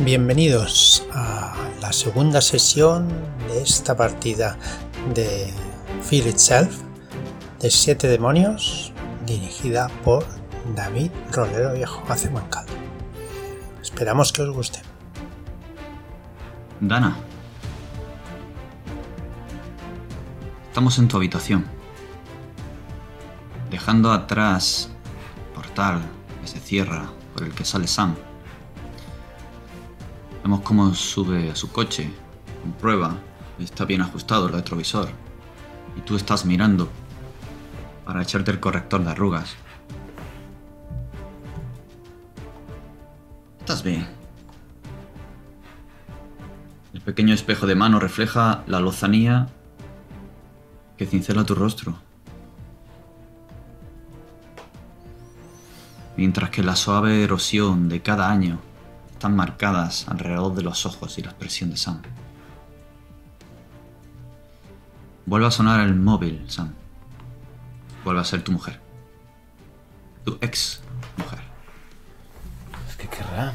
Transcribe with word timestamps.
Bienvenidos 0.00 1.06
a 1.12 1.54
la 1.80 1.92
segunda 1.92 2.40
sesión 2.40 3.06
de 3.46 3.62
esta 3.62 3.96
partida 3.96 4.58
de 5.14 5.54
Fear 6.02 6.26
Itself 6.26 6.80
de 7.60 7.70
Siete 7.70 8.08
Demonios, 8.08 8.92
dirigida 9.24 9.88
por 10.02 10.26
David 10.74 11.12
Rolero 11.30 11.74
Viejo 11.74 12.02
hace 12.08 12.28
caldo. 12.50 12.72
Esperamos 13.80 14.32
que 14.32 14.42
os 14.42 14.50
guste. 14.50 14.80
Dana, 16.80 17.16
estamos 20.66 20.98
en 20.98 21.06
tu 21.06 21.18
habitación, 21.18 21.64
dejando 23.70 24.10
atrás 24.10 24.90
el 25.46 25.54
portal 25.54 26.02
que 26.40 26.48
se 26.48 26.58
cierra 26.58 27.12
por 27.32 27.44
el 27.44 27.52
que 27.52 27.64
sale 27.64 27.86
Sam. 27.86 28.16
Vemos 30.44 30.60
cómo 30.60 30.94
sube 30.94 31.50
a 31.50 31.56
su 31.56 31.72
coche, 31.72 32.12
comprueba, 32.60 33.16
está 33.58 33.86
bien 33.86 34.02
ajustado 34.02 34.46
el 34.46 34.52
retrovisor, 34.52 35.08
y 35.96 36.02
tú 36.02 36.16
estás 36.16 36.44
mirando 36.44 36.90
para 38.04 38.20
echarte 38.20 38.50
el 38.50 38.60
corrector 38.60 39.02
de 39.02 39.10
arrugas. 39.10 39.56
Estás 43.58 43.82
bien. 43.82 44.06
El 46.92 47.00
pequeño 47.00 47.32
espejo 47.32 47.66
de 47.66 47.76
mano 47.76 47.98
refleja 47.98 48.64
la 48.66 48.80
lozanía 48.80 49.46
que 50.98 51.06
cincela 51.06 51.44
tu 51.44 51.54
rostro. 51.54 51.96
Mientras 56.18 56.50
que 56.50 56.62
la 56.62 56.76
suave 56.76 57.24
erosión 57.24 57.88
de 57.88 58.02
cada 58.02 58.30
año 58.30 58.58
están 59.24 59.36
marcadas 59.36 60.06
alrededor 60.06 60.54
de 60.54 60.60
los 60.60 60.84
ojos 60.84 61.16
y 61.16 61.22
la 61.22 61.30
expresión 61.30 61.70
de 61.70 61.78
Sam. 61.78 62.02
Vuelve 65.24 65.46
a 65.46 65.50
sonar 65.50 65.80
el 65.80 65.94
móvil, 65.94 66.44
Sam. 66.46 66.74
Vuelve 68.04 68.20
a 68.20 68.24
ser 68.24 68.42
tu 68.42 68.52
mujer. 68.52 68.80
Tu 70.26 70.36
ex 70.42 70.82
mujer. 71.16 71.38
Es 72.86 72.96
que 72.96 73.08
querrá. 73.08 73.54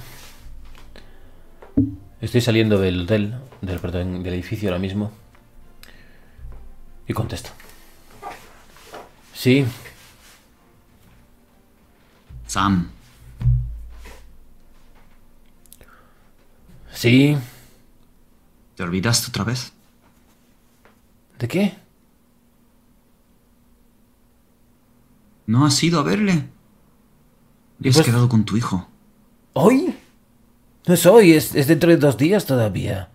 Estoy 2.19 2.41
saliendo 2.41 2.79
del 2.79 3.01
hotel, 3.01 3.39
del, 3.61 3.79
perdón, 3.79 4.23
del 4.23 4.33
edificio 4.33 4.69
ahora 4.69 4.79
mismo. 4.79 5.11
Y 7.07 7.13
contesto. 7.13 7.51
Sí. 9.35 9.67
Sam. 12.47 12.89
Sí. 16.99 17.37
¿Te 18.75 18.83
olvidaste 18.83 19.29
otra 19.29 19.45
vez? 19.45 19.71
¿De 21.39 21.47
qué? 21.47 21.77
¿No 25.47 25.65
has 25.65 25.81
ido 25.81 26.01
a 26.01 26.03
verle? 26.03 26.49
Y 27.79 27.87
has 27.87 27.95
Pues- 27.95 28.05
quedado 28.05 28.27
con 28.27 28.43
tu 28.43 28.57
hijo. 28.57 28.89
¿Hoy? 29.53 29.95
No 30.87 30.93
es 30.93 31.05
hoy, 31.05 31.31
es, 31.31 31.55
es 31.55 31.67
dentro 31.67 31.89
de 31.89 31.95
dos 31.95 32.17
días 32.17 32.45
todavía. 32.45 33.07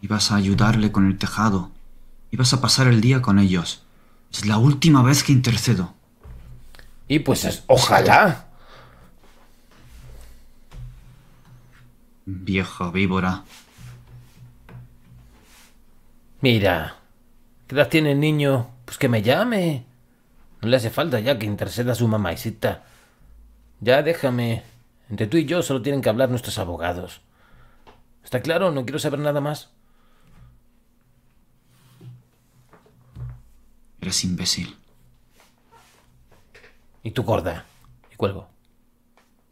Ibas 0.00 0.30
a 0.30 0.36
ayudarle 0.36 0.92
con 0.92 1.08
el 1.08 1.18
tejado. 1.18 1.72
Ibas 2.30 2.52
a 2.52 2.60
pasar 2.60 2.86
el 2.86 3.00
día 3.00 3.22
con 3.22 3.40
ellos. 3.40 3.82
Es 4.32 4.46
la 4.46 4.58
última 4.58 5.02
vez 5.02 5.24
que 5.24 5.32
intercedo. 5.32 5.94
Y 7.08 7.18
pues 7.18 7.44
es, 7.44 7.64
ojalá. 7.66 8.43
Vieja 12.26 12.90
víbora. 12.90 13.44
Mira, 16.40 16.96
¿qué 17.66 17.74
edad 17.74 17.88
tiene 17.88 18.12
el 18.12 18.20
niño? 18.20 18.70
Pues 18.84 18.98
que 18.98 19.08
me 19.08 19.22
llame. 19.22 19.84
No 20.60 20.68
le 20.68 20.76
hace 20.76 20.90
falta 20.90 21.20
ya 21.20 21.38
que 21.38 21.46
interceda 21.46 21.92
a 21.92 21.94
su 21.94 22.08
mamaisita. 22.08 22.84
Ya 23.80 24.02
déjame. 24.02 24.62
Entre 25.10 25.26
tú 25.26 25.36
y 25.36 25.44
yo 25.44 25.62
solo 25.62 25.82
tienen 25.82 26.00
que 26.00 26.08
hablar 26.08 26.30
nuestros 26.30 26.58
abogados. 26.58 27.20
¿Está 28.22 28.40
claro? 28.40 28.70
No 28.70 28.84
quiero 28.84 28.98
saber 28.98 29.20
nada 29.20 29.40
más. 29.40 29.70
Eres 34.00 34.24
imbécil. 34.24 34.76
Y 37.02 37.10
tú 37.10 37.22
gorda. 37.22 37.66
Y 38.12 38.16
cuelgo. 38.16 38.48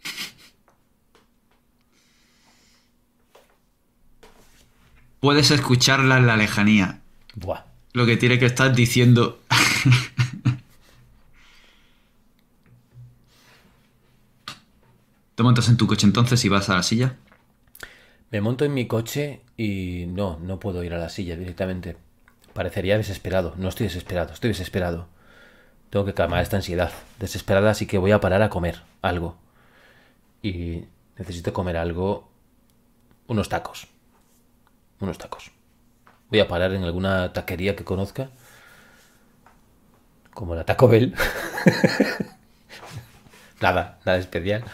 Puedes 5.23 5.51
escucharla 5.53 6.19
en 6.19 6.27
la 6.27 6.37
lejanía. 6.37 7.01
Buah. 7.37 7.63
Lo 7.93 8.07
que 8.07 8.17
tiene 8.17 8.41
que 8.41 8.47
estar 8.47 8.75
diciendo. 8.75 9.39
Te 15.37 15.45
montas 15.45 15.69
en 15.69 15.77
tu 15.77 15.87
coche 15.87 16.09
entonces 16.09 16.45
y 16.45 16.49
vas 16.49 16.69
a 16.71 16.75
la 16.75 16.83
silla. 16.83 17.15
Me 18.33 18.41
monto 18.41 18.65
en 18.65 18.75
mi 18.75 18.89
coche 18.89 19.43
y 19.57 20.07
no, 20.09 20.41
no 20.43 20.59
puedo 20.59 20.83
ir 20.83 20.93
a 20.93 20.99
la 20.99 21.09
silla 21.09 21.37
directamente. 21.37 21.97
Parecería 22.53 22.97
desesperado. 22.97 23.55
No 23.57 23.69
estoy 23.69 23.87
desesperado, 23.87 24.33
estoy 24.33 24.49
desesperado. 24.49 25.07
Tengo 25.91 26.05
que 26.05 26.15
calmar 26.15 26.43
esta 26.43 26.57
ansiedad. 26.57 26.91
Desesperada, 27.21 27.71
así 27.71 27.87
que 27.87 27.99
voy 27.99 28.11
a 28.11 28.21
parar 28.21 28.43
a 28.43 28.51
comer 28.51 28.83
algo. 29.03 29.37
Y 30.43 30.87
necesito 31.17 31.53
comer 31.53 31.77
algo. 31.77 32.29
Unos 33.29 33.49
tacos. 33.49 33.92
Unos 35.03 35.19
tacos. 35.19 35.51
Voy 36.31 36.39
a 36.39 36.47
parar 36.47 36.73
en 36.73 36.85
alguna 36.85 37.33
taquería 37.33 37.75
que 37.75 37.83
conozca. 37.83 38.31
Como 40.33 40.55
la 40.55 40.65
Taco 40.65 40.87
Bell. 40.87 41.13
nada, 43.61 43.99
nada 44.05 44.19
especial. 44.19 44.65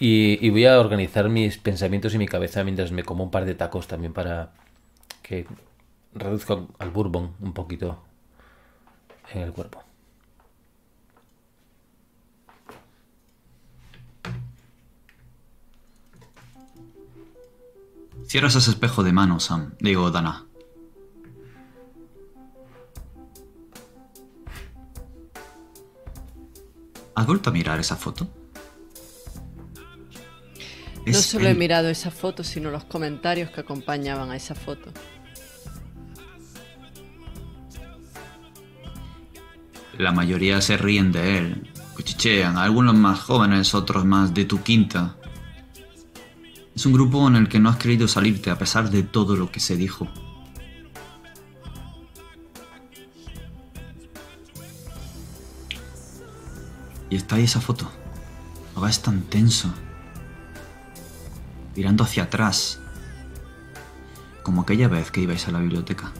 Y, 0.00 0.48
voy 0.48 0.64
a 0.64 0.80
organizar 0.80 1.28
mis 1.28 1.58
pensamientos 1.58 2.14
y 2.14 2.18
mi 2.18 2.26
cabeza 2.26 2.64
mientras 2.64 2.92
me 2.92 3.02
como 3.02 3.24
un 3.24 3.30
par 3.30 3.44
de 3.44 3.54
tacos 3.54 3.86
también 3.86 4.14
para 4.14 4.52
que 5.22 5.46
reduzca 6.14 6.56
al 6.78 6.90
bourbon 6.90 7.34
un 7.40 7.52
poquito 7.52 8.02
en 9.34 9.42
el 9.42 9.52
cuerpo. 9.52 9.85
Cierras 18.26 18.56
ese 18.56 18.70
espejo 18.70 19.04
de 19.04 19.12
mano, 19.12 19.38
Sam. 19.38 19.74
Digo, 19.78 20.10
Dana. 20.10 20.46
¿Has 27.14 27.26
vuelto 27.26 27.50
a 27.50 27.52
mirar 27.52 27.80
esa 27.80 27.96
foto? 27.96 28.28
No 31.06 31.12
Es 31.12 31.24
solo 31.24 31.46
he 31.46 31.54
mirado 31.54 31.88
esa 31.88 32.10
foto, 32.10 32.42
sino 32.42 32.70
los 32.70 32.84
comentarios 32.84 33.50
que 33.50 33.60
acompañaban 33.60 34.30
a 34.30 34.36
esa 34.36 34.56
foto. 34.56 34.92
La 39.96 40.12
mayoría 40.12 40.60
se 40.60 40.76
ríen 40.76 41.10
de 41.12 41.38
él, 41.38 41.70
cuchichean, 41.94 42.58
algunos 42.58 42.96
más 42.96 43.20
jóvenes, 43.20 43.74
otros 43.74 44.04
más 44.04 44.34
de 44.34 44.44
tu 44.44 44.62
quinta. 44.62 45.16
Es 46.76 46.84
un 46.84 46.92
grupo 46.92 47.26
en 47.26 47.36
el 47.36 47.48
que 47.48 47.58
no 47.58 47.70
has 47.70 47.78
querido 47.78 48.06
salirte 48.06 48.50
a 48.50 48.58
pesar 48.58 48.90
de 48.90 49.02
todo 49.02 49.34
lo 49.34 49.50
que 49.50 49.60
se 49.60 49.78
dijo. 49.78 50.06
Y 57.08 57.16
está 57.16 57.36
ahí 57.36 57.44
esa 57.44 57.62
foto. 57.62 57.90
Ahora 58.74 58.90
es 58.90 59.00
tan 59.00 59.22
tenso. 59.22 59.72
Mirando 61.74 62.04
hacia 62.04 62.24
atrás. 62.24 62.78
Como 64.42 64.60
aquella 64.60 64.88
vez 64.88 65.10
que 65.10 65.22
ibais 65.22 65.48
a 65.48 65.52
la 65.52 65.60
biblioteca. 65.60 66.12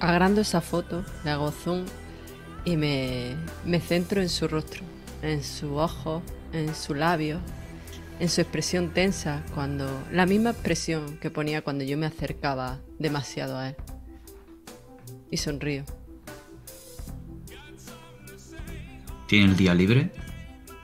Agrando 0.00 0.40
esa 0.40 0.62
foto, 0.62 1.04
le 1.22 1.32
hago 1.32 1.50
zoom 1.50 1.84
y 2.64 2.78
me, 2.78 3.36
me 3.66 3.78
centro 3.78 4.22
en 4.22 4.30
su 4.30 4.48
rostro, 4.48 4.82
en 5.20 5.44
su 5.44 5.76
ojo, 5.76 6.22
en 6.52 6.74
su 6.74 6.94
labio, 6.94 7.40
en 8.20 8.28
su 8.28 8.40
expresión 8.40 8.90
tensa, 8.90 9.42
cuando 9.54 9.86
la 10.12 10.26
misma 10.26 10.50
expresión 10.50 11.18
que 11.18 11.30
ponía 11.30 11.62
cuando 11.62 11.84
yo 11.84 11.96
me 11.96 12.06
acercaba 12.06 12.80
demasiado 12.98 13.58
a 13.58 13.70
él. 13.70 13.76
Y 15.30 15.36
sonrío. 15.36 15.84
Tiene 19.26 19.46
el 19.46 19.56
día 19.56 19.74
libre, 19.74 20.10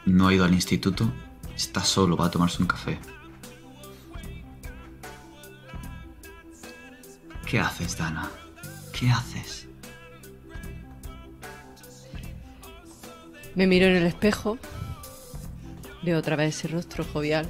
no 0.05 0.29
ha 0.29 0.35
ido 0.35 0.45
al 0.45 0.53
instituto, 0.53 1.11
está 1.57 1.81
solo, 1.83 2.17
va 2.17 2.27
a 2.27 2.31
tomarse 2.31 2.61
un 2.61 2.69
café. 2.69 2.99
¿Qué 7.47 7.59
haces, 7.59 7.97
Dana? 7.97 8.31
¿Qué 8.93 9.09
haces? 9.09 9.67
Me 13.55 13.67
miro 13.67 13.87
en 13.87 13.97
el 13.97 14.07
espejo 14.07 14.59
Veo 16.05 16.19
otra 16.19 16.37
vez 16.37 16.55
ese 16.59 16.69
rostro 16.69 17.03
jovial. 17.03 17.49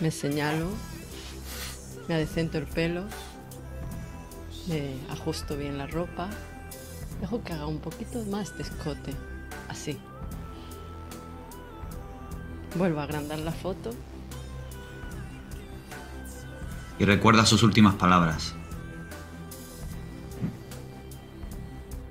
Me 0.00 0.10
señalo, 0.10 0.68
me 2.08 2.14
adecento 2.14 2.58
el 2.58 2.66
pelo, 2.66 3.04
me 4.68 4.96
ajusto 5.10 5.56
bien 5.56 5.78
la 5.78 5.86
ropa, 5.86 6.28
dejo 7.22 7.42
que 7.42 7.54
haga 7.54 7.66
un 7.66 7.78
poquito 7.78 8.22
más 8.26 8.54
de 8.58 8.64
escote, 8.64 9.14
así. 9.68 9.98
Vuelvo 12.74 13.00
a 13.00 13.04
agrandar 13.04 13.38
la 13.38 13.52
foto. 13.52 13.92
Y 16.98 17.06
recuerda 17.06 17.46
sus 17.46 17.62
últimas 17.62 17.94
palabras. 17.94 18.54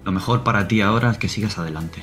Lo 0.03 0.11
mejor 0.11 0.43
para 0.43 0.67
ti 0.67 0.81
ahora 0.81 1.11
es 1.11 1.19
que 1.19 1.29
sigas 1.29 1.59
adelante. 1.59 2.01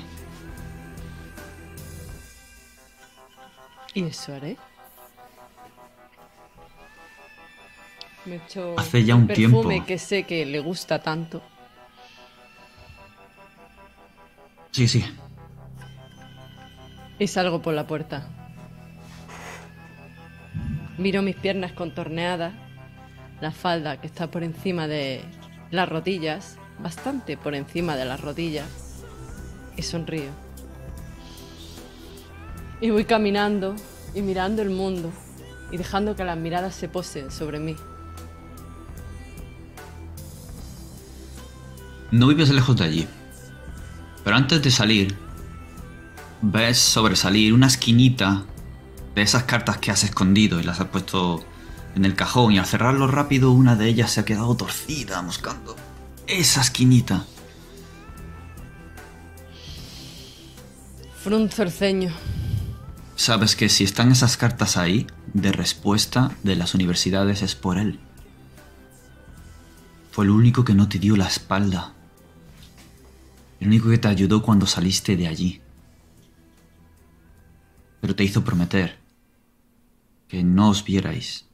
Y 3.98 4.04
eso 4.04 4.32
haré. 4.32 4.56
Me 8.26 8.36
echo 8.36 8.78
Hace 8.78 9.04
ya 9.04 9.16
un 9.16 9.26
perfume 9.26 9.74
tiempo. 9.74 9.86
que 9.86 9.98
sé 9.98 10.22
que 10.22 10.46
le 10.46 10.60
gusta 10.60 11.00
tanto. 11.00 11.42
Sí, 14.70 14.86
sí. 14.86 15.04
Y 17.18 17.26
salgo 17.26 17.60
por 17.60 17.74
la 17.74 17.88
puerta. 17.88 18.28
Miro 20.96 21.20
mis 21.22 21.34
piernas 21.34 21.72
contorneadas, 21.72 22.54
la 23.40 23.50
falda 23.50 24.00
que 24.00 24.06
está 24.06 24.30
por 24.30 24.44
encima 24.44 24.86
de 24.86 25.24
las 25.72 25.88
rodillas, 25.88 26.56
bastante 26.78 27.36
por 27.36 27.56
encima 27.56 27.96
de 27.96 28.04
las 28.04 28.20
rodillas, 28.20 28.68
y 29.76 29.82
sonrío. 29.82 30.30
Y 32.80 32.90
voy 32.90 33.04
caminando 33.04 33.75
y 34.14 34.22
mirando 34.22 34.62
el 34.62 34.70
mundo 34.70 35.10
y 35.70 35.76
dejando 35.76 36.16
que 36.16 36.25
las 36.25 36.36
miradas 36.36 36.75
se 36.75 36.88
posen 36.88 37.30
sobre 37.30 37.58
mí. 37.58 37.76
No 42.10 42.28
vives 42.28 42.50
lejos 42.50 42.76
de 42.76 42.84
allí. 42.84 43.08
Pero 44.25 44.36
antes 44.36 44.62
de 44.62 44.70
salir, 44.70 45.16
ves 46.40 46.78
sobresalir 46.78 47.52
una 47.52 47.66
esquinita 47.66 48.44
de 49.14 49.22
esas 49.22 49.44
cartas 49.44 49.78
que 49.78 49.90
has 49.90 50.04
escondido 50.04 50.60
y 50.60 50.62
las 50.62 50.80
has 50.80 50.88
puesto 50.88 51.44
en 51.94 52.04
el 52.04 52.14
cajón 52.14 52.52
y 52.52 52.58
al 52.58 52.66
cerrarlo 52.66 53.08
rápido 53.08 53.50
una 53.50 53.75
de 53.75 53.88
ellas 53.88 54.12
se 54.12 54.20
ha 54.20 54.25
quedado 54.25 54.54
torcida 54.54 55.20
buscando 55.22 55.75
esa 56.26 56.60
esquinita. 56.60 57.25
Frunzo 61.22 61.62
el 61.62 61.72
ceño. 61.72 62.12
Sabes 63.18 63.56
que 63.56 63.68
si 63.68 63.82
están 63.82 64.12
esas 64.12 64.36
cartas 64.36 64.76
ahí, 64.76 65.04
de 65.34 65.50
respuesta 65.50 66.36
de 66.44 66.54
las 66.54 66.74
universidades 66.74 67.42
es 67.42 67.56
por 67.56 67.76
él. 67.76 67.98
Fue 70.12 70.24
el 70.24 70.30
único 70.30 70.64
que 70.64 70.72
no 70.72 70.88
te 70.88 71.00
dio 71.00 71.16
la 71.16 71.26
espalda. 71.26 71.94
El 73.58 73.66
único 73.66 73.90
que 73.90 73.98
te 73.98 74.06
ayudó 74.06 74.40
cuando 74.40 74.66
saliste 74.66 75.16
de 75.16 75.26
allí. 75.26 75.60
Pero 78.00 78.14
te 78.14 78.22
hizo 78.22 78.44
prometer 78.44 78.98
que 80.28 80.44
no 80.44 80.68
os 80.68 80.84
vierais. 80.84 81.44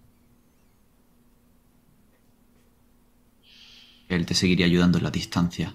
Él 4.10 4.26
te 4.26 4.34
seguiría 4.34 4.66
ayudando 4.66 4.98
en 4.98 5.04
la 5.04 5.10
distancia. 5.10 5.74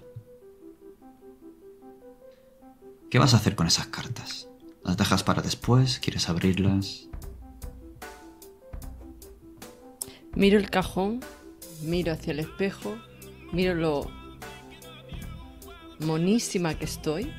¿Qué 3.10 3.18
vas 3.18 3.34
a 3.34 3.38
hacer 3.38 3.56
con 3.56 3.66
esas 3.66 3.88
cartas? 3.88 4.49
¿Las 4.90 4.98
dejas 4.98 5.22
para 5.22 5.44
después? 5.44 6.00
¿Quieres 6.00 6.30
abrirlas? 6.30 7.10
Miro 10.34 10.58
el 10.58 10.72
cajón, 10.72 11.20
miro 11.84 12.12
hacia 12.12 12.32
el 12.32 12.40
espejo, 12.40 12.98
miro 13.54 13.76
lo 13.76 14.10
monísima 16.00 16.74
que 16.74 16.86
estoy 16.86 17.32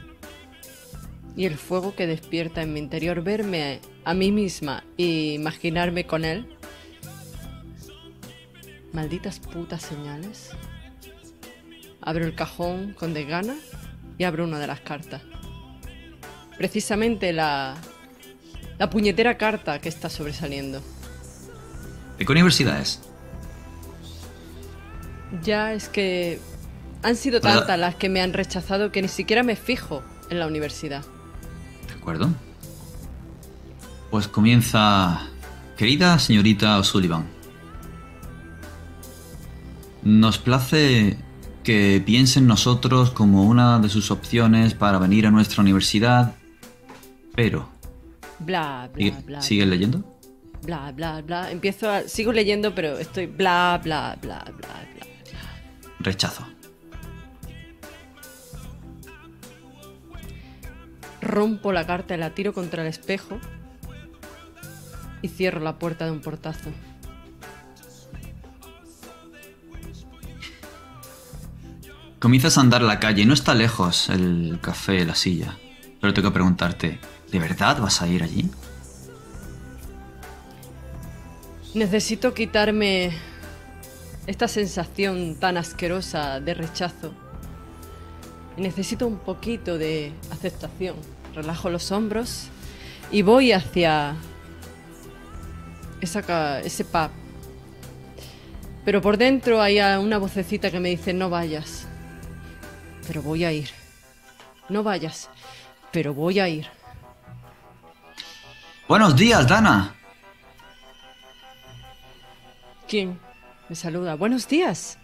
y 1.36 1.46
el 1.46 1.56
fuego 1.56 1.96
que 1.96 2.06
despierta 2.06 2.62
en 2.62 2.72
mi 2.72 2.78
interior 2.78 3.20
verme 3.20 3.80
a 4.04 4.14
mí 4.14 4.30
misma 4.30 4.84
e 4.96 5.32
imaginarme 5.34 6.06
con 6.06 6.24
él. 6.24 6.56
Malditas 8.92 9.40
putas 9.40 9.82
señales. 9.82 10.50
Abro 12.00 12.24
el 12.24 12.36
cajón 12.36 12.94
con 12.96 13.12
desgana 13.12 13.56
y 14.18 14.22
abro 14.22 14.44
una 14.44 14.60
de 14.60 14.68
las 14.68 14.82
cartas. 14.82 15.22
Precisamente 16.60 17.32
la, 17.32 17.74
la 18.78 18.90
puñetera 18.90 19.38
carta 19.38 19.80
que 19.80 19.88
está 19.88 20.10
sobresaliendo. 20.10 20.82
¿De 22.18 22.26
qué 22.26 22.32
universidad 22.32 22.78
es? 22.78 23.00
Ya 25.42 25.72
es 25.72 25.88
que 25.88 26.38
han 27.02 27.16
sido 27.16 27.40
tantas 27.40 27.78
las 27.78 27.94
que 27.94 28.10
me 28.10 28.20
han 28.20 28.34
rechazado 28.34 28.92
que 28.92 29.00
ni 29.00 29.08
siquiera 29.08 29.42
me 29.42 29.56
fijo 29.56 30.02
en 30.28 30.38
la 30.38 30.46
universidad. 30.46 31.02
¿De 31.88 31.94
acuerdo? 31.94 32.28
Pues 34.10 34.28
comienza... 34.28 35.28
Querida 35.78 36.18
señorita 36.18 36.78
O'Sullivan. 36.78 37.26
Nos 40.02 40.36
place 40.36 41.16
que 41.64 42.02
piense 42.04 42.38
en 42.38 42.46
nosotros 42.46 43.12
como 43.12 43.44
una 43.44 43.78
de 43.78 43.88
sus 43.88 44.10
opciones 44.10 44.74
para 44.74 44.98
venir 44.98 45.26
a 45.26 45.30
nuestra 45.30 45.62
universidad, 45.62 46.34
pero... 47.42 47.66
Bla, 48.38 48.90
bla, 48.92 48.98
¿Sigue, 48.98 49.22
bla. 49.24 49.40
¿sigue 49.40 49.64
leyendo? 49.64 50.04
Bla, 50.62 50.92
bla, 50.92 51.22
bla. 51.22 51.50
Empiezo 51.50 51.90
a. 51.90 52.02
Sigo 52.02 52.32
leyendo, 52.32 52.74
pero 52.74 52.98
estoy 52.98 53.26
bla, 53.26 53.80
bla, 53.82 54.18
bla, 54.20 54.44
bla, 54.44 54.52
bla. 54.58 55.06
Rechazo. 56.00 56.46
Rompo 61.22 61.72
la 61.72 61.86
carta 61.86 62.14
y 62.14 62.18
la 62.18 62.34
tiro 62.34 62.52
contra 62.52 62.82
el 62.82 62.88
espejo. 62.88 63.38
Y 65.22 65.28
cierro 65.28 65.60
la 65.60 65.78
puerta 65.78 66.04
de 66.04 66.10
un 66.10 66.20
portazo. 66.20 66.70
Comienzas 72.18 72.58
a 72.58 72.60
andar 72.60 72.82
la 72.82 73.00
calle, 73.00 73.24
no 73.24 73.32
está 73.32 73.54
lejos 73.54 74.10
el 74.10 74.58
café, 74.60 75.06
la 75.06 75.14
silla. 75.14 75.56
Pero 76.00 76.14
tengo 76.14 76.28
que 76.30 76.34
preguntarte, 76.34 76.98
¿de 77.30 77.38
verdad 77.38 77.78
vas 77.78 78.02
a 78.02 78.08
ir 78.08 78.22
allí? 78.22 78.50
Necesito 81.74 82.34
quitarme 82.34 83.12
esta 84.26 84.48
sensación 84.48 85.36
tan 85.36 85.56
asquerosa 85.56 86.40
de 86.40 86.54
rechazo. 86.54 87.12
Necesito 88.56 89.06
un 89.06 89.18
poquito 89.18 89.78
de 89.78 90.12
aceptación. 90.30 90.96
Relajo 91.34 91.70
los 91.70 91.92
hombros 91.92 92.48
y 93.12 93.22
voy 93.22 93.52
hacia 93.52 94.16
esa 96.00 96.60
ese 96.60 96.84
pub. 96.84 97.10
Pero 98.84 99.00
por 99.00 99.16
dentro 99.16 99.62
hay 99.62 99.78
una 99.78 100.18
vocecita 100.18 100.70
que 100.70 100.80
me 100.80 100.88
dice 100.88 101.12
no 101.12 101.30
vayas. 101.30 101.86
Pero 103.06 103.22
voy 103.22 103.44
a 103.44 103.52
ir. 103.52 103.70
No 104.68 104.82
vayas. 104.82 105.28
Pero 105.92 106.14
voy 106.14 106.40
a 106.40 106.48
ir. 106.48 106.79
Buenos 108.90 109.14
días, 109.14 109.46
Dana. 109.46 109.94
¿Quién? 112.88 113.20
Me 113.68 113.76
saluda. 113.76 114.16
Buenos 114.16 114.48
días. 114.48 114.98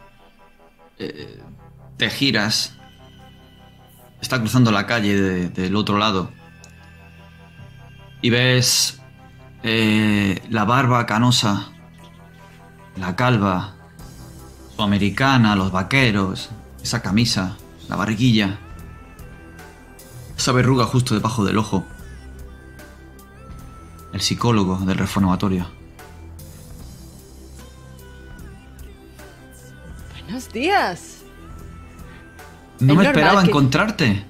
Te 1.97 2.11
giras. 2.11 2.77
Está 4.21 4.41
cruzando 4.41 4.73
la 4.73 4.89
calle 4.89 5.15
de- 5.15 5.49
del 5.51 5.77
otro 5.77 5.99
lado. 5.99 6.33
Y 8.23 8.31
ves 8.31 9.01
eh, 9.63 10.43
la 10.51 10.65
barba 10.65 11.07
canosa, 11.07 11.69
la 12.97 13.15
calva, 13.15 13.77
su 14.75 14.83
americana, 14.83 15.55
los 15.55 15.71
vaqueros, 15.71 16.51
esa 16.83 17.03
camisa, 17.03 17.57
la 17.89 17.95
barriguilla, 17.95 18.59
esa 20.37 20.51
verruga 20.51 20.87
justo 20.87 21.15
debajo 21.15 21.45
del 21.45 21.59
ojo. 21.59 21.85
El 24.17 24.23
psicólogo 24.23 24.79
del 24.79 24.97
reformatorio. 24.97 25.67
Buenos 30.23 30.51
días. 30.51 31.19
No 32.81 32.95
Es 32.95 32.99
me 32.99 33.05
esperaba 33.05 33.43
que- 33.43 33.49
encontrarte. 33.51 34.25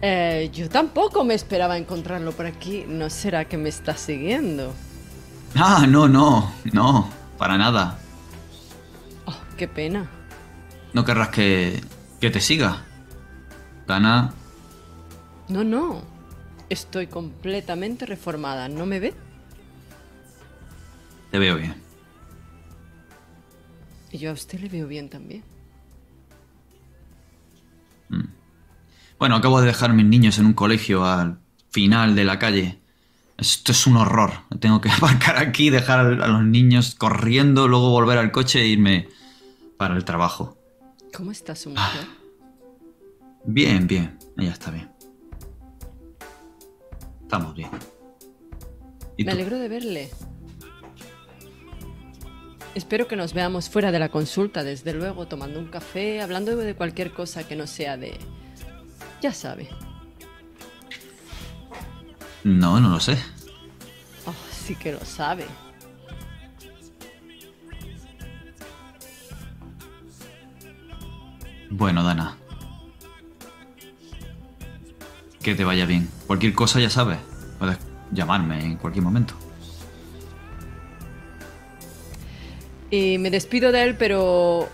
Eh, 0.00 0.50
yo 0.54 0.70
tampoco 0.70 1.24
me 1.24 1.34
esperaba 1.34 1.76
encontrarlo 1.76 2.32
por 2.32 2.46
aquí. 2.46 2.86
¿No 2.88 3.10
será 3.10 3.44
que 3.44 3.58
me 3.58 3.68
está 3.68 3.98
siguiendo? 3.98 4.72
Ah, 5.54 5.84
no, 5.86 6.08
no, 6.08 6.50
no, 6.72 7.10
para 7.36 7.58
nada. 7.58 7.98
Oh, 9.26 9.36
qué 9.58 9.68
pena. 9.68 10.08
No 10.94 11.04
querrás 11.04 11.28
que, 11.28 11.84
que 12.18 12.30
te 12.30 12.40
siga. 12.40 12.82
Dana 13.86 14.32
No, 15.50 15.64
no. 15.64 16.07
Estoy 16.68 17.06
completamente 17.06 18.06
reformada. 18.06 18.68
¿No 18.68 18.86
me 18.86 19.00
ve? 19.00 19.14
Te 21.30 21.38
veo 21.38 21.56
bien. 21.56 21.74
Y 24.10 24.18
yo 24.18 24.30
a 24.30 24.32
usted 24.32 24.60
le 24.60 24.68
veo 24.68 24.86
bien 24.86 25.08
también. 25.08 25.42
Bueno, 29.18 29.34
acabo 29.34 29.60
de 29.60 29.66
dejar 29.66 29.90
a 29.90 29.94
mis 29.94 30.06
niños 30.06 30.38
en 30.38 30.46
un 30.46 30.52
colegio 30.52 31.04
al 31.04 31.38
final 31.70 32.14
de 32.14 32.24
la 32.24 32.38
calle. 32.38 32.78
Esto 33.36 33.72
es 33.72 33.86
un 33.86 33.96
horror. 33.96 34.32
Tengo 34.60 34.80
que 34.80 34.90
aparcar 34.96 35.38
aquí, 35.38 35.70
dejar 35.70 36.00
a 36.00 36.28
los 36.28 36.44
niños 36.44 36.94
corriendo, 36.94 37.68
luego 37.68 37.90
volver 37.90 38.18
al 38.18 38.30
coche 38.30 38.60
e 38.60 38.68
irme 38.68 39.08
para 39.76 39.96
el 39.96 40.04
trabajo. 40.04 40.56
¿Cómo 41.14 41.32
está 41.32 41.56
su 41.56 41.70
mujer? 41.70 42.06
Bien, 43.44 43.86
bien. 43.86 44.18
Ella 44.36 44.52
está 44.52 44.70
bien. 44.70 44.97
Estamos 47.28 47.54
bien. 47.54 47.68
¿Y 49.18 49.24
Me 49.24 49.32
tú? 49.32 49.36
alegro 49.36 49.58
de 49.58 49.68
verle. 49.68 50.10
Espero 52.74 53.06
que 53.06 53.16
nos 53.16 53.34
veamos 53.34 53.68
fuera 53.68 53.92
de 53.92 53.98
la 53.98 54.08
consulta, 54.08 54.64
desde 54.64 54.94
luego, 54.94 55.28
tomando 55.28 55.58
un 55.58 55.66
café, 55.66 56.22
hablando 56.22 56.56
de 56.56 56.74
cualquier 56.74 57.12
cosa 57.12 57.46
que 57.46 57.54
no 57.54 57.66
sea 57.66 57.98
de... 57.98 58.16
Ya 59.20 59.34
sabe. 59.34 59.68
No, 62.44 62.80
no 62.80 62.88
lo 62.88 63.00
sé. 63.00 63.18
Oh, 64.24 64.32
sí 64.50 64.74
que 64.74 64.92
lo 64.92 65.04
sabe. 65.04 65.44
Bueno, 71.70 72.02
Dana. 72.02 72.37
Que 75.48 75.54
te 75.54 75.64
vaya 75.64 75.86
bien. 75.86 76.06
Cualquier 76.26 76.52
cosa 76.52 76.78
ya 76.78 76.90
sabes. 76.90 77.16
Puedes 77.58 77.78
llamarme 78.12 78.62
en 78.62 78.76
cualquier 78.76 79.02
momento. 79.02 79.32
Y 82.90 83.16
me 83.16 83.30
despido 83.30 83.72
de 83.72 83.82
él, 83.82 83.96
pero... 83.96 84.68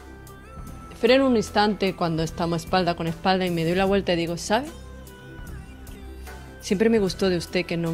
Freno 1.00 1.28
un 1.28 1.36
instante 1.36 1.94
cuando 1.94 2.24
estamos 2.24 2.64
espalda 2.64 2.96
con 2.96 3.06
espalda 3.06 3.46
y 3.46 3.52
me 3.52 3.64
doy 3.64 3.76
la 3.76 3.84
vuelta 3.84 4.14
y 4.14 4.16
digo, 4.16 4.36
¿sabe? 4.36 4.66
Siempre 6.60 6.88
me 6.88 6.98
gustó 6.98 7.28
de 7.28 7.36
usted 7.36 7.64
que 7.66 7.76
no 7.76 7.92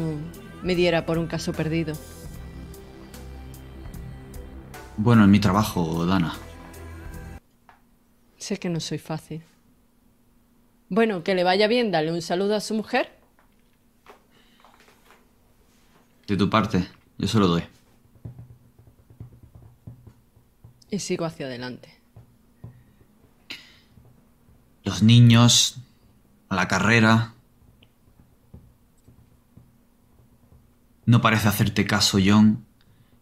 me 0.63 0.73
diera 0.73 1.05
por 1.05 1.19
un 1.19 1.27
caso 1.27 1.53
perdido. 1.53 1.93
Bueno, 4.97 5.23
en 5.25 5.29
mi 5.29 5.39
trabajo, 5.39 6.03
Dana. 6.07 6.33
Sé 8.39 8.57
que 8.57 8.69
no 8.69 8.79
soy 8.79 8.97
fácil. 8.97 9.43
Bueno, 10.91 11.23
que 11.23 11.35
le 11.35 11.45
vaya 11.45 11.67
bien, 11.67 11.89
dale 11.89 12.11
un 12.11 12.21
saludo 12.21 12.53
a 12.53 12.59
su 12.59 12.73
mujer. 12.73 13.17
De 16.27 16.35
tu 16.35 16.49
parte, 16.49 16.85
yo 17.17 17.29
se 17.29 17.39
lo 17.39 17.47
doy. 17.47 17.63
Y 20.89 20.99
sigo 20.99 21.23
hacia 21.23 21.45
adelante. 21.45 21.97
Los 24.83 25.01
niños, 25.01 25.77
a 26.49 26.57
la 26.57 26.67
carrera. 26.67 27.35
No 31.05 31.21
parece 31.21 31.47
hacerte 31.47 31.87
caso, 31.87 32.17
John. 32.21 32.65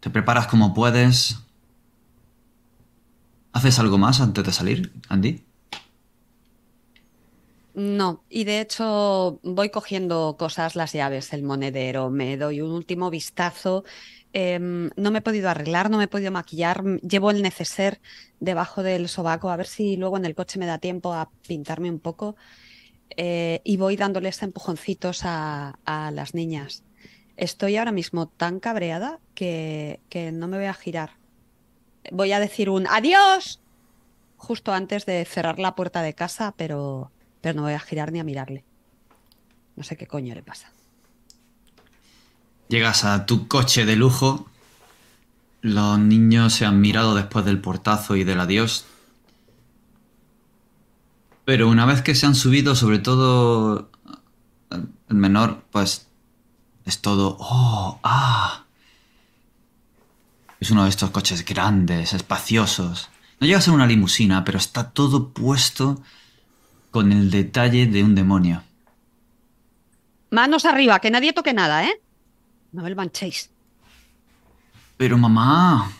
Te 0.00 0.10
preparas 0.10 0.48
como 0.48 0.74
puedes. 0.74 1.38
¿Haces 3.52 3.78
algo 3.78 3.96
más 3.96 4.20
antes 4.20 4.44
de 4.44 4.50
salir, 4.50 4.92
Andy? 5.08 5.44
No, 7.80 8.24
y 8.28 8.44
de 8.44 8.60
hecho 8.60 9.40
voy 9.42 9.70
cogiendo 9.70 10.36
cosas, 10.38 10.76
las 10.76 10.92
llaves, 10.92 11.32
el 11.32 11.42
monedero, 11.42 12.10
me 12.10 12.36
doy 12.36 12.60
un 12.60 12.72
último 12.72 13.08
vistazo. 13.08 13.84
Em, 14.34 14.90
no 14.96 15.10
me 15.10 15.20
he 15.20 15.22
podido 15.22 15.48
arreglar, 15.48 15.88
no 15.88 15.96
me 15.96 16.04
he 16.04 16.08
podido 16.08 16.30
maquillar, 16.30 16.84
llevo 17.00 17.30
el 17.30 17.40
neceser 17.40 18.02
debajo 18.38 18.82
del 18.82 19.08
sobaco, 19.08 19.48
a 19.48 19.56
ver 19.56 19.66
si 19.66 19.96
luego 19.96 20.18
en 20.18 20.26
el 20.26 20.34
coche 20.34 20.58
me 20.58 20.66
da 20.66 20.76
tiempo 20.76 21.14
a 21.14 21.30
pintarme 21.48 21.90
un 21.90 22.00
poco. 22.00 22.36
Eh, 23.16 23.62
y 23.64 23.78
voy 23.78 23.96
dándoles 23.96 24.42
empujoncitos 24.42 25.22
a, 25.24 25.78
a 25.86 26.10
las 26.10 26.34
niñas. 26.34 26.84
Estoy 27.38 27.78
ahora 27.78 27.92
mismo 27.92 28.28
tan 28.28 28.60
cabreada 28.60 29.20
que, 29.34 30.00
que 30.10 30.32
no 30.32 30.48
me 30.48 30.58
voy 30.58 30.66
a 30.66 30.74
girar. 30.74 31.12
Voy 32.12 32.32
a 32.32 32.40
decir 32.40 32.68
un 32.68 32.86
adiós 32.86 33.62
justo 34.36 34.74
antes 34.74 35.06
de 35.06 35.24
cerrar 35.24 35.58
la 35.58 35.74
puerta 35.74 36.02
de 36.02 36.14
casa, 36.14 36.52
pero, 36.58 37.10
pero 37.40 37.56
no 37.56 37.62
voy 37.62 37.72
a 37.72 37.80
girar 37.80 38.12
ni 38.12 38.20
a 38.20 38.24
mirarle. 38.24 38.64
No 39.76 39.82
sé 39.82 39.96
qué 39.96 40.06
coño 40.06 40.34
le 40.34 40.42
pasa. 40.42 40.70
Llegas 42.68 43.04
a 43.04 43.26
tu 43.26 43.48
coche 43.48 43.84
de 43.84 43.96
lujo. 43.96 44.46
Los 45.62 45.98
niños 45.98 46.54
se 46.54 46.66
han 46.66 46.80
mirado 46.80 47.14
después 47.14 47.44
del 47.44 47.60
portazo 47.60 48.16
y 48.16 48.24
del 48.24 48.40
adiós. 48.40 48.86
Pero 51.44 51.68
una 51.68 51.86
vez 51.86 52.02
que 52.02 52.14
se 52.14 52.26
han 52.26 52.34
subido, 52.34 52.74
sobre 52.74 52.98
todo 52.98 53.90
el 54.70 55.14
menor, 55.16 55.64
pues 55.70 56.06
es 56.84 57.00
todo... 57.00 57.36
¡Oh! 57.40 57.98
¡Ah! 58.04 58.64
Es 60.60 60.70
uno 60.70 60.84
de 60.84 60.90
estos 60.90 61.10
coches 61.10 61.44
grandes, 61.44 62.12
espaciosos. 62.12 63.08
No 63.40 63.46
llega 63.46 63.58
a 63.58 63.62
ser 63.62 63.74
una 63.74 63.86
limusina, 63.86 64.44
pero 64.44 64.58
está 64.58 64.90
todo 64.90 65.30
puesto 65.30 66.02
con 66.90 67.12
el 67.12 67.30
detalle 67.30 67.86
de 67.86 68.02
un 68.02 68.14
demonio. 68.14 68.62
Manos 70.30 70.64
arriba, 70.64 71.00
que 71.00 71.10
nadie 71.10 71.32
toque 71.32 71.52
nada, 71.52 71.84
¿eh? 71.84 72.00
No 72.72 72.82
me 72.82 72.90
lo 72.90 72.96
manchéis. 72.96 73.50
Pero 74.96 75.18
mamá. 75.18 75.90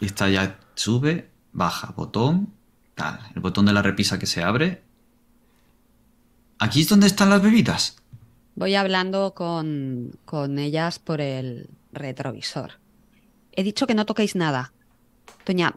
Esta 0.00 0.28
ya 0.28 0.58
sube, 0.74 1.30
baja, 1.52 1.92
botón, 1.96 2.52
tal. 2.94 3.20
El 3.34 3.40
botón 3.40 3.66
de 3.66 3.72
la 3.72 3.82
repisa 3.82 4.18
que 4.18 4.26
se 4.26 4.42
abre. 4.42 4.82
¿Aquí 6.58 6.82
es 6.82 6.88
donde 6.88 7.06
están 7.06 7.30
las 7.30 7.42
bebidas? 7.42 7.96
Voy 8.54 8.74
hablando 8.74 9.34
con, 9.34 10.12
con 10.24 10.58
ellas 10.58 10.98
por 10.98 11.20
el 11.20 11.68
retrovisor. 11.92 12.78
He 13.52 13.62
dicho 13.62 13.86
que 13.86 13.94
no 13.94 14.06
toquéis 14.06 14.36
nada. 14.36 14.72
Toña, 15.44 15.74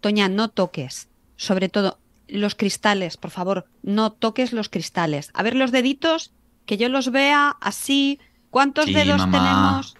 Toña, 0.00 0.28
no 0.28 0.48
toques. 0.48 1.08
Sobre 1.36 1.68
todo, 1.68 1.98
los 2.28 2.54
cristales, 2.54 3.16
por 3.16 3.30
favor, 3.30 3.66
no 3.82 4.12
toques 4.12 4.52
los 4.52 4.68
cristales. 4.68 5.30
A 5.34 5.42
ver 5.42 5.54
los 5.56 5.72
deditos, 5.72 6.32
que 6.66 6.76
yo 6.76 6.88
los 6.88 7.10
vea 7.10 7.56
así. 7.60 8.20
¿Cuántos 8.50 8.86
Sí, 8.86 8.92
dedos 8.94 9.18
mamá. 9.18 9.32
tenemos? 9.38 9.94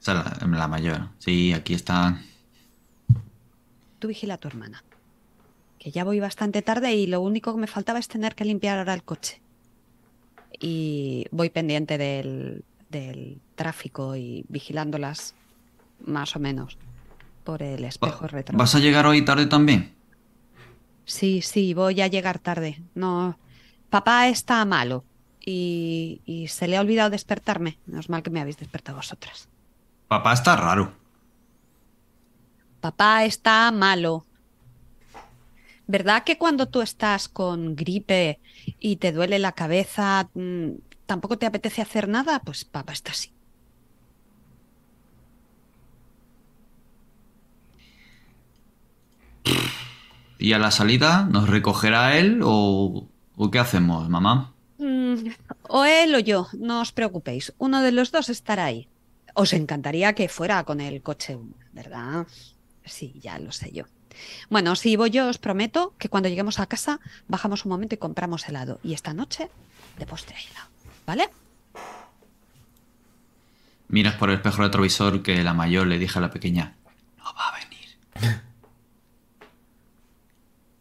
Esa 0.00 0.12
es 0.36 0.42
la, 0.50 0.58
la 0.58 0.68
mayor. 0.68 1.08
Sí, 1.18 1.52
aquí 1.52 1.72
están. 1.74 2.22
Tú 3.98 4.08
vigila 4.08 4.34
a 4.34 4.38
tu 4.38 4.48
hermana. 4.48 4.84
Que 5.78 5.90
ya 5.90 6.04
voy 6.04 6.20
bastante 6.20 6.62
tarde 6.62 6.94
y 6.94 7.06
lo 7.06 7.20
único 7.20 7.54
que 7.54 7.60
me 7.60 7.66
faltaba 7.66 7.98
es 7.98 8.08
tener 8.08 8.34
que 8.34 8.44
limpiar 8.44 8.78
ahora 8.78 8.94
el 8.94 9.02
coche. 9.02 9.40
Y 10.60 11.26
voy 11.30 11.50
pendiente 11.50 11.98
del, 11.98 12.64
del 12.90 13.38
tráfico 13.56 14.14
y 14.16 14.44
vigilándolas 14.48 15.34
más 16.06 16.36
o 16.36 16.38
menos 16.38 16.76
por 17.44 17.62
el 17.62 17.84
espejo 17.84 18.22
Va- 18.22 18.28
retro. 18.28 18.56
¿Vas 18.56 18.74
a 18.74 18.78
llegar 18.78 19.06
hoy 19.06 19.22
tarde 19.24 19.46
también? 19.46 19.94
Sí, 21.04 21.42
sí, 21.42 21.74
voy 21.74 22.00
a 22.00 22.06
llegar 22.06 22.38
tarde. 22.38 22.82
No, 22.94 23.38
papá 23.90 24.28
está 24.28 24.64
malo 24.64 25.04
y, 25.40 26.22
y 26.24 26.48
se 26.48 26.68
le 26.68 26.76
ha 26.76 26.80
olvidado 26.80 27.10
despertarme. 27.10 27.78
Menos 27.86 28.08
mal 28.08 28.22
que 28.22 28.30
me 28.30 28.40
habéis 28.40 28.58
despertado 28.58 28.96
vosotras. 28.96 29.48
Papá 30.08 30.32
está 30.32 30.56
raro. 30.56 30.92
Papá 32.80 33.24
está 33.24 33.70
malo. 33.70 34.26
¿Verdad 35.86 36.24
que 36.24 36.38
cuando 36.38 36.66
tú 36.66 36.80
estás 36.80 37.28
con 37.28 37.76
gripe 37.76 38.40
y 38.78 38.96
te 38.96 39.12
duele 39.12 39.38
la 39.38 39.52
cabeza, 39.52 40.30
mm, 40.34 40.70
tampoco 41.06 41.36
te 41.36 41.46
apetece 41.46 41.82
hacer 41.82 42.08
nada? 42.08 42.40
Pues 42.40 42.64
papá 42.64 42.92
está 42.92 43.12
así. 43.12 43.33
¿Y 50.44 50.52
a 50.52 50.58
la 50.58 50.70
salida 50.70 51.24
nos 51.24 51.48
recogerá 51.48 52.18
él 52.18 52.42
o, 52.44 53.08
o 53.34 53.50
qué 53.50 53.58
hacemos, 53.58 54.10
mamá? 54.10 54.52
Mm, 54.76 55.30
o 55.70 55.86
él 55.86 56.14
o 56.14 56.18
yo, 56.18 56.48
no 56.52 56.82
os 56.82 56.92
preocupéis. 56.92 57.54
Uno 57.56 57.80
de 57.80 57.92
los 57.92 58.12
dos 58.12 58.28
estará 58.28 58.66
ahí. 58.66 58.86
Os 59.32 59.54
encantaría 59.54 60.12
que 60.12 60.28
fuera 60.28 60.62
con 60.64 60.82
el 60.82 61.00
coche, 61.00 61.38
¿verdad? 61.72 62.26
Sí, 62.84 63.14
ya 63.22 63.38
lo 63.38 63.52
sé 63.52 63.72
yo. 63.72 63.84
Bueno, 64.50 64.76
si 64.76 64.96
voy 64.96 65.08
yo, 65.08 65.28
os 65.28 65.38
prometo 65.38 65.94
que 65.96 66.10
cuando 66.10 66.28
lleguemos 66.28 66.60
a 66.60 66.66
casa 66.66 67.00
bajamos 67.26 67.64
un 67.64 67.70
momento 67.70 67.94
y 67.94 67.98
compramos 67.98 68.46
helado. 68.46 68.80
Y 68.82 68.92
esta 68.92 69.14
noche, 69.14 69.48
de 69.96 70.04
postre 70.04 70.36
helado. 70.36 70.68
¿Vale? 71.06 71.30
Miras 73.88 74.16
por 74.16 74.28
el 74.28 74.36
espejo 74.36 74.60
retrovisor 74.60 75.22
que 75.22 75.42
la 75.42 75.54
mayor 75.54 75.86
le 75.86 75.96
dije 75.96 76.18
a 76.18 76.20
la 76.20 76.30
pequeña. 76.30 76.74
No 77.16 77.32
va 77.34 77.48
a 77.48 77.58
venir. 77.64 78.42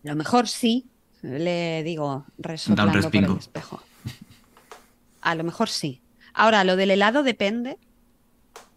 A 0.03 0.09
lo 0.09 0.15
mejor 0.15 0.47
sí, 0.47 0.85
le 1.21 1.83
digo, 1.83 2.25
resoplando 2.37 3.09
por 3.09 3.15
el 3.15 3.37
espejo. 3.37 3.81
A 5.21 5.35
lo 5.35 5.43
mejor 5.43 5.69
sí. 5.69 6.01
Ahora, 6.33 6.63
lo 6.63 6.75
del 6.75 6.91
helado 6.91 7.23
depende 7.23 7.77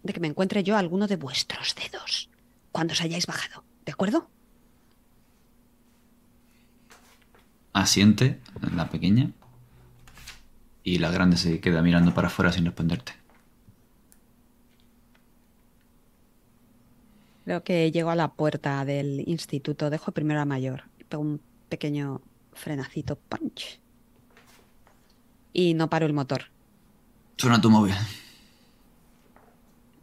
de 0.02 0.12
que 0.12 0.21
me 0.21 0.28
encuentre 0.28 0.62
yo 0.62 0.76
alguno 0.76 1.09
de 1.09 1.16
vuestros 1.16 1.75
dedos 1.75 2.30
cuando 2.71 2.92
os 2.92 3.00
hayáis 3.00 3.26
bajado. 3.26 3.64
¿De 3.85 3.92
acuerdo? 3.92 4.28
Asiente 7.73 8.40
la 8.75 8.88
pequeña 8.88 9.30
y 10.85 10.99
la 10.99 11.11
grande 11.11 11.37
se 11.37 11.61
queda 11.61 11.83
mirando 11.83 12.14
para 12.14 12.28
afuera 12.28 12.52
sin 12.52 12.64
responderte. 12.64 13.12
Creo 17.45 17.64
que 17.64 17.90
llego 17.90 18.11
a 18.11 18.16
la 18.16 18.33
puerta 18.33 18.85
del 18.85 19.28
instituto. 19.28 19.90
Dejo 19.90 20.12
primero 20.12 20.40
a 20.40 20.45
mayor. 20.45 20.85
Pego 21.09 21.23
un 21.23 21.41
pequeño 21.69 22.21
frenacito. 22.53 23.17
Punch. 23.17 23.81
Y 25.53 25.75
no 25.75 25.89
paro 25.89 26.07
el 26.07 26.13
motor. 26.13 26.45
Suena 27.37 27.61
tu 27.61 27.71
móvil. 27.71 27.95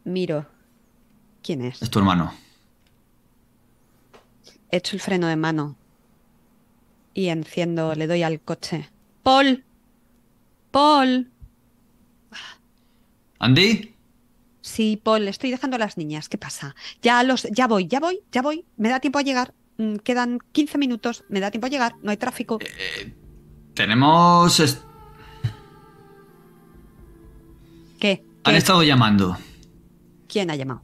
Miro. 0.04 0.46
¿Quién 1.42 1.62
es? 1.62 1.82
Es 1.82 1.90
tu 1.90 1.98
hermano. 1.98 2.32
Echo 4.70 4.96
el 4.96 5.00
freno 5.00 5.26
de 5.26 5.36
mano. 5.36 5.76
Y 7.12 7.28
enciendo, 7.28 7.94
le 7.94 8.06
doy 8.06 8.22
al 8.22 8.40
coche. 8.40 8.90
¡Paul! 9.22 9.64
¡Paul! 10.70 11.30
¿Andy? 13.38 13.94
Sí, 14.62 15.00
Paul, 15.02 15.28
estoy 15.28 15.50
dejando 15.50 15.76
a 15.76 15.78
las 15.78 15.96
niñas. 15.96 16.28
¿Qué 16.28 16.38
pasa? 16.38 16.74
Ya 17.02 17.22
los, 17.22 17.44
ya 17.52 17.68
voy, 17.68 17.86
ya 17.86 18.00
voy, 18.00 18.22
ya 18.32 18.42
voy. 18.42 18.64
Me 18.76 18.88
da 18.88 18.98
tiempo 18.98 19.18
a 19.18 19.22
llegar. 19.22 19.54
Mm, 19.78 19.96
Quedan 19.96 20.38
15 20.52 20.78
minutos. 20.78 21.24
Me 21.28 21.40
da 21.40 21.50
tiempo 21.50 21.66
a 21.66 21.70
llegar. 21.70 21.94
No 22.02 22.10
hay 22.10 22.16
tráfico. 22.16 22.58
Tenemos... 23.74 24.60
est- 24.60 24.82
¿Qué? 27.98 28.24
Han 28.44 28.52
¿Qué? 28.52 28.58
estado 28.58 28.82
llamando. 28.82 29.36
¿Quién 30.28 30.50
ha 30.50 30.56
llamado? 30.56 30.82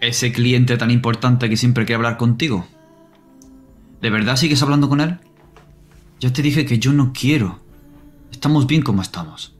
Ese 0.00 0.32
cliente 0.32 0.76
tan 0.76 0.90
importante 0.90 1.48
que 1.48 1.56
siempre 1.56 1.84
quiere 1.84 1.96
hablar 1.96 2.16
contigo. 2.16 2.66
¿De 4.00 4.10
verdad 4.10 4.36
sigues 4.36 4.62
hablando 4.62 4.88
con 4.88 5.00
él? 5.00 5.18
Ya 6.20 6.32
te 6.32 6.42
dije 6.42 6.66
que 6.66 6.78
yo 6.78 6.92
no 6.92 7.12
quiero. 7.18 7.60
Estamos 8.30 8.66
bien 8.66 8.82
como 8.82 9.00
estamos. 9.02 9.56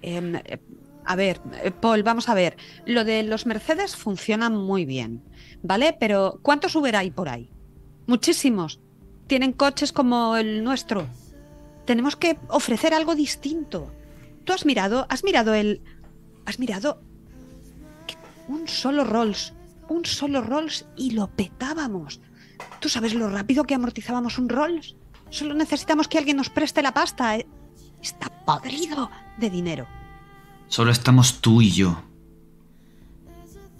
Em, 0.00 0.34
eh, 0.34 0.58
a 1.04 1.14
ver, 1.14 1.40
eh, 1.62 1.70
Paul, 1.70 2.02
vamos 2.02 2.28
a 2.28 2.34
ver. 2.34 2.56
Lo 2.86 3.04
de 3.04 3.22
los 3.22 3.46
Mercedes 3.46 3.94
funciona 3.96 4.50
muy 4.50 4.84
bien, 4.84 5.22
¿vale? 5.62 5.96
Pero 5.98 6.38
¿cuántos 6.42 6.74
Uber 6.76 6.96
hay 6.96 7.10
por 7.10 7.28
ahí? 7.28 7.50
Muchísimos. 8.06 8.80
Tienen 9.26 9.52
coches 9.52 9.92
como 9.92 10.36
el 10.36 10.62
nuestro. 10.64 11.06
Tenemos 11.86 12.16
que 12.16 12.38
ofrecer 12.48 12.94
algo 12.94 13.14
distinto. 13.14 13.90
¿Tú 14.44 14.52
has 14.52 14.66
mirado? 14.66 15.06
¿Has 15.08 15.24
mirado 15.24 15.54
el... 15.54 15.82
¿Has 16.44 16.58
mirado? 16.58 17.02
Un 18.48 18.68
solo 18.68 19.04
Rolls. 19.04 19.54
Un 19.88 20.04
solo 20.04 20.40
Rolls 20.42 20.86
y 20.96 21.12
lo 21.12 21.28
petábamos. 21.28 22.20
¿Tú 22.80 22.88
sabes 22.88 23.14
lo 23.14 23.28
rápido 23.28 23.64
que 23.64 23.74
amortizábamos 23.74 24.38
un 24.38 24.48
Rolls? 24.48 24.96
Solo 25.30 25.54
necesitamos 25.54 26.08
que 26.08 26.18
alguien 26.18 26.36
nos 26.36 26.50
preste 26.50 26.82
la 26.82 26.92
pasta. 26.92 27.36
eh. 27.36 27.46
Está 28.02 28.28
podrido 28.44 29.10
de 29.38 29.48
dinero. 29.50 29.86
Solo 30.66 30.90
estamos 30.90 31.40
tú 31.40 31.62
y 31.62 31.70
yo. 31.70 32.02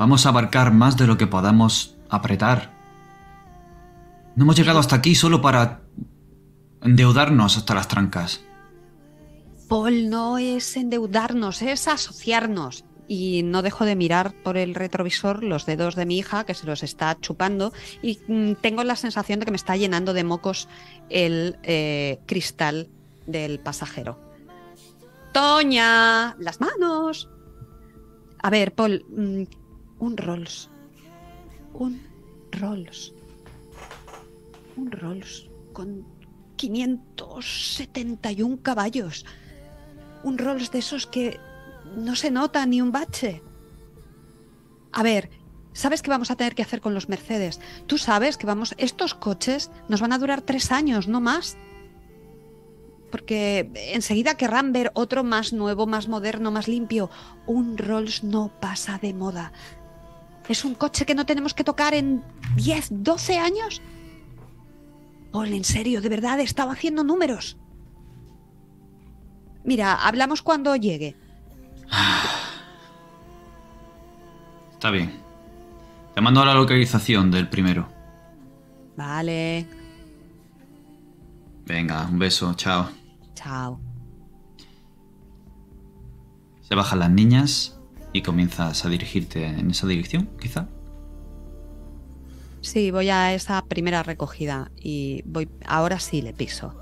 Vamos 0.03 0.27
a 0.27 0.31
abarcar 0.31 0.73
más 0.73 0.97
de 0.97 1.07
lo 1.07 1.17
que 1.17 1.29
podamos 1.29 1.95
apretar. 2.11 2.73
No 4.35 4.43
hemos 4.43 4.57
llegado 4.57 4.81
hasta 4.81 4.97
aquí 4.97 5.15
solo 5.15 5.41
para 5.41 5.83
endeudarnos 6.83 7.57
hasta 7.57 7.73
las 7.77 7.87
trancas. 7.87 8.43
Paul, 9.69 10.11
no 10.11 10.38
es 10.38 10.77
endeudarnos, 10.77 11.62
es 11.62 11.87
asociarnos. 11.87 12.85
Y 13.07 13.45
no 13.45 13.62
dejo 13.62 13.85
de 13.85 13.95
mirar 13.95 14.35
por 14.43 14.57
el 14.57 14.75
retrovisor 14.75 15.45
los 15.45 15.67
dedos 15.67 15.95
de 15.95 16.05
mi 16.05 16.19
hija, 16.19 16.43
que 16.43 16.55
se 16.55 16.67
los 16.67 16.83
está 16.83 17.17
chupando, 17.21 17.73
y 18.03 18.19
mm, 18.27 18.55
tengo 18.55 18.83
la 18.83 18.97
sensación 18.97 19.38
de 19.38 19.45
que 19.45 19.53
me 19.53 19.57
está 19.57 19.77
llenando 19.77 20.15
de 20.15 20.25
mocos 20.25 20.69
el 21.11 21.59
eh, 21.62 22.19
cristal 22.27 22.88
del 23.29 23.61
pasajero. 23.61 24.19
Toña, 25.33 26.35
las 26.41 26.61
manos. 26.61 27.29
A 28.43 28.51
ver, 28.51 28.75
Paul, 28.75 29.05
mm, 29.09 29.62
un 30.03 30.17
Rolls. 30.17 30.69
Un 31.75 32.03
Rolls. 32.51 33.12
Un 34.77 34.91
Rolls 34.91 35.49
con 35.73 36.05
571 36.57 38.59
caballos. 38.62 39.25
Un 40.25 40.38
Rolls 40.38 40.73
de 40.73 40.81
esos 40.81 41.07
que 41.07 41.38
no 41.97 42.17
se 42.17 42.33
nota 42.33 42.67
ni 42.67 42.83
un 42.83 42.91
bache. 42.91 43.45
A 44.91 45.05
ver, 45.05 45.31
¿sabes 45.73 46.03
qué 46.03 46.11
vamos 46.11 46.33
a 46.33 46.37
tener 46.37 46.57
que 46.57 46.62
hacer 46.62 46.81
con 46.81 46.95
los 46.95 47.09
Mercedes? 47.09 47.61
Tú 47.87 47.97
sabes 47.97 48.37
que 48.37 48.47
vamos, 48.47 48.75
estos 48.79 49.15
coches 49.15 49.71
nos 49.88 50.01
van 50.01 50.12
a 50.12 50.19
durar 50.19 50.43
tres 50.43 50.73
años, 50.73 51.07
no 51.07 51.21
más. 51.21 51.57
Porque 53.12 53.71
enseguida 53.95 54.37
querrán 54.37 54.73
ver 54.73 54.91
otro 54.95 55.23
más 55.23 55.53
nuevo, 55.53 55.87
más 55.87 56.09
moderno, 56.09 56.51
más 56.51 56.67
limpio. 56.67 57.09
Un 57.47 57.79
Rolls 57.79 58.25
no 58.25 58.51
pasa 58.61 58.99
de 58.99 59.15
moda. 59.15 59.53
Es 60.48 60.64
un 60.64 60.74
coche 60.74 61.07
que 61.07 61.14
no 61.14 61.26
tenemos 61.26 61.55
que 61.55 61.64
tocar 61.64 61.94
en 61.94 62.22
10, 62.57 62.88
12 62.90 63.38
años. 63.38 63.83
Paul, 65.31 65.52
en 65.52 65.64
serio, 65.64 66.00
de 66.00 66.09
verdad, 66.09 66.40
he 66.40 66.42
estado 66.42 66.70
haciendo 66.70 67.05
números. 67.05 67.57
Mira, 69.64 69.94
hablamos 69.94 70.42
cuando 70.42 70.74
llegue. 70.76 71.16
Está 74.72 74.90
bien. 74.90 75.20
Te 76.14 76.20
mando 76.20 76.44
la 76.44 76.55
localización 76.55 77.31
del 77.31 77.48
primero. 77.48 77.88
Vale, 78.96 79.66
Venga, 81.64 82.07
un 82.07 82.18
beso, 82.18 82.52
chao. 82.55 82.90
chao. 83.35 83.81
Se 86.61 86.74
bajan 86.74 86.98
las 86.98 87.11
niñas 87.11 87.81
y 88.12 88.22
comienzas 88.22 88.85
a 88.85 88.88
dirigirte 88.88 89.46
en 89.46 89.70
esa 89.70 89.87
dirección, 89.87 90.29
quizá. 90.40 90.68
Sí, 92.61 92.90
voy 92.90 93.09
a 93.11 93.35
esa 93.35 93.64
primera 93.64 94.03
recogida 94.03 94.70
y 94.77 95.22
voy. 95.27 95.48
Ahora 95.66 95.98
sí 95.98 96.22
le 96.22 96.33
piso. 96.33 96.75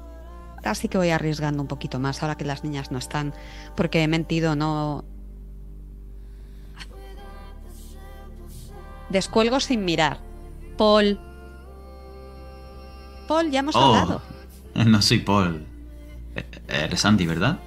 Ahora 0.59 0.75
sí 0.75 0.89
que 0.89 0.99
voy 0.99 1.09
arriesgando 1.11 1.63
un 1.63 1.69
poquito 1.69 1.99
más, 1.99 2.23
ahora 2.23 2.37
que 2.37 2.45
las 2.45 2.65
niñas 2.65 2.91
no 2.91 2.99
están, 2.99 3.33
porque 3.77 4.03
he 4.03 4.09
mentido, 4.09 4.57
no. 4.57 5.05
Descuelgo 9.09 9.59
sin 9.61 9.85
mirar. 9.85 10.19
Paul. 10.77 11.19
Paul, 13.27 13.51
ya 13.51 13.61
hemos 13.61 13.75
Oh, 13.77 13.95
hablado. 13.95 14.23
no 14.75 15.03
soy 15.03 15.19
Paul. 15.21 15.65
E- 16.37 16.45
Eres 16.69 17.05
Andy, 17.05 17.27
¿verdad? 17.27 17.59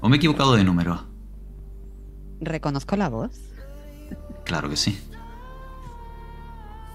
¿O 0.00 0.08
me 0.08 0.16
he 0.16 0.18
equivocado 0.18 0.54
de 0.56 0.64
número? 0.64 1.04
Reconozco 2.44 2.96
la 2.96 3.08
voz. 3.08 3.32
Claro 4.44 4.68
que 4.68 4.76
sí. 4.76 4.98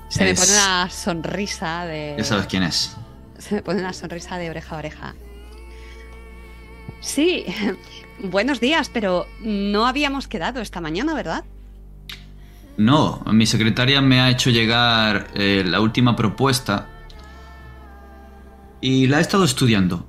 Se 0.10 0.24
me 0.24 0.34
pone 0.34 0.52
una 0.52 0.90
sonrisa 0.90 1.86
de. 1.86 2.16
Ya 2.18 2.24
sabes 2.24 2.48
quién 2.48 2.64
es. 2.64 2.96
Se 3.38 3.56
me 3.56 3.62
pone 3.62 3.80
una 3.80 3.94
sonrisa 3.94 4.38
de 4.38 4.50
oreja 4.50 4.76
a 4.76 4.80
oreja. 4.80 5.16
Sí, 7.00 7.46
buenos 8.24 8.60
días, 8.60 8.90
pero 8.90 9.28
no 9.42 9.86
habíamos 9.88 10.28
quedado 10.28 10.62
esta 10.62 10.82
mañana, 10.82 11.14
¿verdad? 11.14 11.46
No, 12.78 13.22
mi 13.32 13.46
secretaria 13.46 14.02
me 14.02 14.22
ha 14.22 14.30
hecho 14.30 14.50
llegar 14.50 15.28
eh, 15.36 15.64
la 15.66 15.82
última 15.82 16.16
propuesta 16.16 16.88
y 18.82 19.08
la 19.08 19.18
he 19.18 19.22
estado 19.22 19.44
estudiando. 19.44 20.06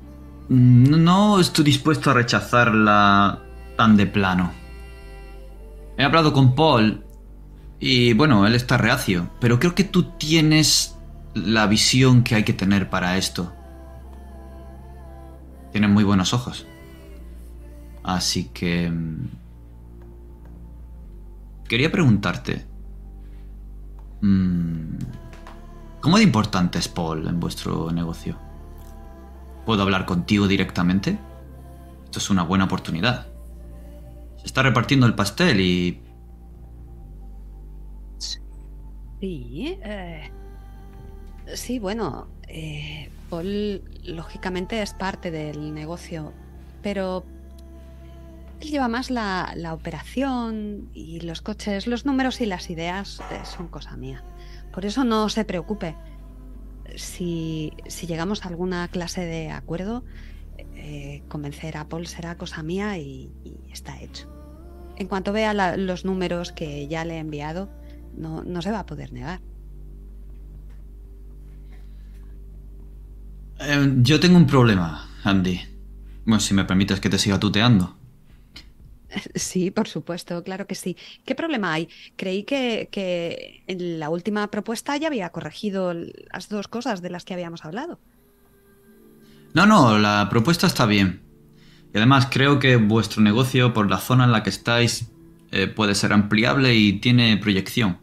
No 0.48 0.96
no 0.96 1.40
estoy 1.40 1.64
dispuesto 1.64 2.10
a 2.10 2.14
rechazarla 2.14 3.40
tan 3.76 3.96
de 3.96 4.06
plano. 4.06 4.59
He 6.00 6.02
hablado 6.02 6.32
con 6.32 6.54
Paul 6.54 7.04
y 7.78 8.14
bueno, 8.14 8.46
él 8.46 8.54
está 8.54 8.78
reacio, 8.78 9.28
pero 9.38 9.58
creo 9.58 9.74
que 9.74 9.84
tú 9.84 10.04
tienes 10.16 10.96
la 11.34 11.66
visión 11.66 12.24
que 12.24 12.36
hay 12.36 12.42
que 12.42 12.54
tener 12.54 12.88
para 12.88 13.18
esto. 13.18 13.52
Tienes 15.72 15.90
muy 15.90 16.02
buenos 16.02 16.32
ojos. 16.32 16.66
Así 18.02 18.44
que... 18.48 18.90
mm, 18.90 19.28
Quería 21.68 21.92
preguntarte. 21.92 22.64
mm, 24.22 24.96
¿Cómo 26.00 26.16
de 26.16 26.22
importante 26.22 26.78
es 26.78 26.88
Paul 26.88 27.28
en 27.28 27.40
vuestro 27.40 27.90
negocio? 27.92 28.38
¿Puedo 29.66 29.82
hablar 29.82 30.06
contigo 30.06 30.48
directamente? 30.48 31.18
Esto 32.06 32.20
es 32.20 32.30
una 32.30 32.42
buena 32.42 32.64
oportunidad. 32.64 33.29
Está 34.44 34.62
repartiendo 34.62 35.06
el 35.06 35.14
pastel 35.14 35.60
y... 35.60 36.00
Sí. 38.18 39.78
eh, 39.82 40.30
Sí, 41.54 41.78
bueno, 41.78 42.28
eh, 42.48 43.10
Paul 43.28 43.82
lógicamente 44.04 44.82
es 44.82 44.94
parte 44.94 45.30
del 45.30 45.74
negocio, 45.74 46.32
pero 46.82 47.24
él 48.60 48.68
lleva 48.68 48.88
más 48.88 49.10
la, 49.10 49.52
la 49.56 49.74
operación 49.74 50.90
y 50.94 51.20
los 51.20 51.42
coches, 51.42 51.86
los 51.86 52.06
números 52.06 52.40
y 52.40 52.46
las 52.46 52.70
ideas 52.70 53.20
eh, 53.30 53.40
son 53.44 53.68
cosa 53.68 53.96
mía. 53.96 54.22
Por 54.72 54.84
eso 54.84 55.04
no 55.04 55.28
se 55.28 55.44
preocupe. 55.44 55.96
Si, 56.96 57.72
si 57.86 58.06
llegamos 58.06 58.44
a 58.44 58.48
alguna 58.48 58.88
clase 58.88 59.24
de 59.24 59.50
acuerdo, 59.50 60.04
eh, 60.80 61.22
convencer 61.28 61.76
a 61.76 61.88
Paul 61.88 62.06
será 62.06 62.36
cosa 62.36 62.62
mía 62.62 62.98
y, 62.98 63.30
y 63.44 63.72
está 63.72 64.00
hecho. 64.00 64.26
En 64.96 65.08
cuanto 65.08 65.32
vea 65.32 65.54
la- 65.54 65.76
los 65.76 66.04
números 66.04 66.52
que 66.52 66.88
ya 66.88 67.04
le 67.04 67.14
he 67.16 67.18
enviado, 67.18 67.70
no, 68.12 68.42
no 68.44 68.62
se 68.62 68.70
va 68.72 68.80
a 68.80 68.86
poder 68.86 69.12
negar. 69.12 69.40
Eh, 73.60 73.94
yo 74.02 74.18
tengo 74.20 74.36
un 74.36 74.46
problema, 74.46 75.08
Andy. 75.24 75.60
Bueno, 76.24 76.40
si 76.40 76.54
me 76.54 76.64
permites 76.64 77.00
que 77.00 77.10
te 77.10 77.18
siga 77.18 77.38
tuteando. 77.38 77.96
Sí, 79.34 79.70
por 79.72 79.88
supuesto, 79.88 80.42
claro 80.44 80.66
que 80.66 80.74
sí. 80.76 80.96
¿Qué 81.24 81.34
problema 81.34 81.72
hay? 81.72 81.88
Creí 82.16 82.44
que, 82.44 82.88
que 82.92 83.64
en 83.66 83.98
la 83.98 84.08
última 84.08 84.50
propuesta 84.50 84.96
ya 84.96 85.08
había 85.08 85.30
corregido 85.30 85.92
las 85.94 86.48
dos 86.48 86.68
cosas 86.68 87.02
de 87.02 87.10
las 87.10 87.24
que 87.24 87.34
habíamos 87.34 87.64
hablado. 87.64 88.00
No, 89.52 89.66
no, 89.66 89.98
la 89.98 90.28
propuesta 90.30 90.66
está 90.66 90.86
bien. 90.86 91.20
Y 91.92 91.96
además 91.96 92.28
creo 92.30 92.58
que 92.58 92.76
vuestro 92.76 93.22
negocio, 93.22 93.74
por 93.74 93.90
la 93.90 93.98
zona 93.98 94.24
en 94.24 94.32
la 94.32 94.42
que 94.42 94.50
estáis, 94.50 95.10
eh, 95.50 95.66
puede 95.66 95.94
ser 95.94 96.12
ampliable 96.12 96.74
y 96.74 96.94
tiene 96.94 97.36
proyección. 97.36 97.98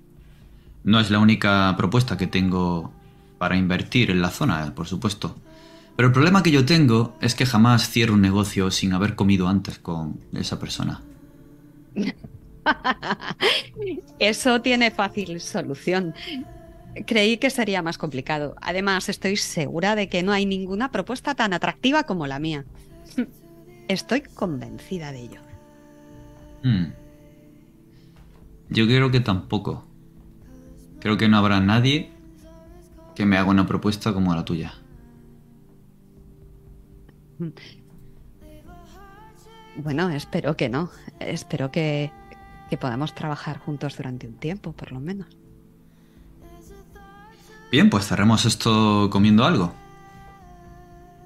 No 0.83 0.99
es 0.99 1.09
la 1.09 1.19
única 1.19 1.73
propuesta 1.77 2.17
que 2.17 2.27
tengo 2.27 2.91
para 3.37 3.55
invertir 3.55 4.11
en 4.11 4.21
la 4.21 4.29
zona, 4.29 4.73
por 4.75 4.87
supuesto. 4.87 5.35
Pero 5.95 6.07
el 6.07 6.13
problema 6.13 6.43
que 6.43 6.51
yo 6.51 6.65
tengo 6.65 7.17
es 7.21 7.33
que 7.33 7.45
jamás 7.45 7.89
cierro 7.89 8.13
un 8.13 8.21
negocio 8.21 8.69
sin 8.69 8.93
haber 8.93 9.15
comido 9.15 9.47
antes 9.47 9.79
con 9.79 10.19
esa 10.33 10.59
persona. 10.59 11.01
Eso 14.19 14.61
tiene 14.61 14.91
fácil 14.91 15.39
solución. 15.39 16.13
Creí 17.05 17.37
que 17.37 17.49
sería 17.49 17.81
más 17.81 17.97
complicado. 17.97 18.55
Además, 18.61 19.09
estoy 19.09 19.37
segura 19.37 19.95
de 19.95 20.09
que 20.09 20.23
no 20.23 20.31
hay 20.31 20.45
ninguna 20.45 20.91
propuesta 20.91 21.35
tan 21.35 21.53
atractiva 21.53 22.03
como 22.03 22.27
la 22.27 22.39
mía. 22.39 22.65
Estoy 23.87 24.21
convencida 24.21 25.11
de 25.11 25.21
ello. 25.21 25.41
Hmm. 26.63 26.87
Yo 28.69 28.85
creo 28.85 29.11
que 29.11 29.19
tampoco. 29.19 29.85
Creo 30.99 31.17
que 31.17 31.29
no 31.29 31.37
habrá 31.37 31.61
nadie 31.61 32.11
que 33.15 33.25
me 33.25 33.37
haga 33.37 33.49
una 33.49 33.65
propuesta 33.65 34.13
como 34.13 34.33
la 34.35 34.45
tuya. 34.45 34.73
Bueno, 39.79 40.09
espero 40.09 40.57
que 40.57 40.69
no. 40.69 40.89
Espero 41.19 41.69
que, 41.69 42.11
que 42.67 42.77
podamos 42.77 43.13
trabajar 43.13 43.59
juntos 43.59 43.95
durante 43.95 44.27
un 44.27 44.33
tiempo, 44.33 44.73
por 44.73 44.91
lo 44.91 44.99
menos. 44.99 45.27
Bien, 47.71 47.89
pues 47.89 48.07
cerremos 48.07 48.45
esto 48.45 49.09
comiendo 49.11 49.43
algo. 49.45 49.73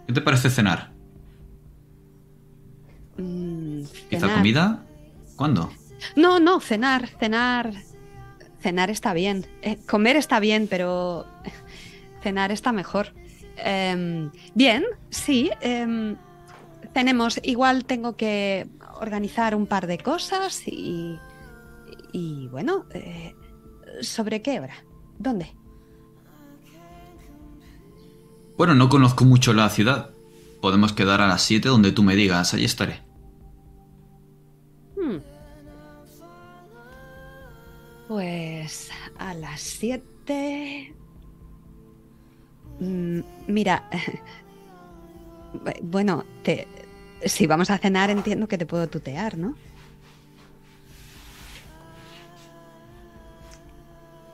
¿Qué 0.07 0.13
te 0.13 0.21
parece 0.21 0.49
cenar? 0.49 0.91
Mm, 3.17 3.83
¿Quizá 4.09 4.21
cenar. 4.21 4.35
comida? 4.37 4.83
¿Cuándo? 5.35 5.71
No, 6.15 6.39
no, 6.39 6.59
cenar, 6.59 7.07
cenar. 7.19 7.73
Cenar 8.59 8.89
está 8.89 9.13
bien. 9.13 9.45
Eh, 9.61 9.77
comer 9.87 10.15
está 10.15 10.39
bien, 10.39 10.67
pero 10.69 11.25
cenar 12.23 12.51
está 12.51 12.71
mejor. 12.71 13.13
Em, 13.57 14.31
bien, 14.55 14.83
sí. 15.09 15.51
em, 15.61 16.15
tenemos, 16.93 17.39
igual 17.43 17.85
tengo 17.85 18.15
que 18.15 18.67
organizar 18.99 19.55
un 19.55 19.67
par 19.67 19.87
de 19.87 19.97
cosas 19.99 20.67
y. 20.67 21.19
Y 22.13 22.47
bueno, 22.49 22.85
eh, 22.93 23.33
¿sobre 24.01 24.41
qué 24.41 24.59
hora? 24.59 24.75
¿Dónde? 25.17 25.55
Bueno, 28.61 28.75
no 28.75 28.89
conozco 28.89 29.25
mucho 29.25 29.53
la 29.53 29.67
ciudad. 29.71 30.11
Podemos 30.61 30.93
quedar 30.93 31.19
a 31.19 31.27
las 31.27 31.41
7 31.41 31.67
donde 31.67 31.91
tú 31.91 32.03
me 32.03 32.15
digas, 32.15 32.53
allí 32.53 32.65
estaré. 32.65 33.01
Hmm. 34.95 35.17
Pues 38.07 38.91
a 39.17 39.33
las 39.33 39.61
7... 39.61 40.93
mira, 43.47 43.89
bu- 45.55 45.79
bueno, 45.81 46.23
te, 46.43 46.67
si 47.25 47.47
vamos 47.47 47.71
a 47.71 47.79
cenar 47.79 48.11
entiendo 48.11 48.47
que 48.47 48.59
te 48.59 48.67
puedo 48.67 48.87
tutear, 48.87 49.39
¿no? 49.39 49.55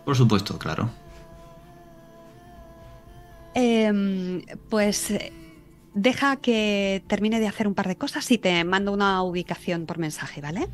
Por 0.04 0.18
supuesto, 0.18 0.60
claro. 0.60 0.90
Em, 3.60 4.44
pues 4.70 5.10
eh, 5.10 5.34
deja 5.96 6.36
que 6.36 7.04
termine 7.08 7.40
de 7.40 7.48
hacer 7.48 7.68
un 7.68 7.74
par 7.74 7.88
de 7.88 7.96
cosas 7.96 8.30
y 8.30 8.38
te 8.38 8.64
mando 8.64 8.94
una 8.94 9.24
ubicación 9.24 9.88
por 9.88 9.98
mensaje, 9.98 10.42
¿vale? 10.42 10.68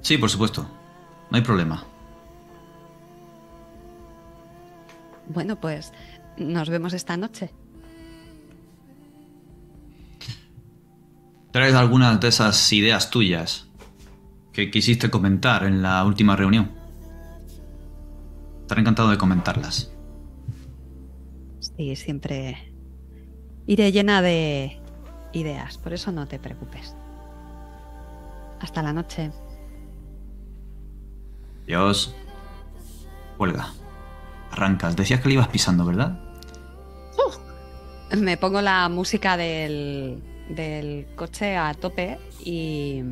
Sí, 0.00 0.18
por 0.18 0.28
supuesto. 0.28 0.68
No 1.30 1.36
hay 1.36 1.44
problema. 1.44 1.84
Bueno, 5.28 5.60
pues 5.60 5.92
nos 6.36 6.68
vemos 6.68 6.94
esta 6.94 7.16
noche. 7.16 7.52
¿Traes 11.52 11.74
algunas 11.74 12.18
de 12.18 12.26
esas 12.26 12.72
ideas 12.72 13.10
tuyas 13.10 13.68
que 14.52 14.68
quisiste 14.72 15.10
comentar 15.10 15.62
en 15.62 15.80
la 15.80 16.04
última 16.04 16.34
reunión? 16.34 16.72
Estaré 18.62 18.80
encantado 18.80 19.10
de 19.10 19.18
comentarlas. 19.18 19.92
Sí, 21.80 21.96
siempre 21.96 22.58
iré 23.66 23.90
llena 23.90 24.20
de 24.20 24.78
ideas, 25.32 25.78
por 25.78 25.94
eso 25.94 26.12
no 26.12 26.28
te 26.28 26.38
preocupes. 26.38 26.94
Hasta 28.60 28.82
la 28.82 28.92
noche. 28.92 29.30
Dios. 31.66 32.14
Huelga. 33.38 33.72
Arrancas. 34.50 34.94
Decías 34.94 35.22
que 35.22 35.28
le 35.28 35.34
ibas 35.36 35.48
pisando, 35.48 35.86
¿verdad? 35.86 36.20
Me 38.14 38.36
pongo 38.36 38.60
la 38.60 38.90
música 38.90 39.38
del, 39.38 40.22
del 40.50 41.06
coche 41.16 41.56
a 41.56 41.72
tope 41.72 42.18
y 42.44 43.02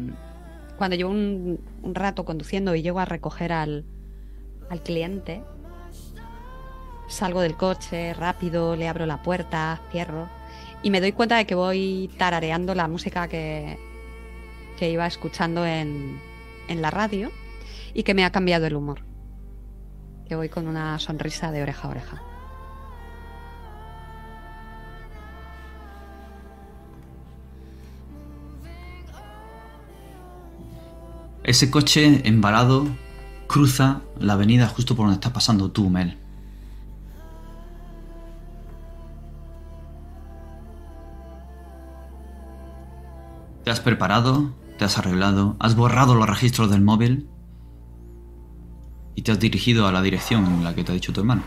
cuando 0.76 0.94
llevo 0.94 1.11
un, 1.11 1.59
un 1.81 1.94
rato 1.94 2.26
conduciendo 2.26 2.74
y 2.74 2.83
llego 2.83 3.00
a 3.00 3.07
recoger 3.07 3.50
al, 3.50 3.87
al 4.68 4.83
cliente, 4.83 5.42
salgo 7.09 7.40
del 7.40 7.57
coche 7.57 8.14
rápido, 8.14 8.77
le 8.77 8.88
abro 8.88 9.07
la 9.07 9.23
puerta, 9.23 9.81
cierro 9.90 10.29
y 10.83 10.90
me 10.90 11.01
doy 11.01 11.12
cuenta 11.12 11.37
de 11.37 11.47
que 11.47 11.55
voy 11.55 12.11
tarareando 12.18 12.75
la 12.75 12.88
música 12.88 13.29
que, 13.29 13.79
que 14.79 14.90
iba 14.90 15.07
escuchando 15.07 15.66
en, 15.66 16.21
en 16.68 16.83
la 16.83 16.90
radio 16.90 17.31
y 17.94 18.05
que 18.05 18.14
me 18.14 18.25
ha 18.25 18.31
cambiado 18.31 18.66
el 18.66 18.77
humor. 18.77 19.03
Que 20.29 20.37
voy 20.37 20.49
con 20.49 20.68
una 20.68 20.99
sonrisa 20.99 21.51
de 21.51 21.62
oreja 21.62 21.88
a 21.88 21.90
oreja. 21.90 22.23
Ese 31.42 31.71
coche 31.71 32.29
embalado 32.29 32.87
cruza 33.47 34.03
la 34.21 34.35
avenida 34.35 34.68
justo 34.68 34.94
por 34.94 35.07
donde 35.07 35.14
estás 35.14 35.33
pasando 35.33 35.71
tú, 35.71 35.88
Mel. 35.88 36.18
Te 43.68 43.72
has 43.72 43.81
preparado, 43.81 44.54
te 44.78 44.87
has 44.87 44.96
arreglado, 44.96 45.54
has 45.61 45.76
borrado 45.76 46.14
los 46.14 46.26
registros 46.26 46.70
del 46.70 46.81
móvil 46.81 47.28
y 49.14 49.20
te 49.20 49.31
has 49.31 49.38
dirigido 49.38 49.87
a 49.87 49.92
la 49.92 50.00
dirección 50.00 50.46
en 50.46 50.64
la 50.64 50.74
que 50.74 50.85
te 50.85 50.92
ha 50.92 50.94
dicho 50.94 51.12
tu 51.12 51.20
hermano. 51.20 51.42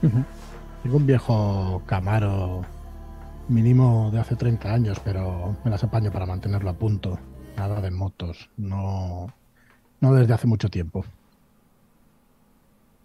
Tengo 0.00 0.96
un 0.96 1.06
viejo 1.06 1.82
Camaro 1.84 2.64
mínimo 3.48 4.08
de 4.10 4.18
hace 4.18 4.34
30 4.34 4.72
años, 4.72 4.98
pero 5.04 5.58
me 5.62 5.70
las 5.70 5.84
apaño 5.84 6.10
para 6.10 6.24
mantenerlo 6.24 6.70
a 6.70 6.78
punto. 6.78 7.18
Nada 7.58 7.82
de 7.82 7.90
motos, 7.90 8.48
no, 8.56 9.26
no 10.00 10.14
desde 10.14 10.32
hace 10.32 10.46
mucho 10.46 10.70
tiempo. 10.70 11.04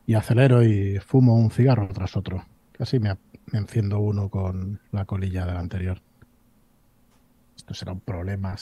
Y 0.07 0.13
acelero 0.13 0.63
y 0.63 0.99
fumo 0.99 1.35
un 1.35 1.51
cigarro 1.51 1.89
tras 1.89 2.15
otro. 2.15 2.45
Casi 2.71 2.97
me, 2.97 3.17
me 3.51 3.59
enciendo 3.59 3.99
uno 3.99 4.29
con 4.29 4.79
la 4.93 5.03
colilla 5.03 5.45
del 5.45 5.57
anterior. 5.57 5.99
Esto 7.55 7.73
será 7.73 7.91
un 7.91 8.01
problema. 8.01 8.55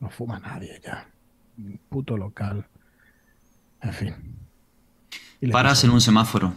No 0.00 0.10
fuma 0.10 0.38
nadie 0.38 0.80
ya. 0.84 1.08
Un 1.58 1.78
puto 1.88 2.16
local. 2.16 2.66
En 3.80 3.92
fin. 3.92 4.14
Paras 5.50 5.84
en 5.84 5.90
un 5.90 6.00
semáforo. 6.00 6.54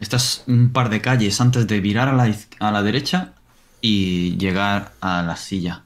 Estás 0.00 0.44
un 0.46 0.72
par 0.72 0.88
de 0.90 1.00
calles 1.00 1.40
antes 1.40 1.66
de 1.66 1.80
virar 1.80 2.08
a 2.08 2.12
la, 2.12 2.34
a 2.60 2.70
la 2.70 2.82
derecha 2.82 3.34
y 3.80 4.36
llegar 4.36 4.92
a 5.00 5.22
la 5.22 5.36
silla. 5.36 5.84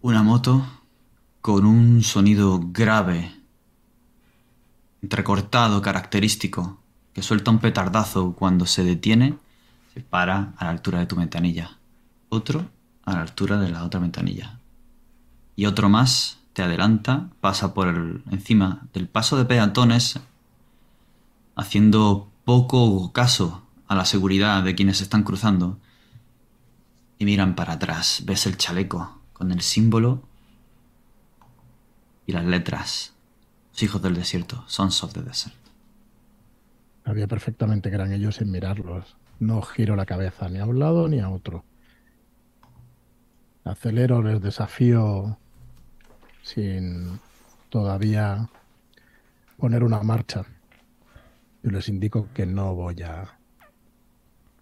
Una 0.00 0.22
moto 0.22 0.66
con 1.40 1.64
un 1.64 2.02
sonido 2.02 2.60
grave, 2.72 3.32
entrecortado, 5.02 5.80
característico, 5.80 6.80
que 7.12 7.22
suelta 7.22 7.52
un 7.52 7.60
petardazo 7.60 8.34
cuando 8.34 8.66
se 8.66 8.82
detiene, 8.82 9.38
para 10.02 10.52
a 10.56 10.64
la 10.64 10.70
altura 10.70 10.98
de 11.00 11.06
tu 11.06 11.16
ventanilla. 11.16 11.78
Otro 12.28 12.68
a 13.04 13.12
la 13.14 13.20
altura 13.22 13.58
de 13.60 13.70
la 13.70 13.84
otra 13.84 14.00
ventanilla 14.00 14.58
y 15.54 15.66
otro 15.66 15.88
más 15.88 16.38
te 16.52 16.62
adelanta, 16.62 17.28
pasa 17.40 17.72
por 17.74 17.88
el- 17.88 18.22
encima 18.30 18.86
del 18.92 19.08
paso 19.08 19.36
de 19.36 19.44
peatones, 19.44 20.18
haciendo 21.54 22.28
poco 22.44 23.12
caso 23.12 23.62
a 23.88 23.94
la 23.94 24.04
seguridad 24.04 24.62
de 24.62 24.74
quienes 24.74 25.00
están 25.00 25.22
cruzando. 25.22 25.78
Y 27.18 27.24
miran 27.24 27.54
para 27.54 27.74
atrás, 27.74 28.22
ves 28.26 28.46
el 28.46 28.56
chaleco 28.58 29.18
con 29.32 29.50
el 29.52 29.60
símbolo 29.62 30.22
y 32.26 32.32
las 32.32 32.44
letras. 32.44 33.12
Los 33.72 33.82
hijos 33.82 34.02
del 34.02 34.14
desierto, 34.14 34.64
Sons 34.66 35.02
of 35.04 35.12
the 35.12 35.22
Desert. 35.22 35.54
Sabía 37.04 37.26
perfectamente 37.26 37.88
que 37.88 37.94
eran 37.94 38.12
ellos 38.12 38.36
sin 38.36 38.50
mirarlos. 38.50 39.16
No 39.38 39.62
giro 39.62 39.96
la 39.96 40.06
cabeza 40.06 40.48
ni 40.48 40.58
a 40.58 40.64
un 40.64 40.78
lado 40.78 41.08
ni 41.08 41.20
a 41.20 41.28
otro. 41.28 41.64
Acelero, 43.64 44.22
les 44.22 44.40
desafío 44.40 45.38
sin 46.42 47.20
todavía 47.68 48.48
poner 49.56 49.82
una 49.82 50.02
marcha. 50.02 50.44
Y 51.62 51.70
les 51.70 51.88
indico 51.88 52.28
que 52.32 52.46
no 52.46 52.74
voy 52.74 53.02
a 53.02 53.38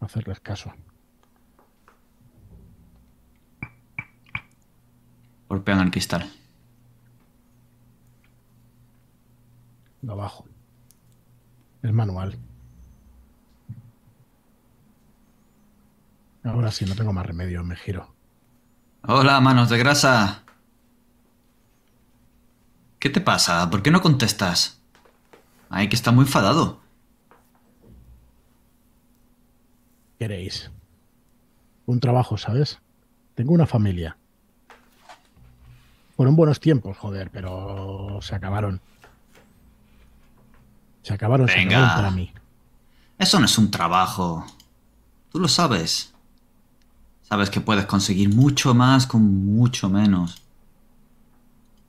hacerles 0.00 0.40
caso. 0.40 0.72
Golpean 5.48 5.80
el 5.80 5.90
cristal. 5.90 6.28
Lo 10.02 10.16
bajo. 10.16 10.46
Es 11.82 11.92
manual. 11.92 12.38
Ahora 16.44 16.70
sí, 16.70 16.84
no 16.84 16.94
tengo 16.94 17.12
más 17.12 17.26
remedio, 17.26 17.64
me 17.64 17.76
giro. 17.76 18.14
Hola, 19.02 19.40
manos 19.40 19.68
de 19.70 19.78
grasa. 19.78 20.42
¿Qué 22.98 23.10
te 23.10 23.20
pasa? 23.20 23.68
¿Por 23.70 23.82
qué 23.82 23.90
no 23.90 24.00
contestas? 24.02 24.80
Ay, 25.68 25.88
que 25.88 25.96
está 25.96 26.12
muy 26.12 26.24
enfadado. 26.24 26.84
queréis? 30.18 30.70
Un 31.84 32.00
trabajo, 32.00 32.38
¿sabes? 32.38 32.78
Tengo 33.34 33.52
una 33.52 33.66
familia. 33.66 34.16
Fueron 36.16 36.34
buenos 36.34 36.60
tiempos, 36.60 36.96
joder, 36.96 37.30
pero 37.30 38.20
se 38.22 38.34
acabaron. 38.34 38.80
Se 41.02 41.12
acabaron, 41.12 41.46
se 41.46 41.56
Venga. 41.56 41.76
acabaron 41.76 41.96
para 41.96 42.10
mí. 42.10 42.32
Eso 43.18 43.38
no 43.38 43.44
es 43.44 43.58
un 43.58 43.70
trabajo. 43.70 44.46
Tú 45.30 45.40
lo 45.40 45.48
sabes. 45.48 46.13
Sabes 47.34 47.50
que 47.50 47.60
puedes 47.60 47.86
conseguir 47.86 48.32
mucho 48.32 48.74
más 48.74 49.08
con 49.08 49.22
mucho 49.44 49.90
menos. 49.90 50.40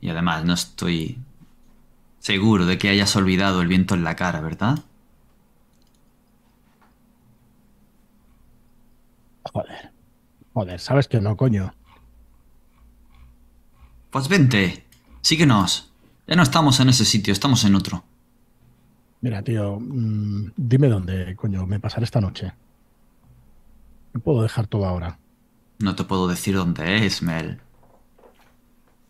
Y 0.02 0.10
además 0.10 0.44
no 0.44 0.54
estoy 0.54 1.20
seguro 2.18 2.66
de 2.66 2.80
que 2.80 2.90
hayas 2.90 3.16
olvidado 3.16 3.62
el 3.62 3.68
viento 3.68 3.94
en 3.94 4.04
la 4.04 4.16
cara, 4.16 4.42
¿verdad? 4.42 4.80
Joder. 9.54 9.92
Joder, 10.56 10.80
¿sabes 10.80 11.08
que 11.08 11.22
no, 11.22 11.38
coño? 11.38 11.76
Pues 14.10 14.28
vente, 14.28 14.84
síguenos. 15.22 15.94
Ya 16.26 16.36
no 16.36 16.42
estamos 16.42 16.80
en 16.80 16.90
ese 16.90 17.06
sitio, 17.06 17.32
estamos 17.32 17.64
en 17.66 17.76
otro. 17.76 18.04
Mira, 19.22 19.44
tío, 19.44 19.80
mm, 19.80 20.54
dime 20.58 20.88
dónde, 20.88 21.36
coño, 21.36 21.68
me 21.68 21.80
pasaré 21.80 22.06
esta 22.06 22.20
noche. 22.20 22.52
No 24.12 24.20
puedo 24.22 24.42
dejar 24.42 24.66
todo 24.66 24.88
ahora. 24.88 25.20
No 25.80 25.96
te 25.96 26.04
puedo 26.04 26.28
decir 26.28 26.56
dónde 26.56 27.06
es, 27.06 27.22
Mel. 27.22 27.62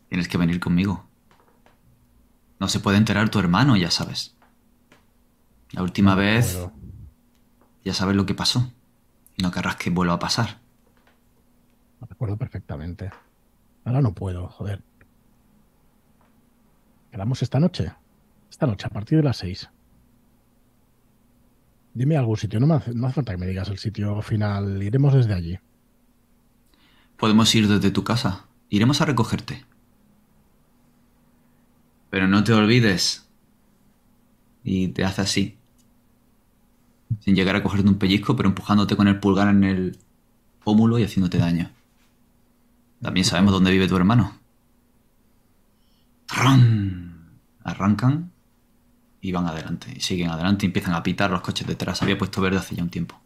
Tienes 0.09 0.27
que 0.27 0.37
venir 0.37 0.59
conmigo. 0.59 1.05
No 2.59 2.67
se 2.67 2.79
puede 2.79 2.97
enterar 2.97 3.29
tu 3.29 3.39
hermano, 3.39 3.75
ya 3.75 3.91
sabes. 3.91 4.35
La 5.71 5.83
última 5.83 6.11
No 6.11 6.17
vez 6.21 6.53
puedo. 6.53 6.73
ya 7.83 7.93
sabes 7.93 8.15
lo 8.15 8.25
que 8.25 8.33
pasó. 8.33 8.71
No 9.41 9.51
querrás 9.51 9.75
que 9.75 9.89
vuelva 9.89 10.13
a 10.13 10.19
pasar. 10.19 10.59
Lo 11.99 12.07
recuerdo 12.07 12.37
perfectamente. 12.37 13.09
Ahora 13.83 14.01
no 14.01 14.13
puedo, 14.13 14.47
joder. 14.47 14.81
¿Quedamos 17.11 17.41
esta 17.41 17.59
noche? 17.59 17.93
Esta 18.49 18.65
noche, 18.65 18.87
a 18.87 18.89
partir 18.89 19.17
de 19.17 19.23
las 19.23 19.37
seis. 19.37 19.69
Dime 21.93 22.17
algún 22.17 22.35
sitio, 22.37 22.59
no, 22.59 22.67
me 22.67 22.75
hace, 22.75 22.93
no 22.93 23.07
hace 23.07 23.15
falta 23.15 23.31
que 23.33 23.37
me 23.37 23.47
digas 23.47 23.69
el 23.69 23.77
sitio 23.77 24.21
final, 24.21 24.81
iremos 24.83 25.13
desde 25.13 25.33
allí. 25.33 25.57
Podemos 27.25 27.55
ir 27.55 27.67
desde 27.67 27.89
tu 27.89 28.03
casa. 28.03 28.45
Iremos 28.69 29.01
a 29.01 29.05
recogerte. 29.05 29.65
Pero 32.11 32.27
no 32.27 32.43
te 32.43 32.53
olvides. 32.53 33.27
Y 34.63 34.89
te 34.89 35.03
hace 35.03 35.23
así. 35.23 35.57
Sin 37.21 37.33
llegar 37.33 37.55
a 37.55 37.63
cogerte 37.63 37.89
un 37.89 37.97
pellizco, 37.97 38.35
pero 38.35 38.47
empujándote 38.47 38.95
con 38.95 39.07
el 39.07 39.19
pulgar 39.19 39.47
en 39.47 39.63
el 39.63 39.97
pómulo 40.63 40.99
y 40.99 41.03
haciéndote 41.03 41.39
daño. 41.39 41.71
También 43.01 43.25
sabemos 43.25 43.53
dónde 43.53 43.71
vive 43.71 43.87
tu 43.87 43.97
hermano. 43.97 44.37
Arrancan 47.63 48.33
y 49.19 49.31
van 49.31 49.47
adelante. 49.47 49.91
Y 49.95 50.01
siguen 50.01 50.29
adelante 50.29 50.63
y 50.63 50.67
empiezan 50.67 50.93
a 50.93 51.01
pitar 51.01 51.31
los 51.31 51.41
coches 51.41 51.65
detrás. 51.65 52.03
Había 52.03 52.19
puesto 52.19 52.39
verde 52.39 52.59
hace 52.59 52.75
ya 52.75 52.83
un 52.83 52.91
tiempo. 52.91 53.19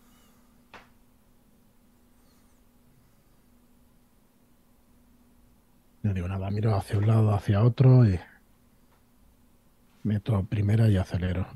No 6.02 6.14
digo 6.14 6.28
nada, 6.28 6.50
miro 6.50 6.76
hacia 6.76 6.98
un 6.98 7.08
lado, 7.08 7.34
hacia 7.34 7.62
otro 7.62 8.06
y 8.08 8.20
meto 10.04 10.44
primera 10.46 10.88
y 10.88 10.98
acelero. 10.98 11.48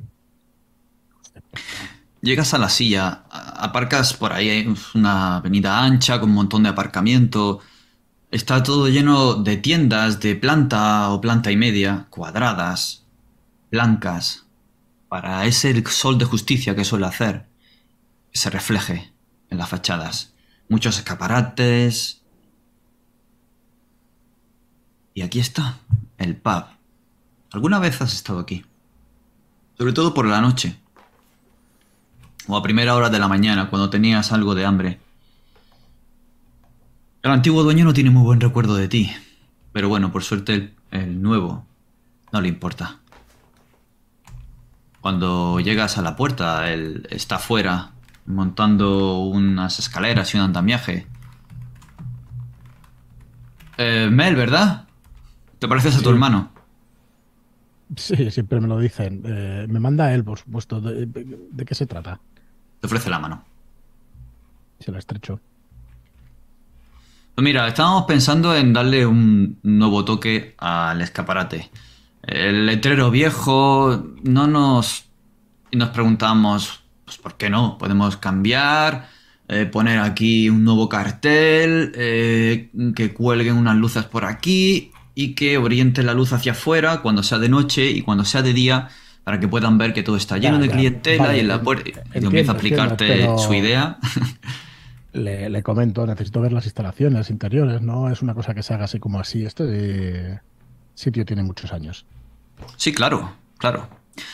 Llegas 2.21 2.53
a 2.53 2.57
la 2.57 2.69
silla, 2.69 3.23
aparcas 3.29 4.13
por 4.13 4.33
ahí, 4.33 4.49
hay 4.49 4.73
una 4.95 5.37
avenida 5.37 5.81
ancha 5.83 6.19
con 6.19 6.29
un 6.29 6.35
montón 6.35 6.63
de 6.63 6.69
aparcamiento. 6.69 7.59
Está 8.31 8.63
todo 8.63 8.87
lleno 8.87 9.35
de 9.35 9.57
tiendas 9.57 10.19
de 10.19 10.35
planta 10.35 11.09
o 11.09 11.21
planta 11.21 11.51
y 11.51 11.57
media, 11.57 12.07
cuadradas, 12.09 13.05
blancas, 13.71 14.45
para 15.07 15.45
ese 15.45 15.83
sol 15.85 16.17
de 16.17 16.25
justicia 16.25 16.75
que 16.75 16.85
suele 16.85 17.05
hacer, 17.05 17.45
que 18.31 18.39
se 18.39 18.49
refleje 18.49 19.13
en 19.49 19.57
las 19.57 19.69
fachadas. 19.69 20.33
Muchos 20.69 20.97
escaparates. 20.97 22.22
Y 25.13 25.21
aquí 25.21 25.39
está, 25.39 25.77
el 26.17 26.35
pub. 26.35 26.65
¿Alguna 27.51 27.79
vez 27.79 28.01
has 28.01 28.13
estado 28.13 28.39
aquí? 28.39 28.65
Sobre 29.77 29.93
todo 29.93 30.13
por 30.13 30.25
la 30.25 30.41
noche 30.41 30.77
o 32.47 32.57
a 32.57 32.63
primera 32.63 32.95
hora 32.95 33.09
de 33.09 33.19
la 33.19 33.27
mañana, 33.27 33.69
cuando 33.69 33.89
tenías 33.89 34.31
algo 34.31 34.55
de 34.55 34.65
hambre. 34.65 34.99
El 37.21 37.31
antiguo 37.31 37.63
dueño 37.63 37.85
no 37.85 37.93
tiene 37.93 38.09
muy 38.09 38.23
buen 38.23 38.41
recuerdo 38.41 38.75
de 38.75 38.87
ti, 38.87 39.11
pero 39.71 39.87
bueno, 39.87 40.11
por 40.11 40.23
suerte 40.23 40.53
el, 40.53 40.73
el 40.91 41.21
nuevo 41.21 41.65
no 42.31 42.41
le 42.41 42.49
importa. 42.49 42.99
Cuando 44.99 45.59
llegas 45.59 45.97
a 45.97 46.01
la 46.01 46.15
puerta, 46.15 46.71
él 46.71 47.07
está 47.09 47.39
fuera, 47.39 47.91
montando 48.25 49.19
unas 49.19 49.79
escaleras 49.79 50.33
y 50.33 50.37
un 50.37 50.43
andamiaje. 50.43 51.07
Eh, 53.77 54.09
Mel, 54.11 54.35
¿verdad? 54.35 54.87
¿Te 55.63 55.69
pareces 55.69 55.95
a 55.95 55.99
tu 56.01 56.09
Sí. 56.09 56.09
hermano? 56.09 56.51
Sí, 57.95 58.31
siempre 58.31 58.59
me 58.59 58.67
lo 58.67 58.79
dicen. 58.79 59.23
Eh, 59.25 59.65
me 59.69 59.79
manda 59.79 60.13
él, 60.13 60.25
por 60.25 60.37
supuesto. 60.37 60.81
¿De, 60.81 61.05
de 61.05 61.65
qué 61.65 61.73
se 61.73 61.85
trata? 61.87 62.19
Te 62.81 62.87
ofrece 62.87 63.09
la 63.09 63.17
mano. 63.17 63.45
Se 64.81 64.91
la 64.91 64.99
estrecho. 64.99 65.39
Pues 67.33 67.43
mira, 67.45 67.65
estábamos 67.69 68.03
pensando 68.03 68.53
en 68.53 68.73
darle 68.73 69.05
un 69.05 69.57
nuevo 69.63 70.03
toque 70.03 70.53
al 70.57 71.01
escaparate. 71.01 71.71
El 72.23 72.65
letrero 72.65 73.09
viejo 73.09 74.03
no 74.23 74.47
nos... 74.47 75.05
Y 75.71 75.77
nos 75.77 75.91
preguntamos, 75.91 76.83
pues 77.05 77.17
¿por 77.19 77.35
qué 77.37 77.49
no? 77.49 77.77
Podemos 77.77 78.17
cambiar, 78.17 79.07
eh, 79.47 79.65
poner 79.65 79.99
aquí 79.99 80.49
un 80.49 80.65
nuevo 80.65 80.89
cartel, 80.89 81.93
eh, 81.95 82.69
que 82.93 83.13
cuelguen 83.13 83.55
unas 83.55 83.77
luces 83.77 84.03
por 84.03 84.25
aquí 84.25 84.91
y 85.15 85.35
que 85.35 85.57
oriente 85.57 86.03
la 86.03 86.13
luz 86.13 86.33
hacia 86.33 86.53
afuera 86.53 87.01
cuando 87.01 87.23
sea 87.23 87.39
de 87.39 87.49
noche 87.49 87.89
y 87.91 88.01
cuando 88.01 88.25
sea 88.25 88.41
de 88.41 88.53
día 88.53 88.89
para 89.23 89.39
que 89.39 89.47
puedan 89.47 89.77
ver 89.77 89.93
que 89.93 90.03
todo 90.03 90.17
está 90.17 90.37
lleno 90.37 90.59
de 90.59 90.69
clientela 90.69 91.23
Vale, 91.23 91.37
y 91.37 91.39
en 91.41 91.47
la 91.47 91.61
puerta 91.61 92.01
comienza 92.23 92.51
a 92.51 92.55
entiendo, 92.55 92.95
pero- 92.97 93.37
su 93.37 93.53
idea. 93.53 93.97
Le, 95.13 95.47
le 95.47 95.61
comento, 95.61 96.07
necesito 96.07 96.41
ver 96.41 96.51
las 96.53 96.65
instalaciones 96.65 97.29
interiores, 97.29 97.83
no 97.83 98.09
es 98.09 98.23
una 98.23 98.33
cosa 98.33 98.55
que 98.55 98.63
se 98.63 98.73
haga 98.73 98.85
así 98.85 98.97
como 98.97 99.19
así. 99.19 99.45
Este 99.45 100.39
sitio 100.95 101.23
tiene 101.23 101.43
muchos 101.43 101.71
años. 101.71 102.07
Sí, 102.77 102.91
claro, 102.93 103.31
claro. 103.59 103.87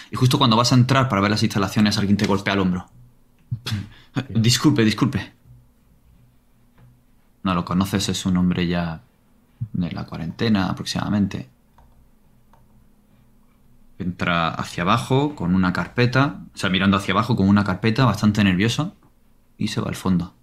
Y 0.10 0.16
justo 0.16 0.38
cuando 0.38 0.56
vas 0.56 0.72
a 0.72 0.76
entrar 0.76 1.10
para 1.10 1.22
ver 1.22 1.32
las 1.32 1.44
instalaciones, 1.44 1.98
alguien 1.98 2.16
te 2.16 2.26
golpea 2.28 2.54
el 2.54 2.62
hombro. 2.62 2.90
Disculpe, 4.30 4.86
disculpe. 4.86 5.34
No 7.44 7.54
lo 7.54 7.66
conoces, 7.66 8.08
es 8.08 8.26
un 8.26 8.38
hombre 8.38 8.66
ya 8.66 9.02
de 9.74 9.92
la 9.92 10.06
cuarentena 10.06 10.70
aproximadamente. 10.70 11.50
Entra 13.98 14.50
hacia 14.50 14.84
abajo 14.84 15.36
con 15.36 15.54
una 15.54 15.74
carpeta, 15.74 16.42
o 16.54 16.58
sea, 16.58 16.70
mirando 16.70 16.98
hacia 16.98 17.14
abajo 17.14 17.36
con 17.36 17.50
una 17.50 17.64
carpeta, 17.64 18.06
bastante 18.06 18.44
nervioso, 18.44 18.96
y 19.58 19.68
se 19.68 19.82
va 19.82 19.90
al 19.90 19.96
fondo. 19.96 20.34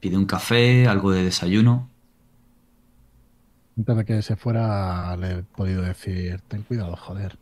Pide 0.00 0.16
un 0.16 0.26
café, 0.26 0.86
algo 0.86 1.10
de 1.10 1.24
desayuno. 1.24 1.88
Antes 3.76 3.96
de 3.96 4.04
que 4.04 4.22
se 4.22 4.36
fuera, 4.36 5.16
le 5.16 5.38
he 5.38 5.42
podido 5.42 5.82
decir: 5.82 6.40
Ten 6.42 6.62
cuidado, 6.62 6.94
joder. 6.96 7.38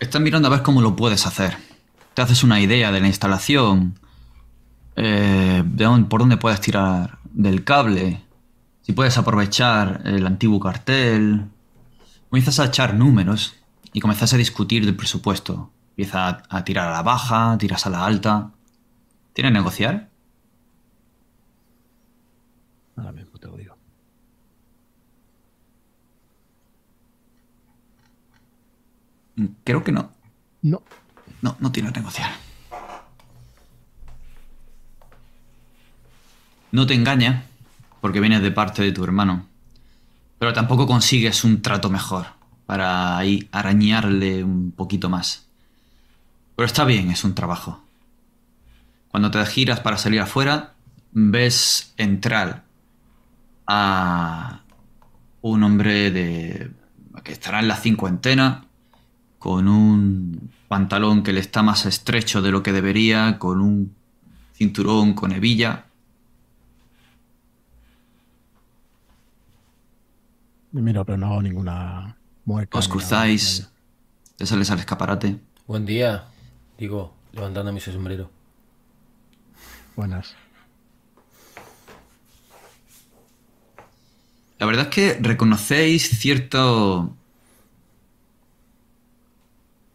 Estás 0.00 0.22
mirando 0.22 0.48
a 0.48 0.50
ver 0.50 0.62
cómo 0.62 0.80
lo 0.80 0.96
puedes 0.96 1.26
hacer. 1.26 1.58
Te 2.14 2.22
haces 2.22 2.42
una 2.42 2.60
idea 2.60 2.90
de 2.90 3.00
la 3.00 3.06
instalación, 3.06 3.99
eh, 5.02 5.62
de 5.64 5.84
dónde- 5.84 6.08
por 6.08 6.20
dónde 6.20 6.36
puedes 6.36 6.60
tirar 6.60 7.18
del 7.32 7.64
cable, 7.64 8.22
si 8.82 8.92
puedes 8.92 9.16
aprovechar 9.18 10.02
el 10.04 10.26
antiguo 10.26 10.60
cartel. 10.60 11.46
Comienzas 12.28 12.60
a 12.60 12.66
echar 12.66 12.94
números 12.94 13.54
y 13.92 14.00
comienzas 14.00 14.32
a 14.34 14.36
discutir 14.36 14.84
del 14.84 14.96
presupuesto. 14.96 15.70
Empieza 15.90 16.28
a, 16.28 16.42
a 16.50 16.64
tirar 16.64 16.88
a 16.88 16.92
la 16.92 17.02
baja, 17.02 17.56
tiras 17.58 17.86
a 17.86 17.90
la 17.90 18.04
alta. 18.04 18.50
¿Tienes 19.32 19.52
negociar? 19.52 20.08
Ahora 22.96 23.12
mismo 23.12 23.38
te 23.38 23.46
lo 23.48 23.56
digo. 23.56 23.76
Creo 29.64 29.82
que 29.84 29.92
no. 29.92 30.10
No, 30.62 30.82
No, 31.42 31.56
no 31.60 31.72
tienes 31.72 31.94
negociar. 31.94 32.30
No 36.72 36.86
te 36.86 36.94
engaña, 36.94 37.44
porque 38.00 38.20
vienes 38.20 38.42
de 38.42 38.50
parte 38.50 38.82
de 38.82 38.92
tu 38.92 39.04
hermano. 39.04 39.46
Pero 40.38 40.52
tampoco 40.52 40.86
consigues 40.86 41.44
un 41.44 41.62
trato 41.62 41.90
mejor 41.90 42.26
para 42.66 43.18
ahí 43.18 43.48
arañarle 43.52 44.44
un 44.44 44.72
poquito 44.72 45.08
más. 45.08 45.46
Pero 46.56 46.66
está 46.66 46.84
bien, 46.84 47.10
es 47.10 47.24
un 47.24 47.34
trabajo. 47.34 47.82
Cuando 49.08 49.30
te 49.30 49.44
giras 49.46 49.80
para 49.80 49.98
salir 49.98 50.20
afuera, 50.20 50.74
ves 51.12 51.92
entrar 51.96 52.62
a 53.66 54.60
un 55.42 55.62
hombre 55.62 56.10
de 56.10 56.70
que 57.24 57.32
estará 57.32 57.60
en 57.60 57.68
la 57.68 57.76
cincuentena, 57.76 58.64
con 59.38 59.68
un 59.68 60.50
pantalón 60.68 61.22
que 61.22 61.32
le 61.32 61.40
está 61.40 61.62
más 61.62 61.86
estrecho 61.86 62.42
de 62.42 62.52
lo 62.52 62.62
que 62.62 62.72
debería, 62.72 63.38
con 63.38 63.60
un 63.60 63.94
cinturón 64.54 65.14
con 65.14 65.32
hebilla. 65.32 65.86
Miro, 70.72 71.04
pero 71.04 71.18
no 71.18 71.26
hago 71.26 71.42
ninguna 71.42 72.16
mueca. 72.44 72.78
Os 72.78 72.88
cruzáis, 72.88 73.68
te 74.36 74.46
sales 74.46 74.70
al 74.70 74.78
escaparate. 74.78 75.38
Buen 75.66 75.86
día, 75.86 76.24
digo, 76.78 77.14
levantando 77.32 77.72
mi 77.72 77.80
sombrero. 77.80 78.30
Buenas. 79.96 80.34
La 84.58 84.66
verdad 84.66 84.88
es 84.88 84.94
que 84.94 85.18
reconocéis 85.20 86.18
cierto... 86.18 87.16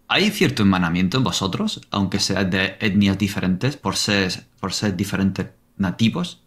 Hay 0.07 0.29
cierto 0.31 0.63
hermanamiento 0.63 1.17
en 1.17 1.23
vosotros, 1.23 1.81
aunque 1.91 2.19
seáis 2.19 2.49
de 2.49 2.77
etnias 2.79 3.17
diferentes, 3.17 3.75
por 3.77 3.95
ser, 3.95 4.45
por 4.59 4.73
ser 4.73 4.95
diferentes 4.95 5.47
nativos. 5.77 6.41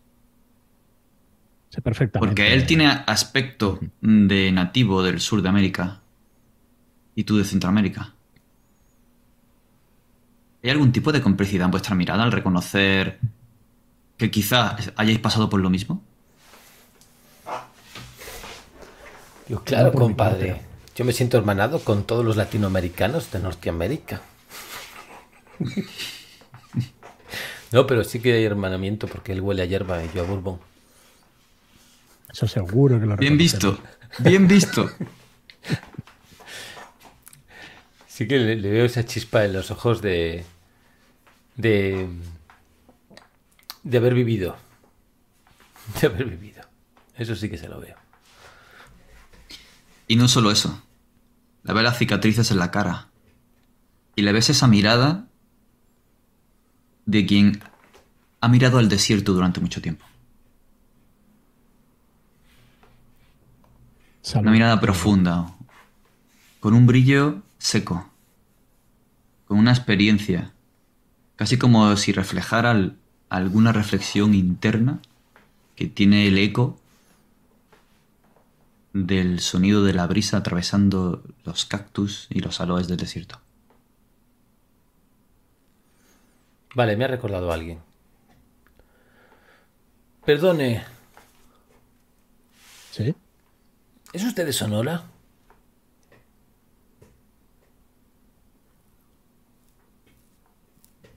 Sé 1.71 1.83
perfectamente. 1.83 2.29
Porque 2.29 2.55
él 2.55 2.67
tiene 2.67 2.87
aspecto 2.87 3.79
de 4.01 4.53
nativo 4.53 5.03
del 5.03 5.21
sur 5.21 5.43
de 5.43 5.49
América 5.49 6.01
y 7.15 7.25
tú 7.25 7.37
de 7.37 7.45
Centroamérica. 7.45 8.15
¿Hay 10.63 10.71
algún 10.71 10.93
tipo 10.93 11.13
de 11.13 11.21
complicidad 11.21 11.67
en 11.67 11.71
vuestra 11.71 11.95
mirada 11.95 12.25
al 12.25 12.33
reconocer 12.33 13.21
que 14.17 14.31
quizá 14.31 14.77
hayáis 14.97 15.19
pasado 15.19 15.49
por 15.49 15.61
lo 15.61 15.71
mismo? 15.71 16.03
Yo, 19.49 19.63
claro, 19.65 19.93
compadre. 19.93 20.61
Yo 20.95 21.05
me 21.05 21.13
siento 21.13 21.39
hermanado 21.39 21.81
con 21.81 22.05
todos 22.05 22.25
los 22.25 22.37
latinoamericanos 22.37 23.31
de 23.31 23.39
Norteamérica. 23.39 24.21
no, 27.73 27.87
pero 27.87 28.05
sí 28.05 28.21
que 28.21 28.35
hay 28.35 28.45
hermanamiento 28.45 29.07
porque 29.07 29.33
él 29.33 29.41
huele 29.41 29.63
a 29.63 29.67
hierba 29.67 30.05
y 30.05 30.11
yo 30.15 30.23
a 30.23 30.27
bourbon. 30.27 30.59
Eso 32.31 32.47
seguro 32.47 33.01
que 33.01 33.07
lo 33.07 33.17
Bien 33.17 33.39
visto, 33.39 33.79
bien 34.19 34.47
visto. 34.47 34.91
Sí 38.07 38.27
que 38.27 38.39
le, 38.39 38.57
le 38.57 38.71
veo 38.71 38.85
esa 38.85 39.05
chispa 39.05 39.45
en 39.45 39.53
los 39.53 39.71
ojos 39.71 40.03
de. 40.03 40.45
de. 41.57 42.09
de 43.83 43.97
haber 43.97 44.15
vivido. 44.15 44.57
De 46.01 46.09
haber 46.09 46.27
vivido. 46.27 46.63
Eso 47.17 47.35
sí 47.35 47.49
que 47.49 47.57
se 47.57 47.69
lo 47.69 47.81
veo. 47.81 47.97
Y 50.07 50.17
no 50.17 50.29
solo 50.29 50.51
eso. 50.51 50.83
Le 51.65 51.75
ves 51.75 51.83
las 51.83 51.99
cicatrices 51.99 52.51
en 52.51 52.59
la 52.59 52.71
cara. 52.71 53.09
Y 54.17 54.23
le 54.23 54.33
ves 54.33 54.51
esa 54.51 54.67
mirada 54.67 55.27
de 57.07 57.25
quien 57.25 57.61
ha 58.41 58.49
mirado 58.49 58.79
al 58.79 58.89
desierto 58.89 59.33
durante 59.33 59.61
mucho 59.61 59.81
tiempo. 59.81 60.05
Salud. 64.23 64.43
Una 64.45 64.53
mirada 64.53 64.81
profunda, 64.81 65.55
con 66.61 66.75
un 66.75 66.87
brillo 66.87 67.43
seco, 67.59 68.09
con 69.47 69.59
una 69.59 69.71
experiencia, 69.73 70.53
casi 71.37 71.57
como 71.59 71.97
si 71.97 72.13
reflejara 72.13 72.71
al- 72.73 72.97
alguna 73.31 73.73
reflexión 73.73 74.35
interna 74.35 75.01
que 75.77 75.87
tiene 75.87 76.27
el 76.27 76.39
eco 76.39 76.79
del 78.93 79.39
sonido 79.41 79.85
de 79.85 79.93
la 79.93 80.07
brisa 80.07 80.39
atravesando 80.39 81.23
los 81.45 81.65
cactus 81.65 82.27
y 82.31 82.41
los 82.41 82.61
aloes 82.61 82.89
del 82.89 82.97
desierto. 82.97 83.41
Vale, 86.75 86.97
me 86.97 87.05
ha 87.05 87.09
recordado 87.09 87.51
a 87.51 87.55
alguien. 87.55 87.79
Perdone, 90.25 90.83
Sí. 92.91 93.15
¿Es 94.13 94.25
usted 94.25 94.47
de 94.47 94.53
Sonora? 94.53 95.05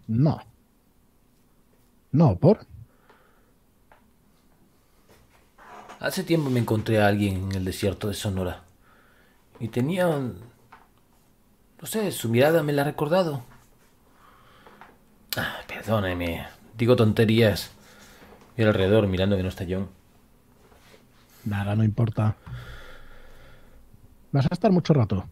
No. 0.08 0.42
No, 2.12 2.36
por. 2.38 2.66
Hace 6.00 6.24
tiempo 6.24 6.50
me 6.50 6.60
encontré 6.60 7.00
a 7.02 7.08
alguien 7.08 7.36
en 7.36 7.52
el 7.54 7.66
desierto 7.66 8.08
de 8.08 8.14
Sonora. 8.14 8.64
Y 9.60 9.68
tenía... 9.70 10.08
un- 10.08 10.40
No 11.80 11.88
sé, 11.88 12.12
su 12.12 12.30
mirada 12.30 12.64
me 12.64 12.74
la 12.74 12.82
ha 12.82 12.86
recordado. 12.86 13.44
Ah, 15.38 15.58
perdóneme. 15.68 16.46
Digo 16.78 16.96
tonterías. 16.96 17.72
Mira 18.58 18.70
alrededor 18.72 19.08
mirando 19.08 19.38
que 19.38 19.44
no 19.44 19.50
está 19.50 19.66
John. 19.70 19.90
Nada, 21.46 21.76
no 21.76 21.84
importa. 21.84 22.36
Vas 24.32 24.46
a 24.50 24.54
estar 24.54 24.72
mucho 24.72 24.94
rato. 24.94 25.26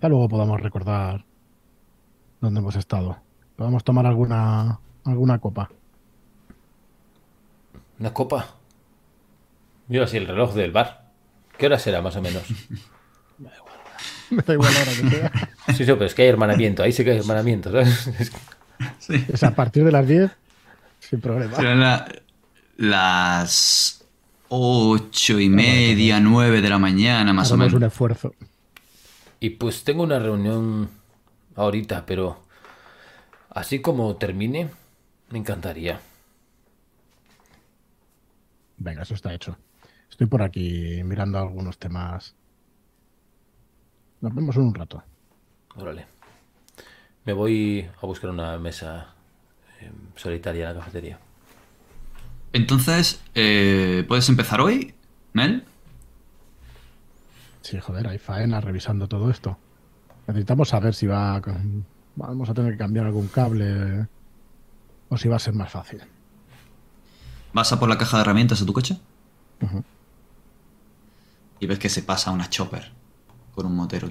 Ya 0.00 0.08
luego 0.08 0.28
podamos 0.28 0.60
recordar 0.60 1.24
dónde 2.40 2.60
hemos 2.60 2.76
estado. 2.76 3.18
Podemos 3.56 3.84
tomar 3.84 4.06
alguna 4.06 4.78
alguna 5.04 5.38
copa. 5.38 5.70
¿Una 7.98 8.14
copa? 8.14 8.46
Mira 9.88 10.04
así 10.04 10.16
el 10.16 10.26
reloj 10.26 10.54
del 10.54 10.72
bar. 10.72 11.10
¿Qué 11.58 11.66
hora 11.66 11.78
será 11.78 12.00
más 12.00 12.16
o 12.16 12.22
menos? 12.22 12.42
Me 14.30 14.42
da 14.42 14.54
igual 14.54 14.72
ahora 14.76 14.90
que 14.92 15.10
sea. 15.10 15.32
Sí, 15.70 15.84
sí, 15.84 15.92
pero 15.92 16.04
es 16.06 16.14
que 16.14 16.22
hay 16.22 16.28
hermanamiento. 16.28 16.82
Ahí 16.82 16.90
sí 16.92 17.04
que 17.04 17.10
hay 17.12 17.18
hermanamiento, 17.18 17.70
¿sabes? 17.70 18.10
Es 19.28 19.42
a 19.42 19.54
partir 19.54 19.84
de 19.84 19.92
las 19.92 20.06
10. 20.06 20.30
Sin 21.00 21.20
problema. 21.20 21.54
Serán 21.54 21.80
la- 21.80 22.08
las 22.78 23.99
ocho 24.50 25.38
y 25.40 25.48
media, 25.48 26.20
nueve 26.20 26.60
de 26.60 26.68
la 26.68 26.78
mañana, 26.78 27.32
más 27.32 27.50
o 27.50 27.54
Haremos 27.54 27.72
un 27.72 27.78
menos. 27.80 27.92
esfuerzo. 27.92 28.34
Y 29.38 29.50
pues 29.50 29.84
tengo 29.84 30.02
una 30.02 30.18
reunión 30.18 30.90
ahorita, 31.56 32.04
pero 32.04 32.42
así 33.50 33.80
como 33.80 34.16
termine, 34.16 34.68
me 35.30 35.38
encantaría. 35.38 36.00
Venga, 38.76 39.02
eso 39.02 39.14
está 39.14 39.32
hecho. 39.32 39.56
Estoy 40.10 40.26
por 40.26 40.42
aquí 40.42 41.02
mirando 41.04 41.38
algunos 41.38 41.78
temas. 41.78 42.34
Nos 44.20 44.34
vemos 44.34 44.56
en 44.56 44.62
un 44.62 44.74
rato. 44.74 45.02
Órale. 45.76 46.06
Me 47.24 47.32
voy 47.32 47.88
a 48.02 48.06
buscar 48.06 48.30
una 48.30 48.58
mesa 48.58 49.14
eh, 49.80 49.90
solitaria 50.16 50.68
en 50.70 50.74
la 50.76 50.80
cafetería. 50.80 51.18
Entonces, 52.52 53.20
eh, 53.34 54.04
¿puedes 54.08 54.28
empezar 54.28 54.60
hoy, 54.60 54.94
Mel? 55.32 55.64
Sí, 57.62 57.78
joder, 57.78 58.08
hay 58.08 58.18
faena 58.18 58.60
revisando 58.60 59.06
todo 59.08 59.30
esto. 59.30 59.56
Necesitamos 60.26 60.68
saber 60.68 60.94
si 60.94 61.06
va 61.06 61.36
a- 61.36 61.42
vamos 62.16 62.48
a 62.48 62.54
tener 62.54 62.72
que 62.72 62.78
cambiar 62.78 63.06
algún 63.06 63.28
cable 63.28 64.06
o 65.08 65.16
si 65.16 65.28
va 65.28 65.36
a 65.36 65.40
ser 65.40 65.54
más 65.54 65.70
fácil. 65.70 66.00
¿Vas 67.52 67.72
a 67.72 67.78
por 67.80 67.88
la 67.88 67.98
caja 67.98 68.16
de 68.16 68.22
herramientas 68.22 68.60
de 68.60 68.66
tu 68.66 68.72
coche? 68.72 68.98
Y 71.60 71.66
ves 71.66 71.78
que 71.78 71.88
se 71.88 72.02
pasa 72.02 72.30
una 72.30 72.48
chopper 72.48 72.92
con 73.54 73.66
un 73.66 73.76
motero. 73.76 74.08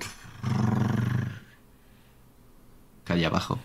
Calle 3.03 3.25
abajo. 3.25 3.59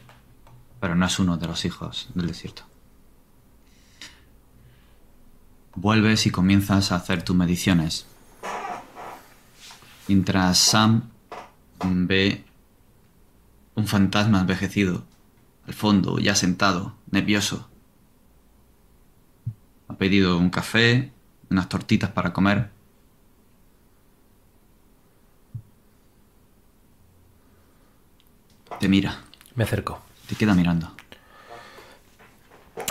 Pero 0.80 0.94
no 0.94 1.06
es 1.06 1.18
uno 1.18 1.36
de 1.36 1.46
los 1.46 1.64
hijos 1.64 2.08
del 2.14 2.26
desierto. 2.28 2.62
Vuelves 5.76 6.26
y 6.26 6.30
comienzas 6.30 6.92
a 6.92 6.96
hacer 6.96 7.22
tus 7.22 7.34
mediciones. 7.34 8.06
Mientras 10.08 10.58
Sam 10.58 11.10
ve 11.82 12.44
un 13.74 13.86
fantasma 13.86 14.40
envejecido 14.40 15.04
al 15.66 15.74
fondo, 15.74 16.18
ya 16.18 16.34
sentado, 16.34 16.94
nervioso. 17.10 17.68
Ha 19.88 19.94
pedido 19.94 20.38
un 20.38 20.50
café, 20.50 21.12
unas 21.50 21.68
tortitas 21.68 22.10
para 22.10 22.32
comer. 22.32 22.70
Te 28.78 28.88
mira, 28.88 29.20
Me 29.54 29.64
acerco. 29.64 30.00
te 30.26 30.34
queda 30.34 30.54
mirando. 30.54 30.92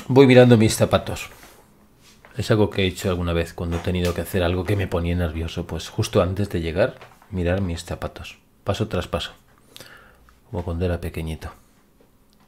Voy 0.08 0.28
mirando 0.28 0.58
mis 0.58 0.76
zapatos. 0.76 1.30
Es 2.36 2.50
algo 2.50 2.72
que 2.72 2.84
he 2.84 2.88
hecho 2.88 3.10
alguna 3.10 3.34
vez 3.34 3.54
cuando 3.54 3.78
he 3.78 3.80
tenido 3.80 4.14
que 4.14 4.22
hacer 4.22 4.42
algo 4.42 4.66
que 4.66 4.76
me 4.76 4.88
ponía 4.88 5.16
nervioso. 5.16 5.68
Pues 5.68 5.90
justo 5.90 6.22
antes 6.22 6.50
de 6.50 6.62
llegar, 6.62 6.96
mirar 7.30 7.62
mis 7.62 7.84
zapatos. 7.84 8.40
Paso 8.64 8.88
tras 8.88 9.08
paso. 9.08 9.34
Como 10.50 10.64
cuando 10.64 10.86
era 10.86 11.00
pequeñito. 11.00 11.52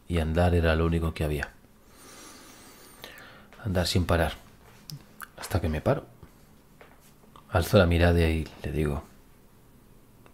Y 0.07 0.17
andar 0.19 0.55
era 0.55 0.75
lo 0.75 0.86
único 0.86 1.13
que 1.13 1.23
había. 1.23 1.49
Andar 3.63 3.86
sin 3.86 4.05
parar. 4.05 4.33
Hasta 5.38 5.61
que 5.61 5.69
me 5.69 5.81
paro. 5.81 6.05
Alzo 7.49 7.77
la 7.77 7.86
mirada 7.86 8.19
y 8.21 8.47
le 8.63 8.71
digo. 8.71 9.03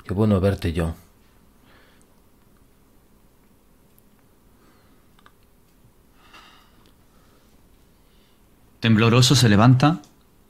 Qué 0.06 0.14
bueno 0.14 0.39
verte, 0.39 0.74
John. 0.76 0.95
Tembloroso 8.82 9.36
se 9.36 9.48
levanta 9.48 10.02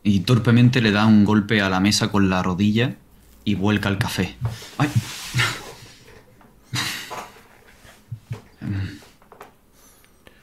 y 0.03 0.21
torpemente 0.21 0.81
le 0.81 0.91
da 0.91 1.05
un 1.05 1.25
golpe 1.25 1.61
a 1.61 1.69
la 1.69 1.79
mesa 1.79 2.11
con 2.11 2.29
la 2.29 2.41
rodilla 2.41 2.95
y 3.43 3.53
vuelca 3.55 3.89
el 3.89 3.97
café. 3.99 4.35
¡Ay! 4.79 4.89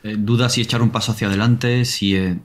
Eh, 0.04 0.14
Duda 0.18 0.48
si 0.48 0.60
echar 0.60 0.82
un 0.82 0.90
paso 0.90 1.12
hacia 1.12 1.26
adelante, 1.28 1.84
si 1.84 2.14
eh, 2.16 2.38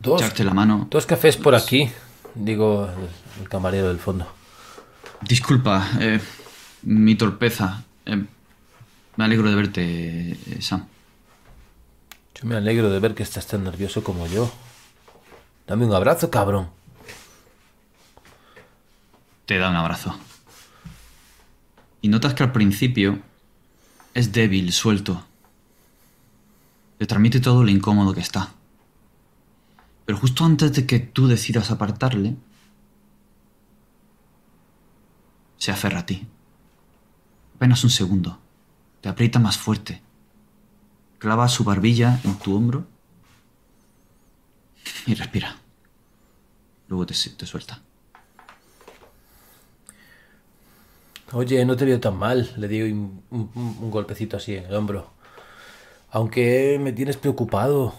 Dos, 0.00 0.20
echarte 0.20 0.44
la 0.44 0.54
mano. 0.54 0.86
dos 0.90 1.06
cafés 1.06 1.36
por 1.36 1.54
aquí. 1.54 1.90
Digo 2.34 2.86
el, 2.88 3.42
el 3.42 3.48
camarero 3.48 3.88
del 3.88 3.98
fondo. 3.98 4.26
Disculpa, 5.22 5.88
eh, 6.00 6.20
mi 6.82 7.14
torpeza. 7.14 7.84
Eh, 8.06 8.24
me 9.16 9.24
alegro 9.24 9.48
de 9.50 9.56
verte, 9.56 10.30
eh, 10.32 10.58
Sam. 10.60 10.86
Yo 12.34 12.48
me 12.48 12.56
alegro 12.56 12.90
de 12.90 13.00
ver 13.00 13.14
que 13.14 13.22
estás 13.22 13.46
tan 13.46 13.64
nervioso 13.64 14.02
como 14.02 14.26
yo. 14.26 14.50
Dame 15.66 15.84
un 15.84 15.92
abrazo, 15.92 16.30
cabrón. 16.30 16.70
Te 19.46 19.58
da 19.58 19.70
un 19.70 19.76
abrazo. 19.76 20.16
Y 22.00 22.08
notas 22.08 22.34
que 22.34 22.42
al 22.42 22.52
principio 22.52 23.20
es 24.14 24.32
débil, 24.32 24.72
suelto. 24.72 25.24
Te 26.98 27.06
transmite 27.06 27.40
todo 27.40 27.64
lo 27.64 27.70
incómodo 27.70 28.14
que 28.14 28.20
está. 28.20 28.52
Pero 30.06 30.18
justo 30.18 30.44
antes 30.44 30.72
de 30.72 30.86
que 30.86 30.98
tú 30.98 31.28
decidas 31.28 31.70
apartarle, 31.70 32.36
se 35.56 35.70
aferra 35.70 36.00
a 36.00 36.06
ti. 36.06 36.26
Apenas 37.56 37.84
un 37.84 37.90
segundo. 37.90 38.38
Te 39.00 39.08
aprieta 39.08 39.38
más 39.38 39.58
fuerte. 39.58 40.02
Clava 41.20 41.46
su 41.48 41.62
barbilla 41.64 42.18
en 42.24 42.34
tu 42.38 42.56
hombro 42.56 42.84
y 45.06 45.14
respira. 45.14 45.56
Luego 46.88 47.06
te, 47.06 47.14
te 47.14 47.46
suelta. 47.46 47.80
Oye, 51.32 51.64
no 51.64 51.76
te 51.76 51.84
veo 51.84 52.00
tan 52.00 52.16
mal. 52.16 52.50
Le 52.56 52.66
di 52.66 52.82
un, 52.82 53.22
un- 53.30 53.50
un 53.54 53.90
golpecito 53.90 54.36
así 54.36 54.56
en 54.56 54.64
el 54.64 54.74
hombro. 54.74 55.10
Aunque 56.10 56.78
me 56.80 56.92
tienes 56.92 57.16
preocupado. 57.16 57.94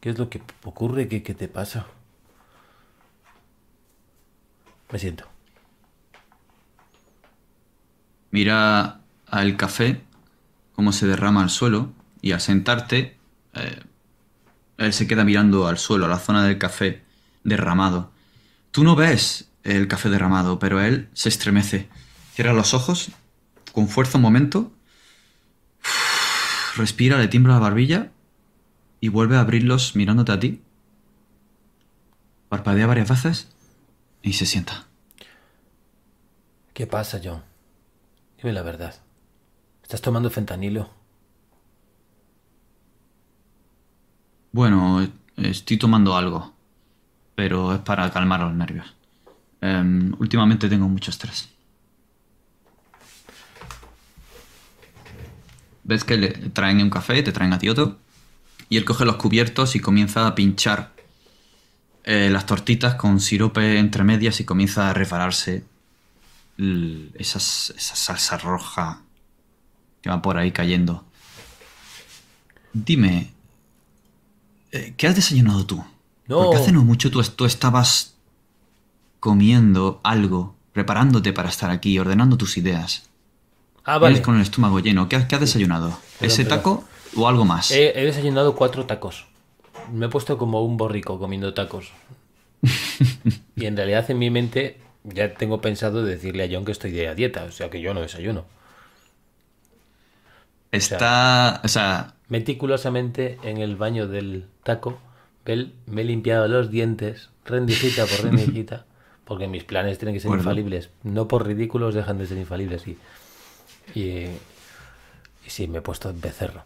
¿Qué 0.00 0.10
es 0.10 0.18
lo 0.18 0.28
que 0.28 0.42
ocurre? 0.64 1.08
¿Qué, 1.08 1.22
qué 1.22 1.32
te 1.34 1.48
pasa? 1.48 1.86
Me 4.92 4.98
siento. 4.98 5.24
Mira 8.30 9.00
al 9.26 9.56
café, 9.56 10.02
cómo 10.74 10.92
se 10.92 11.06
derrama 11.06 11.42
al 11.42 11.50
suelo, 11.50 11.90
y 12.24 12.32
al 12.32 12.40
sentarte, 12.40 13.18
eh, 13.52 13.82
él 14.78 14.94
se 14.94 15.06
queda 15.06 15.24
mirando 15.24 15.66
al 15.66 15.76
suelo, 15.76 16.06
a 16.06 16.08
la 16.08 16.18
zona 16.18 16.42
del 16.46 16.56
café 16.56 17.02
derramado. 17.42 18.12
Tú 18.70 18.82
no 18.82 18.96
ves 18.96 19.50
el 19.62 19.88
café 19.88 20.08
derramado, 20.08 20.58
pero 20.58 20.80
él 20.80 21.10
se 21.12 21.28
estremece. 21.28 21.86
Cierra 22.32 22.54
los 22.54 22.72
ojos, 22.72 23.10
con 23.72 23.88
fuerza 23.88 24.16
un 24.16 24.22
momento, 24.22 24.72
respira, 26.76 27.18
le 27.18 27.28
tiembla 27.28 27.52
la 27.52 27.60
barbilla 27.60 28.10
y 29.00 29.08
vuelve 29.10 29.36
a 29.36 29.40
abrirlos 29.40 29.94
mirándote 29.94 30.32
a 30.32 30.40
ti. 30.40 30.62
Parpadea 32.48 32.86
varias 32.86 33.10
veces 33.10 33.48
y 34.22 34.32
se 34.32 34.46
sienta. 34.46 34.86
¿Qué 36.72 36.86
pasa, 36.86 37.20
John? 37.22 37.42
Dime 38.38 38.54
la 38.54 38.62
verdad. 38.62 38.94
¿Estás 39.82 40.00
tomando 40.00 40.30
fentanilo? 40.30 41.03
Bueno, 44.54 45.04
estoy 45.36 45.78
tomando 45.78 46.16
algo, 46.16 46.54
pero 47.34 47.74
es 47.74 47.80
para 47.80 48.08
calmar 48.12 48.38
los 48.38 48.54
nervios. 48.54 48.86
Em, 49.60 50.14
últimamente 50.20 50.68
tengo 50.68 50.88
mucho 50.88 51.10
estrés. 51.10 51.48
Ves 55.82 56.04
que 56.04 56.16
le 56.16 56.28
traen 56.50 56.80
un 56.80 56.88
café, 56.88 57.20
te 57.24 57.32
traen 57.32 57.52
a 57.52 57.58
ti 57.58 57.68
otro, 57.68 57.98
y 58.68 58.76
él 58.76 58.84
coge 58.84 59.04
los 59.04 59.16
cubiertos 59.16 59.74
y 59.74 59.80
comienza 59.80 60.24
a 60.24 60.36
pinchar 60.36 60.92
eh, 62.04 62.30
las 62.30 62.46
tortitas 62.46 62.94
con 62.94 63.18
sirope 63.18 63.80
entre 63.80 64.04
medias 64.04 64.38
y 64.38 64.44
comienza 64.44 64.88
a 64.88 64.94
repararse 64.94 65.64
esa 67.14 67.40
salsa 67.40 68.38
roja 68.38 69.02
que 70.00 70.10
va 70.10 70.22
por 70.22 70.38
ahí 70.38 70.52
cayendo. 70.52 71.04
Dime, 72.72 73.33
eh, 74.74 74.94
¿qué 74.96 75.06
has 75.06 75.16
desayunado 75.16 75.66
tú? 75.66 75.84
No. 76.26 76.38
Porque 76.42 76.56
hace 76.56 76.72
no 76.72 76.82
mucho 76.84 77.10
tú, 77.10 77.22
tú 77.22 77.44
estabas 77.44 78.14
comiendo 79.20 80.00
algo, 80.02 80.54
preparándote 80.72 81.32
para 81.32 81.48
estar 81.48 81.70
aquí, 81.70 81.98
ordenando 81.98 82.36
tus 82.36 82.56
ideas. 82.58 83.08
Ah, 83.84 83.98
vale. 83.98 84.22
con 84.22 84.36
el 84.36 84.42
estómago 84.42 84.80
lleno. 84.80 85.08
¿Qué, 85.08 85.16
has- 85.16 85.26
qué 85.26 85.34
has 85.34 85.40
desayunado? 85.42 85.98
¿Ese 86.20 86.44
taco 86.44 86.84
o 87.16 87.28
algo 87.28 87.44
más? 87.44 87.70
He, 87.70 87.98
he 88.00 88.04
desayunado 88.04 88.54
cuatro 88.54 88.86
tacos. 88.86 89.26
Me 89.92 90.06
he 90.06 90.08
puesto 90.08 90.38
como 90.38 90.62
un 90.64 90.76
borrico 90.76 91.18
comiendo 91.18 91.52
tacos. 91.52 91.92
y 93.56 93.66
en 93.66 93.76
realidad 93.76 94.10
en 94.10 94.18
mi 94.18 94.30
mente 94.30 94.80
ya 95.04 95.34
tengo 95.34 95.60
pensado 95.60 96.02
decirle 96.02 96.44
a 96.44 96.48
John 96.50 96.64
que 96.64 96.72
estoy 96.72 96.92
de 96.92 97.14
dieta, 97.14 97.44
o 97.44 97.52
sea 97.52 97.68
que 97.68 97.80
yo 97.80 97.92
no 97.92 98.00
desayuno. 98.00 98.46
Está. 100.72 101.60
O 101.64 101.68
sea, 101.68 102.13
Meticulosamente 102.28 103.38
en 103.42 103.58
el 103.58 103.76
baño 103.76 104.08
del 104.08 104.46
taco, 104.62 104.98
Bel, 105.44 105.74
me 105.86 106.00
he 106.02 106.04
limpiado 106.04 106.48
los 106.48 106.70
dientes, 106.70 107.28
rendijita 107.44 108.06
por 108.06 108.22
rendijita, 108.24 108.86
porque 109.24 109.46
mis 109.46 109.64
planes 109.64 109.98
tienen 109.98 110.14
que 110.14 110.20
ser 110.20 110.28
Bueno. 110.28 110.42
infalibles. 110.42 110.90
No 111.02 111.28
por 111.28 111.46
ridículos 111.46 111.94
dejan 111.94 112.18
de 112.18 112.26
ser 112.26 112.38
infalibles. 112.38 112.86
Y, 112.88 112.98
y, 113.94 114.00
y 115.46 115.48
sí, 115.50 115.66
me 115.68 115.78
he 115.78 115.82
puesto 115.82 116.08
en 116.10 116.20
becerro. 116.20 116.64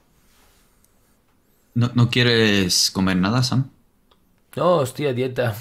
¿no, 1.75 1.91
¿no 1.95 2.09
quieres 2.11 2.91
comer 2.91 3.17
nada, 3.17 3.43
Sam? 3.43 3.71
No, 4.57 4.83
estoy 4.83 5.07
a 5.07 5.13
dieta. 5.13 5.55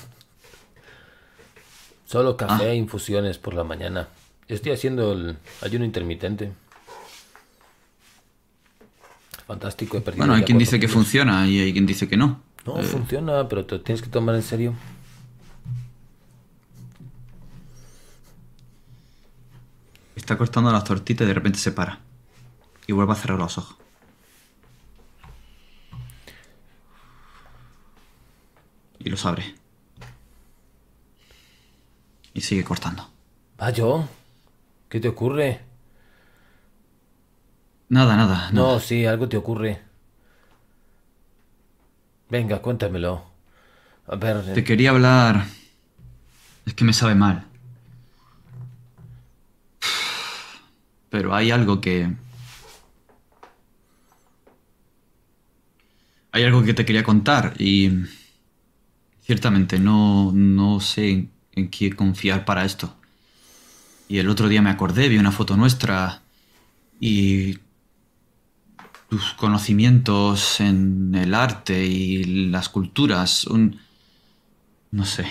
Solo 2.06 2.38
café 2.38 2.66
Ah. 2.70 2.72
e 2.72 2.76
infusiones 2.76 3.38
por 3.38 3.54
la 3.54 3.64
mañana. 3.64 4.08
Estoy 4.48 4.72
haciendo 4.72 5.12
el 5.12 5.38
ayuno 5.62 5.84
intermitente. 5.86 6.52
Fantástico, 9.48 9.98
he 9.98 10.02
perdido 10.02 10.24
Bueno, 10.26 10.34
hay 10.36 10.44
quien 10.44 10.58
dice 10.58 10.80
que 10.80 10.88
funciona 10.90 11.48
y 11.48 11.60
hay 11.60 11.72
quien 11.74 11.86
dice 11.86 12.08
que 12.08 12.18
no. 12.18 12.42
No, 12.66 12.80
Eh, 12.80 12.84
funciona, 12.84 13.48
pero 13.48 13.66
te 13.66 13.76
lo 13.76 13.82
tienes 13.82 14.02
que 14.02 14.10
tomar 14.10 14.36
en 14.36 14.44
serio. 14.44 14.74
Está 20.16 20.38
cortando 20.38 20.72
las 20.72 20.84
tortitas 20.84 21.24
y 21.26 21.28
de 21.28 21.34
repente 21.34 21.60
se 21.60 21.72
para. 21.72 22.00
Y 22.88 22.92
vuelve 22.92 23.14
a 23.14 23.16
cerrar 23.16 23.38
los 23.40 23.58
ojos. 23.58 23.78
Y 29.00 29.10
los 29.10 29.26
abre. 29.26 29.56
Y 32.34 32.42
sigue 32.42 32.64
cortando. 32.64 33.10
Va, 33.62 33.72
John. 33.76 34.08
¿Qué 34.90 35.00
te 35.00 35.08
ocurre? 35.08 35.62
Nada, 37.90 38.16
nada. 38.18 38.50
No, 38.52 38.68
nada. 38.68 38.80
sí, 38.80 39.06
algo 39.06 39.30
te 39.30 39.38
ocurre. 39.38 39.82
Venga, 42.30 42.62
cuéntamelo. 42.62 43.24
A 44.08 44.16
ver, 44.16 44.54
Te 44.54 44.64
quería 44.64 44.90
hablar. 44.90 45.46
Es 46.66 46.74
que 46.74 46.84
me 46.84 46.94
sabe 46.94 47.16
mal. 47.16 47.46
Pero 51.10 51.34
hay 51.34 51.52
algo 51.52 51.80
que. 51.80 52.14
Hay 56.34 56.44
algo 56.44 56.64
que 56.64 56.74
te 56.74 56.86
quería 56.86 57.04
contar 57.04 57.54
y. 57.58 57.92
Ciertamente 59.22 59.78
no, 59.80 60.32
no 60.34 60.80
sé 60.80 61.10
en, 61.10 61.32
en 61.54 61.70
qué 61.70 61.94
confiar 61.94 62.46
para 62.46 62.64
esto. 62.64 62.94
Y 64.08 64.20
el 64.20 64.30
otro 64.30 64.48
día 64.48 64.62
me 64.62 64.70
acordé, 64.70 65.10
vi 65.10 65.18
una 65.18 65.34
foto 65.34 65.58
nuestra 65.58 66.22
y 67.02 67.60
tus 69.10 69.34
conocimientos 69.34 70.60
en 70.60 71.16
el 71.16 71.34
arte 71.34 71.86
y 71.86 72.24
las 72.50 72.70
culturas, 72.70 73.46
un... 73.46 73.80
no 74.92 75.06
sé. 75.06 75.26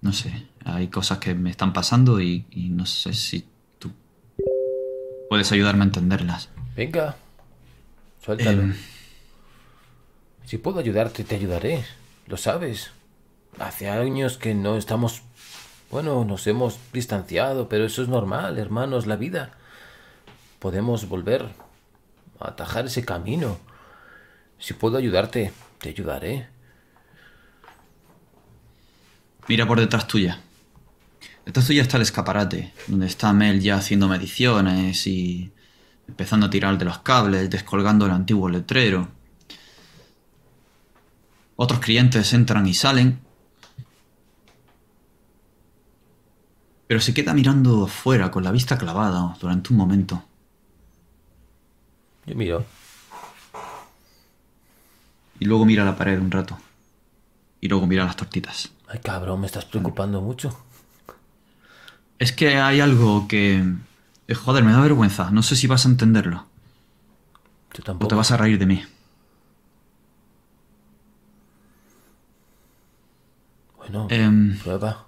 No 0.00 0.12
sé, 0.12 0.46
hay 0.64 0.88
cosas 0.88 1.18
que 1.18 1.34
me 1.34 1.50
están 1.50 1.72
pasando 1.72 2.20
y, 2.20 2.44
y 2.50 2.68
no 2.68 2.84
sé 2.86 3.12
si 3.14 3.44
tú 3.78 3.90
puedes 5.28 5.50
ayudarme 5.52 5.82
a 5.82 5.86
entenderlas. 5.86 6.50
venga. 6.76 7.16
Suéltalo. 8.24 8.62
Em, 8.62 8.74
Si 10.46 10.58
puedo 10.58 10.78
ayudarte, 10.78 11.24
te 11.24 11.36
ayudaré. 11.36 11.84
Lo 12.26 12.36
sabes. 12.36 12.90
Hace 13.58 13.88
años 13.88 14.36
que 14.38 14.54
no 14.54 14.76
estamos... 14.76 15.22
Bueno, 15.90 16.24
nos 16.24 16.46
hemos 16.46 16.78
distanciado, 16.92 17.68
pero 17.68 17.84
eso 17.84 18.02
es 18.02 18.08
normal, 18.08 18.58
hermanos, 18.58 19.06
la 19.06 19.16
vida. 19.16 19.52
Podemos 20.64 21.06
volver 21.10 21.50
a 22.40 22.48
atajar 22.48 22.86
ese 22.86 23.04
camino. 23.04 23.58
Si 24.58 24.72
puedo 24.72 24.96
ayudarte, 24.96 25.52
te 25.78 25.90
ayudaré. 25.90 26.48
Mira 29.46 29.66
por 29.66 29.78
detrás 29.78 30.08
tuya. 30.08 30.40
Detrás 31.44 31.66
tuya 31.66 31.82
está 31.82 31.98
el 31.98 32.04
escaparate, 32.04 32.72
donde 32.86 33.04
está 33.04 33.30
Mel 33.34 33.60
ya 33.60 33.76
haciendo 33.76 34.08
mediciones 34.08 35.06
y 35.06 35.52
empezando 36.08 36.46
a 36.46 36.50
tirar 36.50 36.78
de 36.78 36.86
los 36.86 37.00
cables, 37.00 37.50
descolgando 37.50 38.06
el 38.06 38.12
antiguo 38.12 38.48
letrero. 38.48 39.10
Otros 41.56 41.80
clientes 41.80 42.32
entran 42.32 42.66
y 42.66 42.72
salen. 42.72 43.20
Pero 46.86 47.00
se 47.02 47.12
queda 47.12 47.34
mirando 47.34 47.84
afuera 47.84 48.30
con 48.30 48.44
la 48.44 48.50
vista 48.50 48.78
clavada 48.78 49.36
durante 49.38 49.70
un 49.70 49.76
momento. 49.76 50.24
Yo 52.26 52.34
miro. 52.34 52.64
Y 55.38 55.44
luego 55.46 55.64
mira 55.66 55.84
la 55.84 55.96
pared 55.96 56.18
un 56.18 56.30
rato. 56.30 56.58
Y 57.60 57.68
luego 57.68 57.86
mira 57.86 58.04
las 58.04 58.16
tortitas. 58.16 58.70
Ay, 58.88 59.00
cabrón, 59.02 59.40
me 59.40 59.46
estás 59.46 59.64
preocupando 59.64 60.20
mucho. 60.20 60.56
Es 62.18 62.32
que 62.32 62.56
hay 62.58 62.80
algo 62.80 63.26
que... 63.28 63.64
eh, 64.28 64.34
Joder, 64.34 64.64
me 64.64 64.72
da 64.72 64.80
vergüenza. 64.80 65.30
No 65.30 65.42
sé 65.42 65.56
si 65.56 65.66
vas 65.66 65.84
a 65.86 65.88
entenderlo. 65.88 66.46
Tú 67.72 67.82
O 67.82 67.84
tampoco. 67.84 68.08
te 68.08 68.14
vas 68.14 68.30
a 68.30 68.36
reír 68.36 68.58
de 68.58 68.66
mí. 68.66 68.82
Bueno, 73.76 74.06
Em, 74.10 74.58
prueba. 74.58 75.06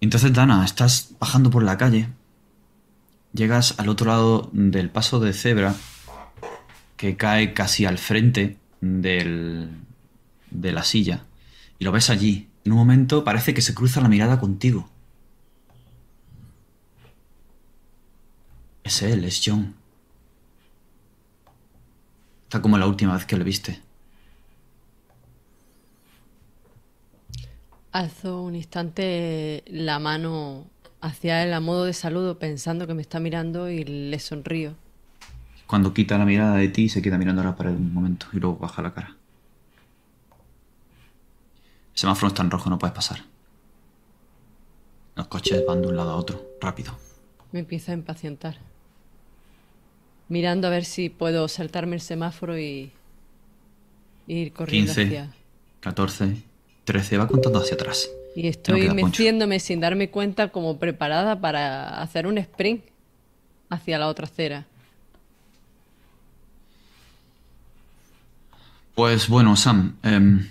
entonces, 0.00 0.32
Dana, 0.32 0.64
estás 0.64 1.14
bajando 1.18 1.50
por 1.50 1.62
la 1.62 1.76
calle. 1.76 2.08
Llegas 3.32 3.78
al 3.78 3.88
otro 3.88 4.06
lado 4.06 4.50
del 4.52 4.90
paso 4.90 5.20
de 5.20 5.32
cebra 5.32 5.74
que 6.96 7.16
cae 7.16 7.54
casi 7.54 7.86
al 7.86 7.98
frente 7.98 8.58
del, 8.80 9.70
de 10.50 10.72
la 10.72 10.82
silla. 10.82 11.24
Y 11.78 11.84
lo 11.84 11.92
ves 11.92 12.10
allí. 12.10 12.48
En 12.64 12.72
un 12.72 12.78
momento 12.78 13.24
parece 13.24 13.54
que 13.54 13.62
se 13.62 13.74
cruza 13.74 14.00
la 14.00 14.08
mirada 14.08 14.38
contigo. 14.38 14.88
Es 18.84 19.02
él, 19.02 19.24
es 19.24 19.40
John. 19.44 19.74
Está 22.44 22.60
como 22.60 22.76
la 22.78 22.86
última 22.86 23.14
vez 23.14 23.24
que 23.24 23.36
le 23.36 23.44
viste. 23.44 23.80
Alzo 27.92 28.42
un 28.42 28.56
instante 28.56 29.64
la 29.68 29.98
mano 29.98 30.66
hacia 31.00 31.42
él 31.42 31.52
a 31.52 31.60
modo 31.60 31.84
de 31.84 31.92
saludo 31.92 32.38
pensando 32.38 32.86
que 32.86 32.94
me 32.94 33.02
está 33.02 33.20
mirando 33.20 33.70
y 33.70 33.84
le 33.84 34.18
sonrío. 34.18 34.74
Cuando 35.66 35.94
quita 35.94 36.18
la 36.18 36.24
mirada 36.24 36.56
de 36.56 36.68
ti, 36.68 36.88
se 36.88 37.00
queda 37.00 37.18
mirando 37.18 37.42
a 37.42 37.44
la 37.44 37.56
pared 37.56 37.72
un 37.72 37.94
momento 37.94 38.26
y 38.32 38.38
luego 38.38 38.56
baja 38.56 38.82
la 38.82 38.92
cara. 38.92 39.16
El 41.92 41.98
semáforo 41.98 42.28
está 42.28 42.42
en 42.42 42.50
rojo, 42.50 42.70
no 42.70 42.78
puedes 42.78 42.94
pasar. 42.94 43.24
Los 45.14 45.26
coches 45.28 45.64
van 45.66 45.82
de 45.82 45.88
un 45.88 45.96
lado 45.96 46.10
a 46.10 46.16
otro, 46.16 46.44
rápido. 46.60 46.96
Me 47.52 47.60
empieza 47.60 47.92
a 47.92 47.94
impacientar. 47.94 48.58
Mirando 50.28 50.68
a 50.68 50.70
ver 50.70 50.84
si 50.84 51.08
puedo 51.08 51.48
saltarme 51.48 51.96
el 51.96 52.00
semáforo 52.00 52.58
y 52.58 52.92
y 54.30 54.42
ir 54.42 54.52
corriendo 54.52 54.94
15, 54.94 55.02
hacia... 55.02 55.34
14, 55.80 56.36
13, 56.84 57.18
va 57.18 57.26
contando 57.26 57.58
hacia 57.58 57.74
atrás. 57.74 58.10
Y 58.36 58.42
no 58.44 58.48
estoy 58.48 58.82
meciéndome 58.94 59.58
sin 59.60 59.80
darme 59.80 60.10
cuenta 60.10 60.48
como 60.48 60.78
preparada 60.78 61.40
para 61.40 62.00
hacer 62.00 62.26
un 62.26 62.38
sprint 62.38 62.84
hacia 63.70 63.98
la 63.98 64.06
otra 64.08 64.26
acera. 64.26 64.66
Pues 68.94 69.28
bueno, 69.28 69.56
Sam, 69.56 69.96
em, 70.02 70.48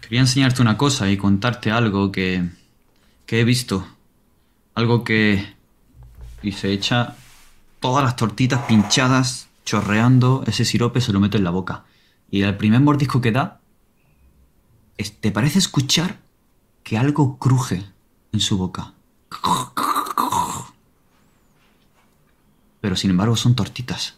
quería 0.00 0.20
enseñarte 0.20 0.62
una 0.62 0.76
cosa 0.76 1.10
y 1.10 1.16
contarte 1.16 1.70
algo 1.70 2.10
que, 2.10 2.48
que 3.26 3.40
he 3.40 3.44
visto. 3.44 3.86
Algo 4.74 5.04
que... 5.04 5.54
Y 6.42 6.52
se 6.52 6.72
echa 6.72 7.16
todas 7.80 8.04
las 8.04 8.16
tortitas 8.16 8.62
pinchadas, 8.66 9.48
chorreando, 9.64 10.44
ese 10.46 10.64
sirope 10.64 11.00
se 11.00 11.12
lo 11.12 11.20
mete 11.20 11.38
en 11.38 11.44
la 11.44 11.50
boca. 11.50 11.84
Y 12.30 12.42
el 12.42 12.56
primer 12.56 12.80
mordisco 12.80 13.20
que 13.20 13.32
da, 13.32 13.60
es- 14.98 15.18
te 15.20 15.30
parece 15.30 15.58
escuchar 15.58 16.18
que 16.84 16.98
algo 16.98 17.38
cruje 17.38 17.82
en 18.32 18.40
su 18.40 18.58
boca. 18.58 18.92
Pero 22.80 22.94
sin 22.94 23.10
embargo 23.10 23.34
son 23.34 23.56
tortitas. 23.56 24.16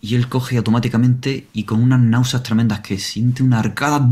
Y 0.00 0.16
él 0.16 0.28
coge 0.28 0.58
automáticamente 0.58 1.46
y 1.54 1.64
con 1.64 1.82
unas 1.82 2.00
náuseas 2.00 2.42
tremendas 2.42 2.80
que 2.80 2.98
siente 2.98 3.42
una 3.42 3.60
arcada 3.60 4.06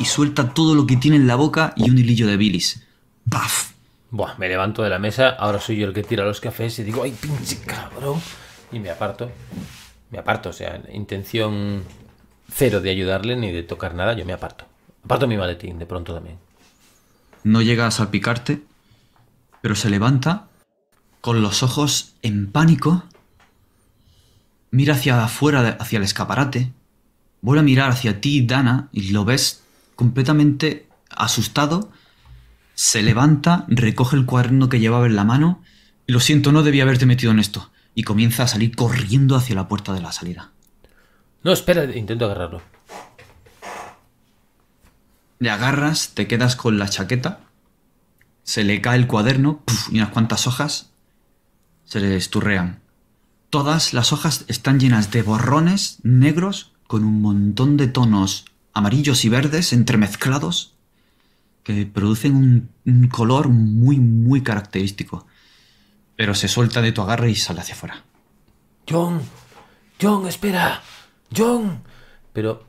y 0.00 0.04
suelta 0.06 0.52
todo 0.52 0.74
lo 0.74 0.86
que 0.86 0.96
tiene 0.96 1.16
en 1.16 1.26
la 1.28 1.36
boca 1.36 1.74
y 1.76 1.90
un 1.90 1.98
hilillo 1.98 2.26
de 2.26 2.36
bilis. 2.36 2.82
¡Paf! 3.30 3.72
Buah, 4.10 4.36
me 4.38 4.48
levanto 4.48 4.82
de 4.82 4.88
la 4.88 4.98
mesa, 4.98 5.28
ahora 5.28 5.60
soy 5.60 5.76
yo 5.76 5.86
el 5.86 5.92
que 5.92 6.02
tira 6.02 6.24
los 6.24 6.40
cafés 6.40 6.78
y 6.78 6.82
digo, 6.82 7.02
¡ay, 7.02 7.12
pinche 7.12 7.58
cabrón! 7.60 8.20
Y 8.72 8.78
me 8.80 8.90
aparto. 8.90 9.30
Me 10.10 10.18
aparto, 10.18 10.48
o 10.48 10.52
sea, 10.54 10.80
intención 10.92 11.84
cero 12.50 12.80
de 12.80 12.90
ayudarle 12.90 13.36
ni 13.36 13.52
de 13.52 13.62
tocar 13.62 13.94
nada, 13.94 14.14
yo 14.14 14.24
me 14.24 14.32
aparto. 14.32 14.64
Aparto 15.08 15.26
mi 15.26 15.38
maletín 15.38 15.78
de 15.78 15.86
pronto 15.86 16.12
también. 16.12 16.36
No 17.42 17.62
llega 17.62 17.86
a 17.86 17.90
salpicarte, 17.90 18.62
pero 19.62 19.74
se 19.74 19.88
levanta 19.88 20.48
con 21.22 21.40
los 21.40 21.62
ojos 21.62 22.12
en 22.20 22.52
pánico, 22.52 23.04
mira 24.70 24.92
hacia 24.92 25.24
afuera, 25.24 25.78
hacia 25.80 25.96
el 25.96 26.02
escaparate, 26.02 26.72
vuelve 27.40 27.60
a 27.60 27.62
mirar 27.62 27.90
hacia 27.90 28.20
ti, 28.20 28.44
Dana, 28.44 28.90
y 28.92 29.12
lo 29.12 29.24
ves 29.24 29.62
completamente 29.96 30.86
asustado, 31.08 31.90
se 32.74 33.02
levanta, 33.02 33.64
recoge 33.68 34.14
el 34.14 34.26
cuaderno 34.26 34.68
que 34.68 34.78
llevaba 34.78 35.06
en 35.06 35.16
la 35.16 35.24
mano, 35.24 35.62
y 36.06 36.12
lo 36.12 36.20
siento, 36.20 36.52
no 36.52 36.62
debía 36.62 36.82
haberte 36.82 37.06
metido 37.06 37.32
en 37.32 37.38
esto, 37.38 37.70
y 37.94 38.02
comienza 38.02 38.42
a 38.42 38.48
salir 38.48 38.76
corriendo 38.76 39.36
hacia 39.36 39.54
la 39.54 39.68
puerta 39.68 39.94
de 39.94 40.02
la 40.02 40.12
salida. 40.12 40.50
No, 41.42 41.50
espera, 41.50 41.84
intento 41.96 42.26
agarrarlo. 42.26 42.60
Le 45.38 45.50
agarras, 45.50 46.10
te 46.14 46.26
quedas 46.26 46.56
con 46.56 46.78
la 46.78 46.88
chaqueta, 46.88 47.40
se 48.42 48.64
le 48.64 48.80
cae 48.80 48.98
el 48.98 49.06
cuaderno 49.06 49.62
y 49.90 49.98
unas 49.98 50.10
cuantas 50.10 50.46
hojas 50.46 50.90
se 51.84 52.00
le 52.00 52.16
esturrean. 52.16 52.80
Todas 53.50 53.94
las 53.94 54.12
hojas 54.12 54.44
están 54.48 54.80
llenas 54.80 55.10
de 55.10 55.22
borrones 55.22 55.98
negros 56.02 56.72
con 56.86 57.04
un 57.04 57.20
montón 57.22 57.76
de 57.76 57.88
tonos 57.88 58.46
amarillos 58.72 59.24
y 59.24 59.28
verdes 59.28 59.72
entremezclados 59.72 60.74
que 61.62 61.86
producen 61.86 62.34
un, 62.34 62.70
un 62.86 63.08
color 63.08 63.48
muy, 63.48 64.00
muy 64.00 64.42
característico. 64.42 65.26
Pero 66.16 66.34
se 66.34 66.48
suelta 66.48 66.80
de 66.82 66.92
tu 66.92 67.02
agarre 67.02 67.30
y 67.30 67.34
sale 67.34 67.60
hacia 67.60 67.74
afuera. 67.74 68.04
John, 68.88 69.20
John, 70.00 70.26
espera, 70.26 70.82
John. 71.36 71.82
Pero 72.32 72.66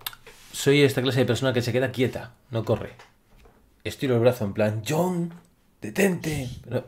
soy 0.52 0.82
esta 0.82 1.02
clase 1.02 1.20
de 1.20 1.26
persona 1.26 1.54
que 1.54 1.62
se 1.62 1.72
queda 1.72 1.92
quieta, 1.92 2.34
no 2.52 2.66
corre. 2.66 2.94
Estiro 3.84 4.16
el 4.16 4.22
brazo 4.22 4.46
en 4.46 4.54
plan, 4.54 4.84
John, 4.88 5.34
detente. 5.82 6.50
Pero 6.64 6.88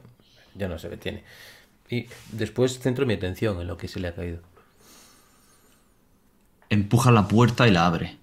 ya 0.55 0.68
no 0.68 0.78
se 0.78 0.89
detiene. 0.89 1.24
Y 1.89 2.07
después 2.32 2.80
centro 2.80 3.05
mi 3.05 3.16
atención 3.16 3.59
en 3.59 3.68
lo 3.68 3.78
que 3.78 3.88
se 3.88 3.99
le 3.99 4.07
ha 4.09 4.16
caído. 4.16 4.39
empuja 6.70 7.12
la 7.12 7.28
puerta 7.28 7.68
y 7.68 7.72
la 7.72 7.86
abre. 7.86 8.18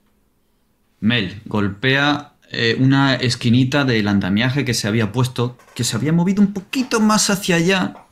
Mel 1.01 1.43
golpea 1.45 2.33
eh, 2.51 2.77
una 2.81 3.15
esquinita 3.15 3.85
del 3.85 4.09
andamiaje 4.09 4.65
que 4.65 4.73
se 4.73 4.89
había 4.89 5.13
puesto, 5.13 5.59
que 5.75 5.85
se 5.85 5.97
había 5.97 6.15
movido 6.15 6.43
un 6.43 6.55
poquito 6.55 6.99
más 6.99 7.29
hacia 7.29 7.57
allá. 7.57 8.07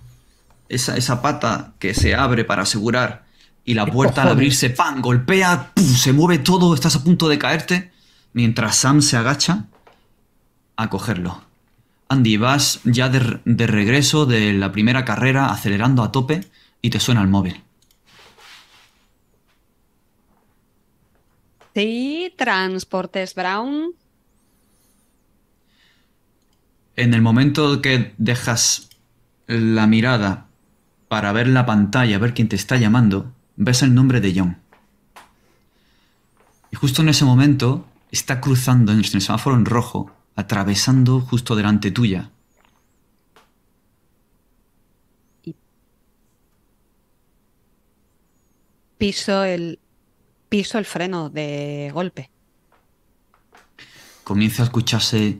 Esa, 0.69 0.97
esa 0.97 1.23
pata 1.23 1.75
que 1.79 1.95
se 1.95 2.15
abre 2.15 2.45
para 2.45 2.63
asegurar. 2.63 3.25
Y 3.65 3.75
la 3.75 3.85
¿Qué 3.85 3.93
puerta 3.93 4.23
al 4.23 4.29
abrirse, 4.29 4.71
¡pam! 4.71 5.01
Golpea, 5.01 5.73
¡puf! 5.75 5.97
se 5.97 6.13
mueve 6.13 6.39
todo, 6.39 6.75
estás 6.75 6.97
a 6.97 7.03
punto 7.03 7.29
de 7.29 7.39
caerte. 7.39 7.93
Mientras 8.37 8.77
Sam 8.77 9.01
se 9.01 9.17
agacha 9.17 9.65
a 10.77 10.91
cogerlo. 10.91 11.41
Andy, 12.11 12.37
vas 12.37 12.81
ya 12.85 13.09
de, 13.09 13.41
de 13.47 13.67
regreso 13.67 14.27
de 14.27 14.53
la 14.53 14.73
primera 14.73 15.07
carrera 15.07 15.47
acelerando 15.47 16.03
a 16.03 16.13
tope 16.13 16.43
y 16.83 16.91
te 16.91 17.01
suena 17.01 17.23
el 17.23 17.29
móvil. 17.29 17.63
Sí, 21.73 22.35
Transportes 22.37 23.35
Brown. 23.35 23.95
En 26.95 27.15
el 27.15 27.23
momento 27.23 27.81
que 27.81 28.13
dejas 28.19 28.91
la 29.47 29.87
mirada 29.87 30.47
para 31.09 31.33
ver 31.33 31.49
la 31.49 31.65
pantalla, 31.65 32.19
ver 32.19 32.35
quién 32.35 32.51
te 32.51 32.57
está 32.57 32.77
llamando, 32.77 33.33
ves 33.57 33.81
el 33.81 33.95
nombre 33.95 34.21
de 34.21 34.35
John. 34.39 34.59
Y 36.71 36.77
justo 36.77 37.01
en 37.01 37.09
ese 37.09 37.25
momento 37.25 37.87
está 38.17 38.41
cruzando 38.41 38.93
en 38.93 38.99
el 38.99 39.05
semáforo 39.05 39.57
en 39.57 39.65
rojo, 39.65 40.11
atravesando 40.35 41.21
justo 41.21 41.55
delante 41.55 41.91
tuya. 41.91 42.31
Piso 48.99 49.45
el, 49.45 49.79
piso 50.49 50.79
el 50.79 50.87
freno 50.87 51.29
de 51.29 51.91
golpe. 51.93 52.31
Comienza 54.25 54.63
a 54.63 54.67
escucharse 54.67 55.39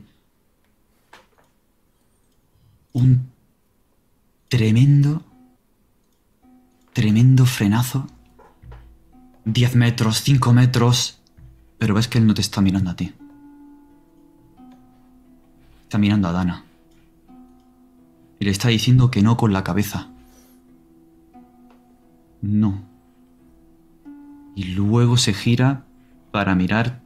un 2.93 3.31
tremendo, 4.47 5.23
tremendo 6.93 7.45
frenazo. 7.45 8.07
10 9.45 9.75
metros, 9.75 10.21
5 10.21 10.53
metros, 10.53 11.16
pero 11.77 11.93
ves 11.93 12.07
que 12.07 12.17
él 12.17 12.27
no 12.27 12.33
te 12.33 12.41
está 12.41 12.61
mirando 12.61 12.91
a 12.91 12.95
ti. 12.95 13.13
Está 15.83 15.97
mirando 15.97 16.27
a 16.27 16.31
Dana. 16.31 16.63
Y 18.39 18.45
le 18.45 18.51
está 18.51 18.69
diciendo 18.69 19.09
que 19.09 19.21
no 19.21 19.37
con 19.37 19.53
la 19.53 19.63
cabeza. 19.63 20.07
No. 22.41 22.81
Y 24.55 24.63
luego 24.73 25.17
se 25.17 25.33
gira 25.33 25.85
para 26.31 26.55
mirar 26.55 27.01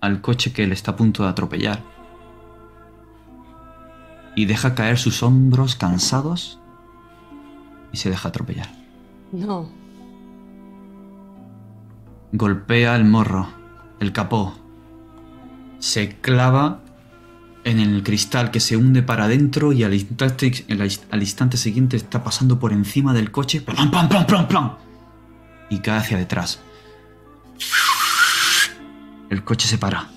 al 0.00 0.20
coche 0.20 0.52
que 0.52 0.66
le 0.66 0.74
está 0.74 0.92
a 0.92 0.96
punto 0.96 1.22
de 1.22 1.30
atropellar. 1.30 1.82
Y 4.34 4.44
deja 4.44 4.74
caer 4.74 4.98
sus 4.98 5.22
hombros 5.22 5.76
cansados 5.76 6.60
y 7.92 7.96
se 7.96 8.10
deja 8.10 8.28
atropellar. 8.28 8.68
No. 9.32 9.68
Golpea 12.32 12.96
el 12.96 13.04
morro, 13.04 13.48
el 14.00 14.12
capó. 14.12 14.54
Se 15.78 16.16
clava 16.20 16.80
en 17.64 17.80
el 17.80 18.02
cristal 18.02 18.50
que 18.50 18.60
se 18.60 18.76
hunde 18.76 19.02
para 19.02 19.24
adentro 19.24 19.72
y 19.72 19.82
al 19.84 19.94
instante, 19.94 20.64
el- 20.68 20.80
al 21.10 21.20
instante 21.20 21.56
siguiente 21.56 21.96
está 21.96 22.22
pasando 22.22 22.58
por 22.58 22.72
encima 22.72 23.12
del 23.12 23.30
coche. 23.30 23.60
¡Plam, 23.60 23.90
plam, 23.90 24.08
plam, 24.08 24.26
plam, 24.26 24.48
plam! 24.48 24.72
Y 25.70 25.80
cae 25.80 25.98
hacia 25.98 26.16
detrás. 26.18 26.60
El 29.30 29.42
coche 29.44 29.66
se 29.66 29.78
para. 29.78 30.08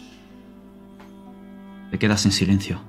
Te 1.92 1.98
quedas 1.98 2.26
en 2.26 2.32
silencio. 2.32 2.80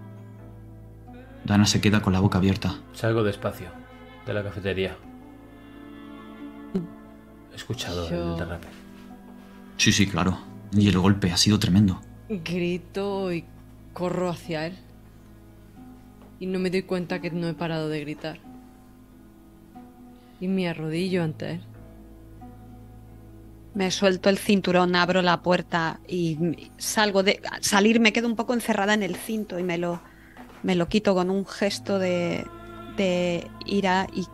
Dana 1.45 1.65
se 1.65 1.81
queda 1.81 2.03
con 2.03 2.13
la 2.13 2.21
boca 2.21 2.37
abierta. 2.37 2.75
Salgo 2.93 3.23
despacio 3.23 3.69
de 4.27 4.35
la 4.35 4.43
cafetería. 4.45 4.97
He 7.53 7.57
escuchado 7.57 8.11
Yo- 8.11 8.33
el 8.35 8.39
derrape. 8.39 8.69
Sí, 9.79 9.91
sí, 9.93 10.07
claro. 10.07 10.39
Y 10.73 10.89
el 10.89 10.99
golpe 10.99 11.33
ha 11.33 11.37
sido 11.37 11.59
tremendo. 11.59 12.01
Grito 12.29 13.33
y 13.33 13.45
corro 13.93 14.29
hacia 14.29 14.67
él. 14.67 14.77
Y 16.39 16.47
no 16.47 16.59
me 16.59 16.71
doy 16.71 16.83
cuenta 16.83 17.21
que 17.21 17.31
no 17.31 17.49
he 17.49 17.55
parado 17.55 17.89
de 17.89 18.01
gritar. 18.01 18.39
Y 20.41 20.49
me 20.49 20.69
arrodillo 20.69 21.23
ante 21.23 21.53
él. 21.53 21.61
Me 23.75 23.91
suelto 23.91 24.31
el 24.31 24.39
cinturón, 24.39 24.97
abro 24.97 25.23
la 25.23 25.43
puerta 25.43 26.01
y 26.09 26.71
salgo 26.77 27.23
de 27.23 27.41
salir 27.61 28.01
me 28.01 28.13
quedo 28.13 28.27
un 28.27 28.35
poco 28.35 28.53
encerrada 28.53 28.95
en 28.95 29.05
el 29.05 29.15
cinto 29.15 29.61
y 29.61 29.63
me 29.63 29.79
lo 29.79 30.01
me 30.65 30.75
lo 30.75 30.89
quito 30.89 31.15
con 31.15 31.31
un 31.31 31.47
gesto 31.47 32.01
de, 32.01 32.45
de 32.97 33.47
ira 33.67 34.09
y 34.13 34.27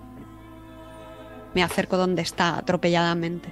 me 1.54 1.62
acerco 1.62 1.96
donde 1.96 2.22
está 2.22 2.58
atropelladamente. 2.58 3.48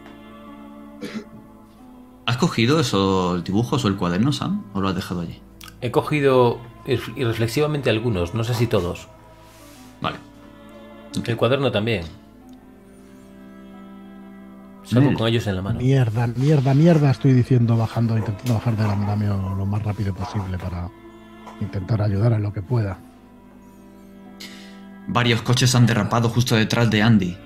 ¿Has 2.26 2.36
cogido 2.38 2.80
esos 2.80 3.44
dibujos 3.44 3.84
o 3.84 3.88
el 3.88 3.96
cuaderno, 3.96 4.32
Sam? 4.32 4.64
¿O 4.72 4.80
lo 4.80 4.88
has 4.88 4.94
dejado 4.94 5.20
allí? 5.20 5.40
He 5.80 5.90
cogido 5.90 6.58
irreflexivamente 6.86 7.90
algunos, 7.90 8.34
no 8.34 8.44
sé 8.44 8.54
si 8.54 8.66
todos. 8.66 9.08
Vale. 10.00 10.16
El 11.26 11.36
cuaderno 11.36 11.70
también. 11.70 12.04
Salgo 14.84 15.10
Mm. 15.12 15.14
con 15.14 15.28
ellos 15.28 15.46
en 15.46 15.56
la 15.56 15.62
mano. 15.62 15.80
Mierda, 15.80 16.26
mierda, 16.26 16.74
mierda, 16.74 17.10
estoy 17.10 17.32
diciendo 17.32 17.76
bajando, 17.76 18.16
intentando 18.18 18.54
bajar 18.54 18.76
del 18.76 18.90
andamio 18.90 19.54
lo 19.56 19.64
más 19.66 19.82
rápido 19.82 20.14
posible 20.14 20.58
para 20.58 20.90
intentar 21.60 22.02
ayudar 22.02 22.32
en 22.32 22.42
lo 22.42 22.52
que 22.52 22.62
pueda. 22.62 22.98
Varios 25.08 25.42
coches 25.42 25.74
han 25.74 25.86
derrapado 25.86 26.28
justo 26.28 26.56
detrás 26.56 26.90
de 26.90 27.02
Andy. 27.02 27.36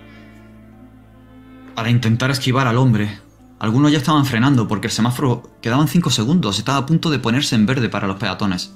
Para 1.74 1.90
intentar 1.90 2.30
esquivar 2.30 2.66
al 2.66 2.76
hombre. 2.76 3.18
Algunos 3.58 3.90
ya 3.90 3.98
estaban 3.98 4.24
frenando 4.24 4.68
porque 4.68 4.86
el 4.86 4.92
semáforo 4.92 5.50
quedaban 5.60 5.88
5 5.88 6.10
segundos. 6.10 6.58
Estaba 6.58 6.78
a 6.78 6.86
punto 6.86 7.10
de 7.10 7.18
ponerse 7.18 7.56
en 7.56 7.66
verde 7.66 7.88
para 7.88 8.06
los 8.06 8.16
peatones. 8.16 8.72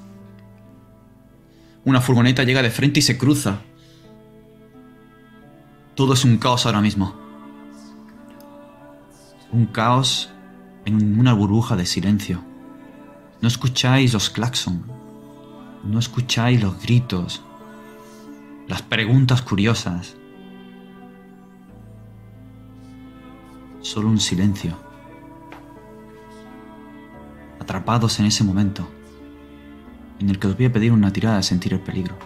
Una 1.84 2.00
furgoneta 2.00 2.42
llega 2.42 2.62
de 2.62 2.70
frente 2.70 3.00
y 3.00 3.02
se 3.02 3.16
cruza. 3.16 3.60
Todo 5.94 6.14
es 6.14 6.24
un 6.24 6.38
caos 6.38 6.66
ahora 6.66 6.80
mismo. 6.80 7.14
Un 9.52 9.66
caos 9.66 10.30
en 10.84 11.18
una 11.18 11.32
burbuja 11.32 11.76
de 11.76 11.86
silencio. 11.86 12.42
No 13.40 13.48
escucháis 13.48 14.12
los 14.12 14.30
claxon. 14.30 14.84
No 15.84 15.98
escucháis 15.98 16.62
los 16.62 16.80
gritos. 16.80 17.42
Las 18.68 18.82
preguntas 18.82 19.42
curiosas. 19.42 20.16
Solo 23.82 24.08
un 24.08 24.20
silencio. 24.20 24.76
Atrapados 27.58 28.20
en 28.20 28.26
ese 28.26 28.44
momento, 28.44 28.88
en 30.20 30.30
el 30.30 30.38
que 30.38 30.46
os 30.46 30.56
voy 30.56 30.66
a 30.66 30.72
pedir 30.72 30.92
una 30.92 31.12
tirada 31.12 31.38
a 31.38 31.42
sentir 31.42 31.74
el 31.74 31.80
peligro. 31.80 32.16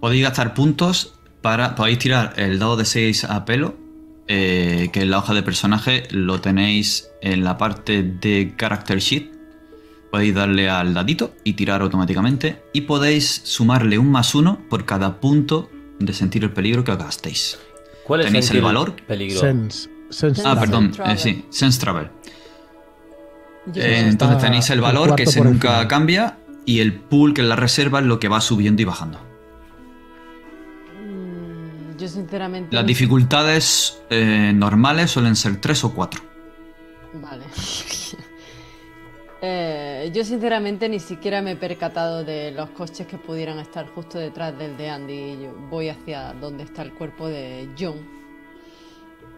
Podéis 0.00 0.24
gastar 0.24 0.54
puntos 0.54 1.14
para. 1.40 1.76
Podéis 1.76 1.98
tirar 1.98 2.34
el 2.36 2.58
dado 2.58 2.76
de 2.76 2.84
6 2.84 3.24
a 3.24 3.44
pelo 3.44 3.79
eh, 4.32 4.90
que 4.92 5.00
en 5.02 5.10
la 5.10 5.18
hoja 5.18 5.34
de 5.34 5.42
personaje 5.42 6.04
lo 6.12 6.40
tenéis 6.40 7.10
en 7.20 7.42
la 7.42 7.58
parte 7.58 8.04
de 8.04 8.54
Character 8.56 9.00
Sheet. 9.00 9.28
Podéis 10.12 10.36
darle 10.36 10.70
al 10.70 10.94
dadito 10.94 11.34
y 11.42 11.54
tirar 11.54 11.82
automáticamente. 11.82 12.62
Y 12.72 12.82
podéis 12.82 13.40
sumarle 13.42 13.98
un 13.98 14.08
más 14.08 14.36
uno 14.36 14.60
por 14.70 14.84
cada 14.84 15.18
punto 15.18 15.68
de 15.98 16.12
sentir 16.12 16.44
el 16.44 16.52
peligro 16.52 16.84
que 16.84 16.94
gastéis. 16.94 17.58
¿Cuál 18.04 18.20
es 18.20 18.26
¿Tenéis 18.26 18.52
el 18.52 18.62
valor? 18.62 18.94
Peligro. 19.04 19.40
Sense, 19.40 19.90
sense 20.10 20.42
Ah, 20.46 20.58
perdón, 20.58 20.92
eh, 21.04 21.16
sí, 21.16 21.44
Sense 21.50 21.80
Travel. 21.80 22.08
Eh, 23.74 24.04
entonces 24.06 24.38
tenéis 24.38 24.70
el 24.70 24.74
el 24.74 24.80
valor 24.80 25.16
que 25.16 25.26
se 25.26 25.40
nunca 25.40 25.70
encima. 25.70 25.88
cambia 25.88 26.38
y 26.64 26.78
el 26.78 26.94
pool 26.94 27.34
que 27.34 27.40
es 27.40 27.48
la 27.48 27.56
reserva 27.56 27.98
es 27.98 28.06
lo 28.06 28.20
que 28.20 28.28
va 28.28 28.40
subiendo 28.40 28.80
y 28.80 28.84
bajando. 28.84 29.29
Sinceramente... 32.10 32.74
Las 32.74 32.86
dificultades 32.86 34.02
eh, 34.10 34.52
normales 34.54 35.10
suelen 35.10 35.36
ser 35.36 35.60
3 35.60 35.84
o 35.84 35.94
4. 35.94 36.20
Vale. 37.14 37.44
Eh, 39.42 40.10
yo 40.12 40.22
sinceramente 40.22 40.86
ni 40.86 41.00
siquiera 41.00 41.40
me 41.40 41.52
he 41.52 41.56
percatado 41.56 42.24
de 42.24 42.50
los 42.50 42.68
coches 42.70 43.06
que 43.06 43.16
pudieran 43.16 43.58
estar 43.58 43.88
justo 43.88 44.18
detrás 44.18 44.58
del 44.58 44.76
de 44.76 44.90
Andy. 44.90 45.38
Yo 45.42 45.54
voy 45.70 45.88
hacia 45.88 46.34
donde 46.34 46.64
está 46.64 46.82
el 46.82 46.92
cuerpo 46.92 47.26
de 47.26 47.70
John. 47.78 48.06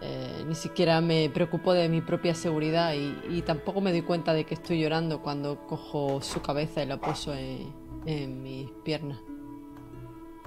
Eh, 0.01 0.43
ni 0.45 0.57
siquiera 0.57 1.01
me 1.01 1.31
preocupo 1.31 1.73
de 1.73 1.89
mi 1.89 2.01
propia 2.01 2.35
seguridad 2.35 2.95
y, 2.95 3.17
y 3.31 3.43
tampoco 3.43 3.81
me 3.81 3.93
doy 3.93 4.03
cuenta 4.03 4.35
de 4.35 4.43
que 4.43 4.55
estoy 4.55 4.81
llorando 4.81 5.23
cuando 5.23 5.65
cojo 5.69 6.21
su 6.21 6.43
cabeza 6.43 6.83
y 6.83 6.87
la 6.87 7.01
poso 7.01 7.33
en, 7.33 7.73
en 8.05 8.43
mis 8.43 8.71
piernas. 8.85 9.21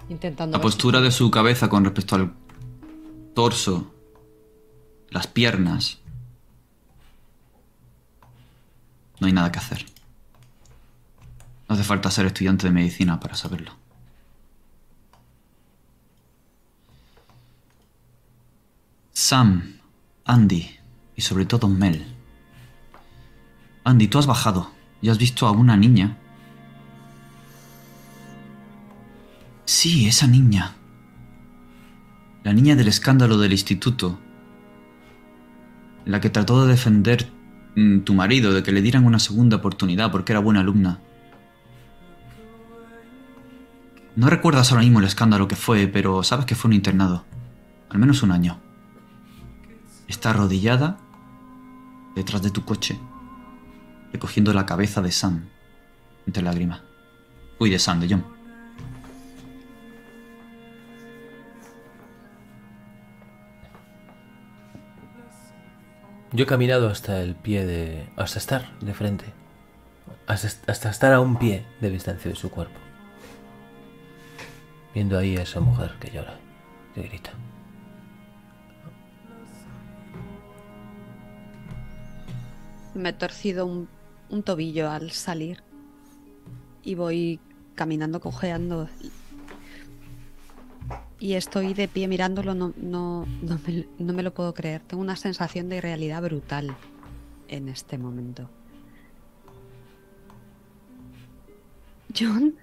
Intentando... 0.10 0.58
La 0.58 0.62
ver 0.62 0.64
postura 0.64 1.02
de 1.02 1.12
su 1.12 1.32
cabeza 1.32 1.70
con 1.70 1.84
respecto 1.84 2.16
al 2.16 2.34
torso, 3.34 3.94
las 5.10 5.28
piernas. 5.28 6.00
No 9.20 9.28
hay 9.28 9.34
nada 9.34 9.52
que 9.52 9.60
hacer. 9.60 9.86
No 11.68 11.76
hace 11.76 11.84
falta 11.84 12.12
ser 12.12 12.28
estudiante 12.28 12.68
de 12.68 12.74
medicina 12.74 13.20
para 13.20 13.36
saberlo. 13.36 13.72
Sam, 19.14 19.80
Andy 20.26 20.70
y 21.16 21.22
sobre 21.22 21.46
todo 21.46 21.68
Mel. 21.68 22.06
Andy, 23.84 24.08
tú 24.08 24.20
has 24.20 24.28
bajado 24.28 24.72
y 25.02 25.10
has 25.10 25.18
visto 25.18 25.48
a 25.48 25.52
una 25.52 25.78
niña. 25.78 26.18
Sí, 29.66 30.08
esa 30.08 30.28
niña. 30.28 30.76
La 32.44 32.54
niña 32.54 32.76
del 32.76 32.88
escándalo 32.88 33.40
del 33.40 33.52
instituto. 33.52 34.20
La 36.06 36.22
que 36.22 36.30
trató 36.30 36.64
de 36.64 36.72
defender 36.72 37.32
mm, 37.76 38.02
tu 38.02 38.14
marido, 38.14 38.54
de 38.54 38.62
que 38.62 38.72
le 38.72 38.84
dieran 38.84 39.06
una 39.06 39.18
segunda 39.18 39.58
oportunidad 39.58 40.12
porque 40.12 40.34
era 40.34 40.40
buena 40.40 40.60
alumna. 40.60 41.00
No 44.16 44.30
recuerdas 44.30 44.72
ahora 44.72 44.84
mismo 44.84 45.00
el 45.00 45.06
escándalo 45.06 45.48
que 45.48 45.56
fue, 45.56 45.88
pero 45.88 46.22
sabes 46.22 46.46
que 46.46 46.56
fue 46.56 46.70
un 46.70 46.76
internado. 46.76 47.26
Al 47.90 47.98
menos 47.98 48.22
un 48.22 48.32
año. 48.32 48.60
Está 50.08 50.30
arrodillada 50.30 51.00
detrás 52.16 52.44
de 52.44 52.52
tu 52.52 52.64
coche, 52.64 53.00
recogiendo 54.14 54.54
la 54.54 54.68
cabeza 54.68 55.02
de 55.02 55.12
Sam 55.12 55.50
entre 56.28 56.44
lágrimas. 56.44 56.82
Uy, 57.60 57.72
de 57.72 57.80
Sam, 57.80 58.00
de 58.00 58.10
John. 58.10 58.35
Yo 66.36 66.44
he 66.44 66.48
caminado 66.48 66.90
hasta 66.90 67.22
el 67.22 67.34
pie 67.34 67.66
de. 67.66 68.10
hasta 68.18 68.40
estar 68.40 68.78
de 68.82 68.94
frente. 68.94 69.24
Hasta, 70.28 70.50
hasta 70.70 70.90
estar 70.90 71.14
a 71.14 71.22
un 71.22 71.40
pie 71.40 71.66
de 71.80 71.90
distancia 71.90 72.30
de 72.30 72.36
su 72.36 72.52
cuerpo. 72.52 72.78
Viendo 74.94 75.18
ahí 75.18 75.38
a 75.38 75.44
esa 75.44 75.62
mujer 75.62 75.94
que 75.98 76.12
llora, 76.12 76.38
que 76.94 77.04
grita. 77.04 77.32
Me 82.96 83.10
he 83.10 83.14
torcido 83.14 83.66
un, 83.66 83.88
un 84.30 84.44
tobillo 84.44 84.92
al 84.92 85.12
salir 85.12 85.64
y 86.84 86.96
voy 86.96 87.40
caminando 87.76 88.20
cojeando 88.20 88.90
y 91.26 91.34
estoy 91.34 91.74
de 91.74 91.88
pie 91.88 92.08
mirándolo, 92.08 92.54
no, 92.54 92.72
no, 92.78 93.26
no, 93.42 93.60
me, 93.66 93.88
no 93.98 94.14
me 94.14 94.22
lo 94.22 94.32
puedo 94.32 94.54
creer. 94.54 94.84
Tengo 94.84 95.02
una 95.02 95.16
sensación 95.16 95.70
de 95.70 95.82
realidad 95.82 96.22
brutal 96.22 96.78
en 97.48 97.68
este 97.68 97.98
momento. 97.98 98.48
John. 102.16 102.54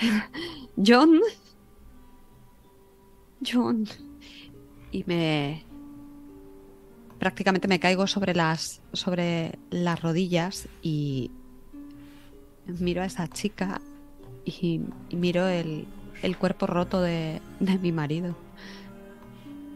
John. 0.86 1.20
John. 3.46 3.86
Y 4.90 5.04
me, 5.04 5.62
prácticamente 7.18 7.68
me 7.68 7.78
caigo 7.78 8.06
sobre 8.06 8.34
las 8.34 8.80
sobre 8.94 9.58
las 9.68 10.00
rodillas 10.00 10.66
y 10.80 11.30
miro 12.64 13.02
a 13.02 13.04
esa 13.04 13.28
chica 13.28 13.82
y, 14.46 14.80
y 15.10 15.16
miro 15.16 15.46
el, 15.46 15.86
el 16.22 16.36
cuerpo 16.36 16.66
roto 16.66 17.00
de, 17.00 17.40
de 17.60 17.78
mi 17.78 17.92
marido. 17.92 18.36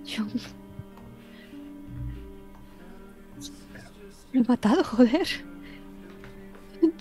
John. 0.06 0.30
Lo 4.32 4.40
he 4.40 4.44
matado, 4.44 4.82
joder. 4.84 5.26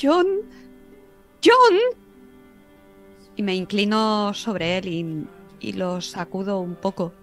John. 0.02 0.26
John. 1.44 1.78
Y 3.36 3.44
me 3.44 3.56
inclino 3.56 4.34
sobre 4.34 4.78
él 4.78 4.88
y, 4.88 5.28
y 5.68 5.74
lo 5.74 6.00
sacudo 6.02 6.60
un 6.60 6.76
poco. 6.76 7.14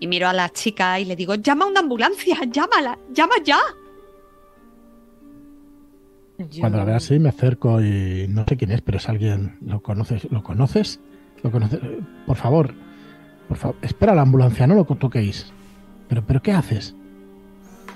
Y 0.00 0.06
miro 0.06 0.28
a 0.28 0.32
la 0.32 0.48
chica 0.50 0.98
y 0.98 1.04
le 1.04 1.14
digo, 1.14 1.34
llama 1.36 1.66
a 1.66 1.68
una 1.68 1.80
ambulancia, 1.80 2.38
llámala, 2.50 2.98
llama 3.12 3.34
ya. 3.44 3.58
Yo- 6.38 6.60
Cuando 6.60 6.78
la 6.78 6.84
veo 6.84 6.96
así 6.96 7.18
me 7.20 7.28
acerco 7.28 7.80
y 7.80 8.26
no 8.28 8.44
sé 8.48 8.56
quién 8.56 8.72
es, 8.72 8.80
pero 8.80 8.98
es 8.98 9.08
alguien. 9.08 9.58
¿Lo 9.60 9.80
conoces? 9.82 10.28
¿Lo 10.32 10.42
conoces? 10.42 10.98
Por 11.42 12.36
favor, 12.36 12.74
por 13.48 13.56
favor, 13.56 13.76
espera 13.82 14.12
a 14.12 14.14
la 14.14 14.22
ambulancia, 14.22 14.66
no 14.66 14.74
lo 14.74 14.84
toquéis. 14.84 15.52
Pero, 16.08 16.24
pero 16.24 16.42
¿qué 16.42 16.52
haces? 16.52 16.94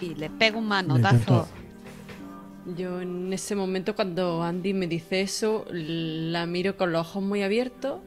Y 0.00 0.14
le 0.14 0.30
pego 0.30 0.58
un 0.58 0.68
manotazo. 0.68 1.48
Yo 2.76 3.00
en 3.00 3.32
ese 3.32 3.54
momento 3.54 3.94
cuando 3.94 4.42
Andy 4.42 4.74
me 4.74 4.88
dice 4.88 5.20
eso, 5.20 5.64
la 5.70 6.46
miro 6.46 6.76
con 6.76 6.90
los 6.90 7.06
ojos 7.06 7.22
muy 7.22 7.42
abiertos 7.42 8.00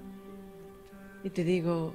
y 1.24 1.30
te 1.30 1.46
digo, 1.46 1.94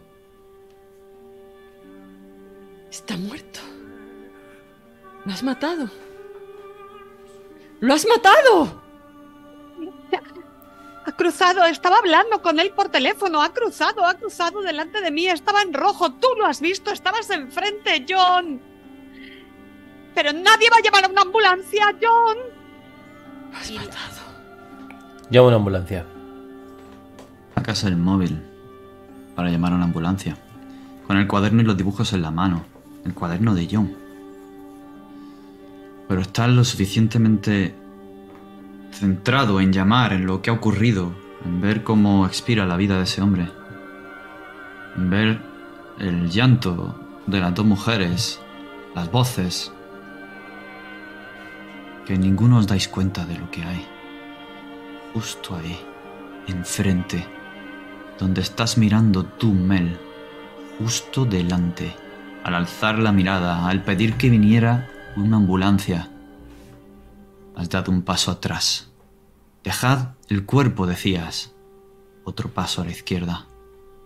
está 2.90 3.16
muerto. 3.18 3.60
Lo 5.26 5.32
has 5.32 5.42
matado. 5.42 5.90
Lo 7.80 7.92
has 7.92 8.06
matado. 8.06 8.82
Ha 11.06 11.12
cruzado, 11.12 11.64
estaba 11.66 11.98
hablando 11.98 12.40
con 12.40 12.58
él 12.58 12.70
por 12.74 12.88
teléfono, 12.88 13.42
ha 13.42 13.52
cruzado, 13.52 14.06
ha 14.06 14.14
cruzado 14.14 14.62
delante 14.62 15.00
de 15.02 15.10
mí, 15.10 15.26
estaba 15.26 15.60
en 15.62 15.74
rojo, 15.74 16.12
tú 16.14 16.28
lo 16.38 16.46
has 16.46 16.60
visto, 16.62 16.90
estabas 16.92 17.28
enfrente, 17.30 18.06
John. 18.08 18.60
Pero 20.14 20.32
nadie 20.32 20.70
va 20.70 20.78
a 20.78 20.82
llamar 20.82 21.04
a 21.04 21.08
una 21.08 21.22
ambulancia, 21.22 21.94
John. 22.00 22.38
Has 23.54 23.70
Y- 23.70 23.74
matado. 23.78 24.24
Llamo 25.30 25.44
a 25.46 25.48
una 25.48 25.56
ambulancia. 25.56 26.06
Sacas 27.54 27.84
el 27.84 27.96
móvil 27.96 28.42
para 29.36 29.50
llamar 29.50 29.72
a 29.72 29.76
una 29.76 29.84
ambulancia. 29.84 30.36
Con 31.06 31.18
el 31.18 31.26
cuaderno 31.26 31.60
y 31.60 31.64
los 31.64 31.76
dibujos 31.76 32.12
en 32.14 32.22
la 32.22 32.30
mano. 32.30 32.64
El 33.04 33.12
cuaderno 33.12 33.54
de 33.54 33.68
John. 33.70 33.94
Pero 36.08 36.20
estás 36.22 36.48
lo 36.48 36.64
suficientemente 36.64 37.74
centrado 38.94 39.60
en 39.60 39.72
llamar, 39.72 40.12
en 40.12 40.26
lo 40.26 40.40
que 40.40 40.50
ha 40.50 40.54
ocurrido, 40.54 41.12
en 41.44 41.60
ver 41.60 41.82
cómo 41.82 42.26
expira 42.26 42.66
la 42.66 42.76
vida 42.76 42.96
de 42.96 43.04
ese 43.04 43.20
hombre. 43.20 43.50
En 44.96 45.10
ver 45.10 45.40
el 45.98 46.30
llanto 46.30 46.98
de 47.26 47.40
las 47.40 47.54
dos 47.54 47.66
mujeres, 47.66 48.40
las 48.94 49.10
voces. 49.10 49.72
Que 52.06 52.16
ninguno 52.16 52.58
os 52.58 52.66
dais 52.66 52.88
cuenta 52.88 53.24
de 53.24 53.38
lo 53.38 53.50
que 53.50 53.64
hay. 53.64 53.86
Justo 55.12 55.56
ahí 55.56 55.78
enfrente, 56.46 57.26
donde 58.18 58.40
estás 58.40 58.76
mirando 58.78 59.24
tú, 59.24 59.52
Mel, 59.52 59.98
justo 60.78 61.24
delante, 61.24 61.94
al 62.44 62.54
alzar 62.54 62.98
la 62.98 63.12
mirada, 63.12 63.66
al 63.66 63.82
pedir 63.82 64.14
que 64.14 64.30
viniera 64.30 64.88
una 65.16 65.36
ambulancia. 65.36 66.10
Has 67.56 67.68
dado 67.70 67.92
un 67.92 68.02
paso 68.02 68.30
atrás. 68.30 68.90
Dejad 69.62 70.14
el 70.28 70.44
cuerpo, 70.44 70.86
decías. 70.86 71.52
Otro 72.24 72.50
paso 72.50 72.82
a 72.82 72.84
la 72.84 72.90
izquierda 72.90 73.46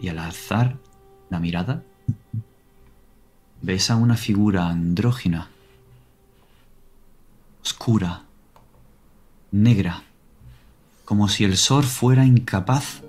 y 0.01 0.09
al 0.09 0.19
alzar 0.19 0.77
la 1.31 1.39
mirada 1.39 1.83
ves 3.61 3.91
a 3.91 3.97
una 3.97 4.17
figura 4.17 4.69
andrógina, 4.69 5.49
oscura, 7.63 8.23
negra, 9.51 10.03
como 11.05 11.29
si 11.29 11.45
el 11.45 11.57
sol 11.57 11.85
fuera 11.85 12.25
incapaz 12.25 13.03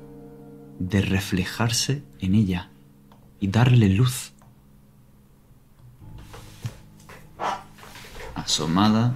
de 0.79 1.01
reflejarse 1.01 2.03
en 2.19 2.35
ella 2.35 2.69
y 3.39 3.47
darle 3.49 3.89
luz. 3.89 4.31
Asomada 8.35 9.15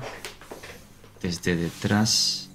desde 1.24 1.56
detrás 1.56 2.50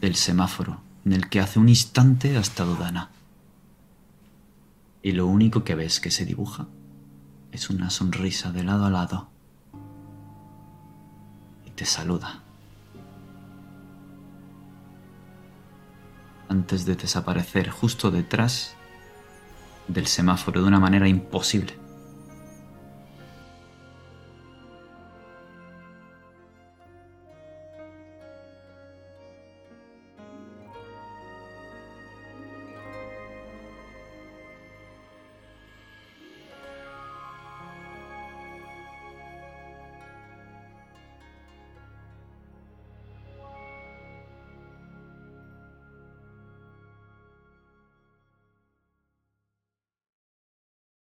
del 0.00 0.14
semáforo 0.14 0.80
en 1.04 1.12
el 1.12 1.28
que 1.28 1.40
hace 1.40 1.58
un 1.58 1.68
instante 1.68 2.36
ha 2.36 2.40
estado 2.40 2.76
Dana. 2.76 3.10
Y 5.02 5.12
lo 5.12 5.26
único 5.26 5.64
que 5.64 5.74
ves 5.74 6.00
que 6.00 6.12
se 6.12 6.24
dibuja 6.24 6.66
es 7.52 7.68
una 7.68 7.90
sonrisa 7.90 8.52
de 8.52 8.62
lado 8.62 8.86
a 8.86 8.90
lado 8.90 9.28
y 11.66 11.70
te 11.70 11.84
saluda. 11.84 12.40
Antes 16.48 16.86
de 16.86 16.94
desaparecer 16.94 17.68
justo 17.68 18.12
detrás 18.12 18.76
del 19.88 20.06
semáforo 20.06 20.62
de 20.62 20.68
una 20.68 20.78
manera 20.78 21.08
imposible. 21.08 21.83